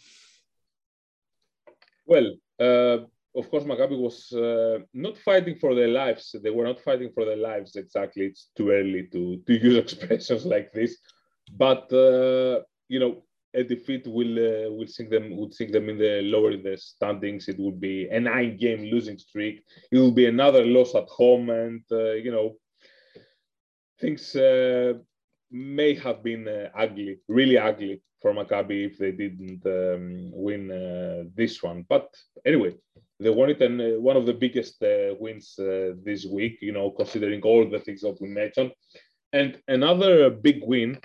Well, 2.06 2.34
uh, 2.60 3.06
of 3.36 3.50
course, 3.50 3.64
Maccabi 3.64 3.98
was 3.98 4.32
uh, 4.34 4.80
not 4.94 5.18
fighting 5.18 5.56
for 5.56 5.76
their 5.76 5.88
lives. 5.88 6.36
They 6.42 6.50
were 6.50 6.66
not 6.66 6.82
fighting 6.82 7.12
for 7.14 7.26
their 7.26 7.38
lives 7.38 7.76
exactly. 7.76 8.26
It's 8.26 8.50
too 8.58 8.72
early 8.72 9.08
to, 9.12 9.42
to 9.46 9.54
use 9.54 9.78
expressions 9.84 10.46
like 10.46 10.72
this. 10.74 10.98
But 11.56 11.92
uh, 11.94 12.62
you 12.88 13.00
know, 13.00 13.24
a 13.54 13.64
defeat 13.64 14.06
will 14.08 14.38
uh, 14.38 14.72
will 14.72 14.88
sink 14.88 15.10
them 15.10 15.36
would 15.38 15.54
sink 15.54 15.72
them 15.72 15.90
in 15.90 15.98
the 15.98 16.22
lower 16.24 16.52
in 16.52 16.64
the 16.64 16.78
standings. 16.78 17.48
It 17.48 17.60
would 17.60 17.80
be 17.80 18.08
a 18.10 18.20
nine 18.20 18.58
game 18.58 18.84
losing 18.84 19.18
streak. 19.18 19.64
It 19.92 19.98
will 19.98 20.12
be 20.12 20.26
another 20.26 20.66
loss 20.66 20.96
at 20.96 21.08
home, 21.08 21.50
and 21.50 21.82
uh, 21.92 22.14
you 22.14 22.32
know, 22.32 22.58
things 24.00 24.36
uh, 24.36 24.94
may 25.52 25.96
have 25.96 26.24
been 26.24 26.48
uh, 26.48 26.70
ugly, 26.76 27.20
really 27.28 27.58
ugly 27.58 28.02
for 28.22 28.34
Maccabi 28.34 28.86
if 28.86 28.98
they 28.98 29.12
didn't 29.12 29.66
um, 29.66 30.32
win 30.34 31.32
this 31.36 31.64
one. 31.64 31.86
But 31.88 32.14
anyway, 32.46 32.76
they 33.20 33.30
won 33.30 33.50
it, 33.50 33.62
and 33.62 33.82
uh, 33.82 34.00
one 34.00 34.18
of 34.18 34.26
the 34.26 34.34
biggest 34.34 34.82
uh, 34.82 35.14
wins 35.20 35.60
uh, 35.60 35.92
this 36.04 36.26
week. 36.26 36.58
You 36.62 36.72
know, 36.72 36.92
considering 36.92 37.42
all 37.42 37.70
the 37.70 37.80
things 37.80 38.02
that 38.02 38.20
we 38.22 38.30
mentioned, 38.30 38.72
and 39.34 39.62
another 39.68 40.30
big 40.30 40.62
win, 40.64 41.00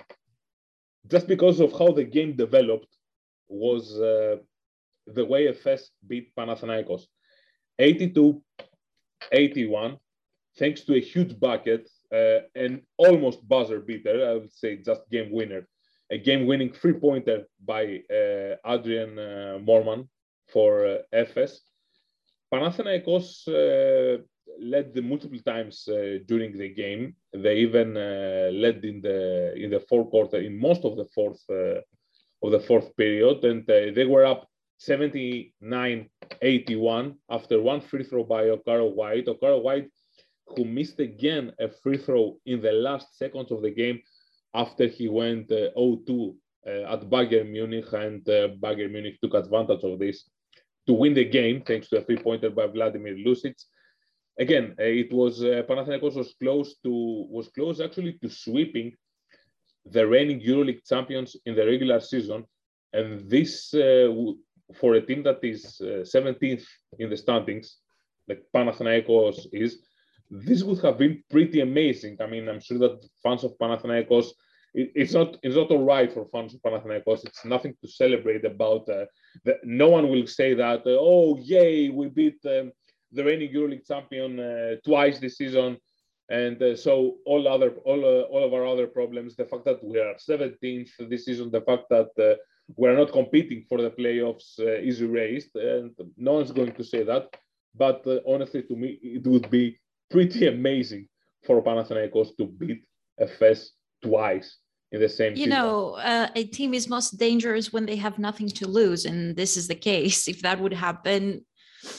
just 1.07 1.27
because 1.27 1.59
of 1.59 1.73
how 1.73 1.91
the 1.91 2.03
game 2.03 2.35
developed, 2.35 2.87
was 3.47 3.95
the 3.97 5.25
way 5.25 5.47
Efes 5.47 5.91
beat 6.07 6.35
Panathinaikos, 6.35 7.03
82-81, 7.79 9.99
thanks 10.57 10.81
to 10.81 10.95
a 10.95 10.99
huge 10.99 11.39
bucket 11.39 11.87
uh, 12.11 12.39
and 12.55 12.81
almost 12.97 13.47
buzzer 13.47 13.79
beater. 13.79 14.27
I 14.27 14.33
would 14.33 14.51
say 14.51 14.77
just 14.77 15.07
game 15.11 15.31
winner 15.31 15.67
a 16.11 16.17
game-winning 16.17 16.71
three-pointer 16.71 17.45
by 17.63 18.01
uh, 18.11 18.55
Adrian 18.65 19.17
uh, 19.17 19.57
Moerman 19.59 20.07
for 20.51 20.85
uh, 20.85 20.97
Efes. 21.13 21.59
Panathinaikos 22.55 23.47
uh, 23.49 24.17
led 24.59 24.95
multiple 25.03 25.39
times 25.45 25.87
uh, 25.89 26.19
during 26.25 26.57
the 26.57 26.69
game. 26.69 27.15
They 27.33 27.57
even 27.57 27.97
uh, 27.97 28.49
led 28.53 28.85
in 28.85 29.01
the 29.01 29.53
in 29.63 29.71
the 29.71 29.81
fourth 29.89 30.09
quarter, 30.09 30.37
in 30.37 30.57
most 30.57 30.85
of 30.85 30.95
the 30.95 31.07
fourth 31.13 31.43
of 31.49 32.51
the 32.51 32.61
fourth 32.61 32.95
period, 32.95 33.43
and 33.43 33.65
they 33.67 34.05
were 34.05 34.25
up 34.25 34.47
79-81 34.79 37.15
after 37.29 37.61
one 37.61 37.81
free 37.81 38.03
throw 38.03 38.23
by 38.23 38.45
Okaro 38.45 38.93
White. 38.93 39.25
Okaro 39.25 39.61
White, 39.61 39.89
who 40.47 40.63
missed 40.63 40.99
again 40.99 41.51
a 41.59 41.67
free 41.81 41.97
throw 41.97 42.37
in 42.45 42.61
the 42.61 42.71
last 42.71 43.17
seconds 43.17 43.51
of 43.51 43.63
the 43.63 43.71
game 43.71 43.99
after 44.53 44.87
he 44.87 45.09
went 45.09 45.51
uh, 45.51 45.71
0-2 45.77 46.35
uh, 46.67 46.93
at 46.93 47.01
Bayern 47.09 47.49
Munich, 47.51 47.91
and 47.91 48.27
uh, 48.29 48.47
Bayern 48.63 48.91
Munich 48.91 49.17
took 49.21 49.33
advantage 49.33 49.83
of 49.83 49.99
this 49.99 50.23
to 50.87 50.93
win 50.93 51.13
the 51.13 51.25
game 51.25 51.61
thanks 51.65 51.89
to 51.89 51.97
a 51.97 52.01
three-pointer 52.01 52.49
by 52.49 52.67
Vladimir 52.67 53.15
Lucic. 53.15 53.55
Again, 54.39 54.75
uh, 54.79 54.83
it 54.83 55.11
was 55.13 55.43
uh, 55.43 55.63
Panathinaikos 55.67 56.15
was 56.15 56.35
close 56.41 56.75
to 56.83 57.25
was 57.29 57.47
close 57.49 57.79
actually 57.79 58.13
to 58.21 58.29
sweeping 58.29 58.93
the 59.85 60.05
reigning 60.05 60.41
EuroLeague 60.41 60.85
champions 60.87 61.35
in 61.45 61.55
the 61.55 61.65
regular 61.65 61.99
season, 61.99 62.43
and 62.91 63.29
this 63.29 63.73
uh, 63.73 64.09
for 64.73 64.95
a 64.95 65.01
team 65.01 65.23
that 65.23 65.39
is 65.43 65.79
17th 65.81 66.65
in 66.97 67.09
the 67.09 67.17
standings, 67.17 67.77
like 68.27 68.43
Panathinaikos 68.53 69.47
is, 69.51 69.83
this 70.29 70.63
would 70.63 70.81
have 70.81 70.97
been 70.97 71.23
pretty 71.29 71.61
amazing. 71.61 72.17
I 72.19 72.25
mean, 72.25 72.49
I'm 72.49 72.59
sure 72.59 72.79
that 72.79 73.07
fans 73.21 73.43
of 73.43 73.57
Panathinaikos, 73.61 74.27
it, 74.75 74.91
it's 74.93 75.13
not 75.13 75.37
it's 75.41 75.55
not 75.55 75.71
all 75.71 75.83
right 75.83 76.13
for 76.13 76.25
fans 76.25 76.53
of 76.53 76.61
Panathinaikos. 76.61 77.25
It's 77.25 77.45
nothing 77.45 77.73
to 77.81 77.87
celebrate 77.87 78.45
about. 78.45 78.87
Uh, 78.89 79.05
the, 79.45 79.57
no 79.63 79.89
one 79.89 80.09
will 80.09 80.27
say 80.27 80.53
that. 80.53 80.81
Uh, 80.85 80.97
oh, 80.99 81.37
yay, 81.37 81.89
we 81.89 82.09
beat 82.09 82.39
um, 82.45 82.71
the 83.11 83.23
reigning 83.23 83.53
EuroLeague 83.53 83.87
champion 83.87 84.39
uh, 84.39 84.75
twice 84.85 85.19
this 85.19 85.37
season, 85.37 85.77
and 86.29 86.61
uh, 86.61 86.75
so 86.75 87.15
all 87.25 87.47
other 87.47 87.71
all 87.85 88.03
uh, 88.03 88.23
all 88.23 88.43
of 88.43 88.53
our 88.53 88.67
other 88.67 88.87
problems. 88.87 89.35
The 89.35 89.45
fact 89.45 89.65
that 89.65 89.83
we 89.83 89.97
are 89.99 90.15
17th 90.15 91.09
this 91.09 91.25
season, 91.25 91.51
the 91.51 91.61
fact 91.61 91.85
that 91.89 92.09
uh, 92.19 92.35
we're 92.75 92.97
not 92.97 93.13
competing 93.13 93.63
for 93.69 93.81
the 93.81 93.91
playoffs 93.91 94.59
is 94.59 95.01
erased, 95.01 95.55
and 95.55 95.91
no 96.17 96.33
one's 96.33 96.51
going 96.51 96.73
to 96.73 96.83
say 96.83 97.03
that. 97.03 97.29
But 97.77 98.05
honestly, 98.27 98.63
to 98.63 98.75
me, 98.75 98.99
it 99.01 99.25
would 99.27 99.49
be 99.49 99.79
pretty 100.09 100.47
amazing 100.47 101.07
for 101.45 101.61
Panathinaikos 101.61 102.35
to 102.37 102.45
beat 102.47 102.83
Efes 103.21 103.67
twice 104.01 104.57
in 104.95 105.01
the 105.01 105.09
same 105.09 105.31
you 105.33 105.45
season. 105.45 105.49
know 105.51 105.95
uh, 106.11 106.27
a 106.35 106.43
team 106.57 106.73
is 106.73 106.87
most 106.89 107.17
dangerous 107.17 107.71
when 107.73 107.85
they 107.85 107.95
have 108.05 108.17
nothing 108.17 108.49
to 108.59 108.65
lose 108.67 109.05
and 109.05 109.35
this 109.35 109.57
is 109.57 109.67
the 109.67 109.79
case 109.91 110.27
if 110.33 110.41
that 110.41 110.59
would 110.59 110.73
happen 110.73 111.45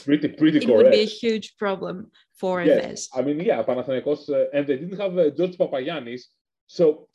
pretty 0.05 0.29
pretty 0.29 0.59
it 0.59 0.67
correct. 0.67 0.77
would 0.77 0.91
be 0.91 1.01
a 1.01 1.13
huge 1.23 1.57
problem 1.57 2.11
for 2.37 2.63
yes. 2.63 3.09
I 3.15 3.23
mean, 3.23 3.41
yeah, 3.41 3.63
Panathinaikos, 3.63 4.29
uh, 4.29 4.47
and 4.53 4.67
they 4.67 4.77
didn't 4.77 4.99
have 4.99 5.17
uh, 5.17 5.31
George 5.31 5.57
Papagiannis, 5.57 6.23
so 6.67 7.09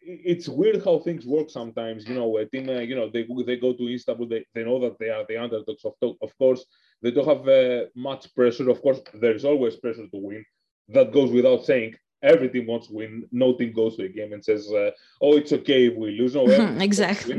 it's 0.00 0.48
weird 0.48 0.84
how 0.84 0.98
things 0.98 1.26
work 1.26 1.50
sometimes. 1.50 2.06
You 2.06 2.14
know, 2.14 2.36
a 2.38 2.46
team, 2.46 2.68
uh, 2.68 2.80
you 2.80 2.94
know, 2.94 3.08
they 3.08 3.26
they 3.46 3.56
go 3.56 3.72
to 3.72 3.88
Istanbul, 3.88 4.28
they, 4.28 4.44
they 4.54 4.64
know 4.64 4.78
that 4.80 4.98
they 4.98 5.10
are 5.10 5.24
the 5.28 5.36
underdogs. 5.36 5.84
Of, 5.84 5.94
of 6.20 6.38
course, 6.38 6.64
they 7.02 7.10
don't 7.10 7.26
have 7.26 7.46
uh, 7.48 7.86
much 7.94 8.34
pressure. 8.34 8.68
Of 8.70 8.82
course, 8.82 9.00
there 9.14 9.34
is 9.34 9.44
always 9.44 9.76
pressure 9.76 10.06
to 10.06 10.18
win. 10.28 10.44
That 10.88 11.12
goes 11.12 11.30
without 11.30 11.64
saying. 11.64 11.94
Every 12.22 12.48
team 12.48 12.66
wants 12.66 12.88
to 12.88 12.94
win. 12.94 13.28
No 13.30 13.54
team 13.54 13.72
goes 13.72 13.96
to 13.96 14.04
a 14.04 14.08
game 14.08 14.32
and 14.32 14.44
says, 14.44 14.70
uh, 14.72 14.90
"Oh, 15.20 15.36
it's 15.36 15.52
okay 15.52 15.86
if 15.86 15.96
we 15.96 16.12
lose." 16.12 16.34
No, 16.34 16.46
exactly. 16.80 17.38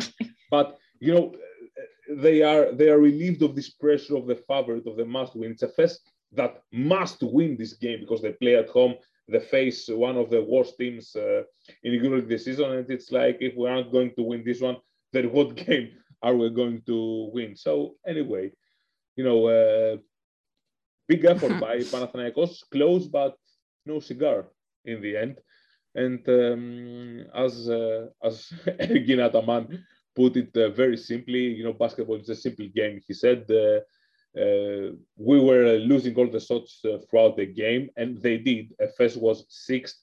But 0.49 0.77
you 0.99 1.13
know, 1.13 1.33
they 2.09 2.41
are 2.41 2.71
they 2.71 2.89
are 2.89 2.99
relieved 2.99 3.41
of 3.41 3.55
this 3.55 3.69
pressure 3.69 4.15
of 4.15 4.27
the 4.27 4.35
favorite 4.47 4.87
of 4.87 4.97
the 4.97 5.05
must 5.05 5.35
win. 5.35 5.51
It's 5.51 5.63
Efes 5.63 5.97
that 6.33 6.61
must 6.71 7.23
win 7.23 7.55
this 7.57 7.73
game 7.73 7.99
because 7.99 8.21
they 8.21 8.33
play 8.33 8.55
at 8.55 8.69
home. 8.69 8.95
They 9.27 9.39
face 9.39 9.89
one 9.89 10.17
of 10.17 10.29
the 10.29 10.41
worst 10.41 10.77
teams 10.77 11.15
uh, 11.15 11.43
in 11.83 11.93
Euroleague 11.93 12.29
this 12.29 12.45
season, 12.45 12.71
and 12.71 12.89
it's 12.89 13.11
like 13.11 13.37
if 13.41 13.55
we 13.57 13.67
aren't 13.67 13.91
going 13.91 14.13
to 14.15 14.23
win 14.23 14.43
this 14.45 14.61
one, 14.61 14.77
then 15.11 15.31
what 15.31 15.55
game 15.67 15.89
are 16.21 16.35
we 16.35 16.49
going 16.49 16.81
to 16.85 17.29
win? 17.33 17.55
So 17.55 17.95
anyway, 18.05 18.51
you 19.15 19.23
know, 19.23 19.47
uh, 19.47 19.97
big 21.07 21.25
effort 21.25 21.59
by 21.59 21.77
Panathinaikos, 21.79 22.61
close 22.71 23.07
but 23.07 23.35
no 23.85 23.99
cigar 23.99 24.47
in 24.87 25.01
the 25.01 25.17
end. 25.17 25.39
And 25.95 26.21
um, 26.29 27.25
as 27.35 27.69
uh, 27.69 28.07
as 28.23 28.51
Ergin 28.67 29.19
Ataman 29.25 29.83
put 30.15 30.35
it 30.35 30.55
uh, 30.57 30.69
very 30.69 30.97
simply, 30.97 31.43
you 31.57 31.63
know, 31.63 31.73
basketball 31.73 32.19
is 32.19 32.29
a 32.29 32.35
simple 32.35 32.67
game. 32.73 32.99
He 33.07 33.13
said, 33.13 33.45
uh, 33.51 33.79
uh, 34.39 34.91
we 35.15 35.39
were 35.39 35.77
losing 35.77 36.15
all 36.15 36.29
the 36.29 36.39
shots 36.39 36.81
uh, 36.85 36.97
throughout 37.07 37.37
the 37.37 37.45
game, 37.45 37.89
and 37.95 38.21
they 38.21 38.37
did. 38.37 38.73
Efes 38.81 39.15
was 39.17 39.45
sixth 39.49 39.97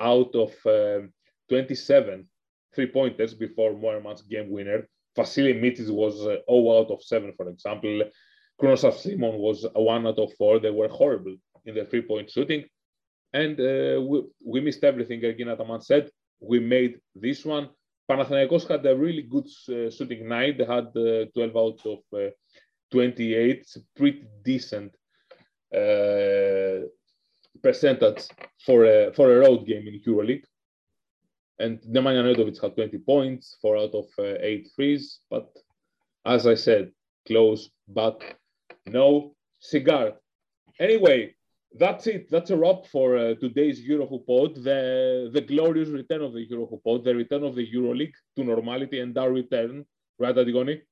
out 0.00 0.34
of 0.34 0.52
um, 0.66 1.12
27 1.48 2.28
three 2.74 2.86
pointers 2.86 3.34
before 3.34 3.72
Moerman's 3.72 4.22
game 4.22 4.50
winner. 4.50 4.88
Vasilije 5.16 5.60
Micic 5.60 5.90
was 5.90 6.20
uh, 6.26 6.38
0 6.50 6.78
out 6.78 6.90
of 6.90 7.02
7, 7.02 7.32
for 7.36 7.48
example. 7.48 8.02
Krunoslav 8.60 8.94
Simon 8.94 9.38
was 9.38 9.66
1 9.74 10.06
out 10.06 10.18
of 10.18 10.32
4. 10.34 10.58
They 10.58 10.70
were 10.70 10.88
horrible 10.88 11.36
in 11.64 11.74
the 11.74 11.84
three 11.84 12.02
point 12.02 12.30
shooting. 12.30 12.64
And 13.34 13.58
uh, 13.60 14.00
we, 14.00 14.22
we 14.44 14.60
missed 14.60 14.84
everything, 14.84 15.20
Ergin 15.20 15.52
Ataman 15.52 15.82
said. 15.82 16.08
We 16.40 16.60
made 16.60 17.00
this 17.14 17.44
one. 17.44 17.68
Panathinaikos 18.08 18.68
had 18.68 18.86
a 18.86 18.96
really 18.96 19.22
good 19.22 19.48
uh, 19.68 19.90
shooting 19.90 20.28
night. 20.28 20.58
They 20.58 20.64
had 20.64 20.86
uh, 20.96 21.26
12 21.34 21.56
out 21.56 21.80
of 21.84 21.98
uh, 22.16 22.30
28. 22.92 23.58
It's 23.58 23.76
a 23.76 23.80
pretty 23.96 24.24
decent 24.44 24.94
percentage 27.62 28.28
for 28.64 28.84
a, 28.84 29.12
for 29.12 29.32
a 29.32 29.40
road 29.40 29.66
game 29.66 29.88
in 29.88 30.00
EuroLeague. 30.00 30.44
And 31.58 31.80
Nemanja 31.80 32.22
Nedovic 32.22 32.60
had 32.62 32.76
20 32.76 32.98
points, 32.98 33.56
four 33.60 33.76
out 33.76 33.94
of 33.94 34.06
uh, 34.18 34.34
eight 34.40 34.68
threes. 34.76 35.20
But 35.28 35.48
as 36.24 36.46
I 36.46 36.54
said, 36.54 36.92
close, 37.26 37.70
but 37.88 38.22
no 38.86 39.34
cigar. 39.60 40.12
Anyway, 40.78 41.34
that's 41.76 42.06
it. 42.06 42.30
That's 42.30 42.50
a 42.50 42.56
wrap 42.56 42.86
for 42.86 43.16
uh, 43.16 43.34
today's 43.34 43.80
EuroHoop 43.86 44.62
the, 44.62 45.30
the 45.32 45.40
glorious 45.40 45.88
return 45.88 46.22
of 46.22 46.32
the 46.32 46.46
EuroHoop 46.46 47.04
the 47.04 47.14
return 47.14 47.42
of 47.42 47.54
the 47.54 47.66
EuroLeague 47.66 48.14
to 48.36 48.44
normality 48.44 49.00
and 49.00 49.16
our 49.18 49.32
return, 49.32 49.84
right, 50.18 50.34
Antigoni? 50.34 50.82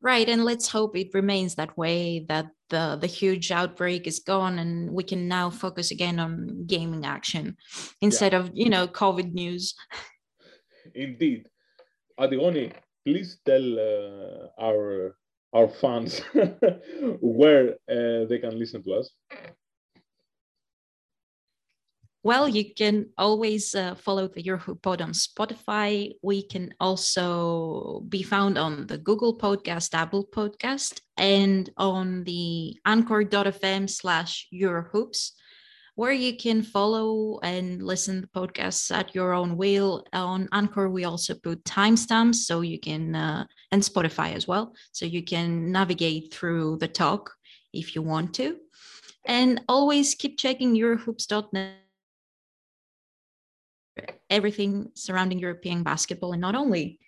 Right, 0.00 0.28
and 0.28 0.44
let's 0.44 0.68
hope 0.68 0.96
it 0.96 1.14
remains 1.14 1.54
that 1.54 1.78
way. 1.78 2.26
That 2.28 2.46
the 2.70 2.98
the 3.00 3.06
huge 3.06 3.52
outbreak 3.52 4.08
is 4.08 4.18
gone, 4.18 4.58
and 4.58 4.90
we 4.90 5.04
can 5.04 5.28
now 5.28 5.48
focus 5.48 5.92
again 5.92 6.18
on 6.18 6.64
gaming 6.66 7.06
action 7.06 7.56
instead 8.00 8.32
yeah. 8.32 8.40
of 8.40 8.50
you 8.52 8.68
know 8.68 8.88
COVID 8.88 9.32
news. 9.32 9.76
Indeed, 10.96 11.46
Antigoni, 12.18 12.72
please 13.06 13.38
tell 13.46 13.78
uh, 13.78 14.48
our 14.60 15.16
our 15.52 15.68
fans 15.68 16.18
where 17.20 17.74
uh, 17.88 18.26
they 18.28 18.40
can 18.40 18.58
listen 18.58 18.82
to 18.82 18.94
us. 18.94 19.08
Well, 22.24 22.46
you 22.48 22.72
can 22.72 23.06
always 23.18 23.74
uh, 23.74 23.96
follow 23.96 24.28
the 24.28 24.44
EuroHoop 24.44 24.80
Pod 24.80 25.02
on 25.02 25.10
Spotify. 25.10 26.12
We 26.22 26.44
can 26.44 26.72
also 26.78 28.04
be 28.08 28.22
found 28.22 28.56
on 28.56 28.86
the 28.86 28.98
Google 28.98 29.36
Podcast, 29.36 29.92
Apple 29.92 30.28
Podcast, 30.30 31.00
and 31.16 31.68
on 31.76 32.22
the 32.22 32.78
anchor.fm 32.86 33.90
slash 33.90 34.46
EuroHoops, 34.54 35.32
where 35.96 36.12
you 36.12 36.36
can 36.36 36.62
follow 36.62 37.40
and 37.42 37.82
listen 37.82 38.22
to 38.22 38.28
podcasts 38.28 38.94
at 38.96 39.16
your 39.16 39.32
own 39.32 39.56
will. 39.56 40.06
On 40.12 40.48
Anchor, 40.52 40.88
we 40.88 41.02
also 41.02 41.34
put 41.34 41.64
timestamps 41.64 42.36
so 42.36 42.60
you 42.60 42.78
can, 42.78 43.16
uh, 43.16 43.46
and 43.72 43.82
Spotify 43.82 44.32
as 44.32 44.46
well, 44.46 44.76
so 44.92 45.06
you 45.06 45.24
can 45.24 45.72
navigate 45.72 46.32
through 46.32 46.76
the 46.76 46.86
talk 46.86 47.32
if 47.72 47.96
you 47.96 48.02
want 48.02 48.32
to. 48.34 48.58
And 49.24 49.60
always 49.68 50.14
keep 50.14 50.38
checking 50.38 50.76
EuroHoops.net 50.76 51.81
everything 54.30 54.90
surrounding 54.94 55.38
European 55.38 55.82
basketball 55.82 56.32
and 56.32 56.40
not 56.40 56.54
only. 56.54 56.98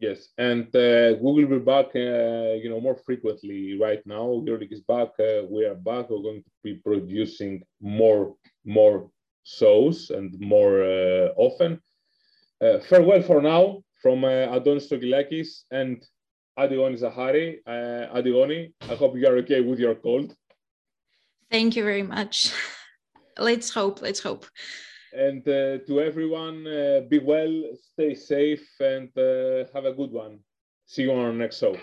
Yes, 0.00 0.28
and 0.38 0.64
uh, 0.74 1.16
we 1.20 1.44
will 1.44 1.58
be 1.58 1.58
back, 1.58 1.88
uh, 1.94 2.54
you 2.62 2.70
know, 2.70 2.80
more 2.80 2.96
frequently 3.04 3.78
right 3.78 4.00
now. 4.06 4.24
EuroLeague 4.46 4.72
is 4.72 4.80
back. 4.80 5.08
Uh, 5.18 5.42
we 5.50 5.66
are 5.66 5.74
back. 5.74 6.08
We're 6.08 6.22
going 6.22 6.42
to 6.42 6.50
be 6.64 6.74
producing 6.76 7.62
more, 7.82 8.34
more 8.64 9.10
shows 9.44 10.08
and 10.08 10.34
more 10.40 10.82
uh, 10.82 11.28
often. 11.36 11.82
Uh, 12.62 12.78
farewell 12.88 13.20
for 13.22 13.42
now 13.42 13.82
from 14.00 14.24
uh, 14.24 14.48
Antonis 14.56 14.88
Stroggylakis 14.88 15.64
and 15.70 16.02
Antigoni 16.58 16.98
Zahari. 16.98 17.58
Uh, 17.66 18.16
Antigoni, 18.16 18.72
I 18.88 18.94
hope 18.94 19.16
you 19.16 19.26
are 19.26 19.36
okay 19.38 19.60
with 19.60 19.78
your 19.78 19.96
cold. 19.96 20.34
Thank 21.50 21.76
you 21.76 21.84
very 21.84 22.02
much. 22.04 22.54
let's 23.38 23.68
hope. 23.68 24.00
Let's 24.00 24.20
hope. 24.20 24.46
And 25.12 25.46
uh, 25.48 25.78
to 25.86 26.00
everyone, 26.00 26.66
uh, 26.66 27.00
be 27.08 27.18
well, 27.18 27.64
stay 27.92 28.14
safe, 28.14 28.68
and 28.80 29.08
uh, 29.18 29.64
have 29.74 29.84
a 29.84 29.92
good 29.92 30.12
one. 30.12 30.40
See 30.86 31.02
you 31.02 31.12
on 31.12 31.18
our 31.18 31.32
next 31.32 31.58
show. 31.58 31.76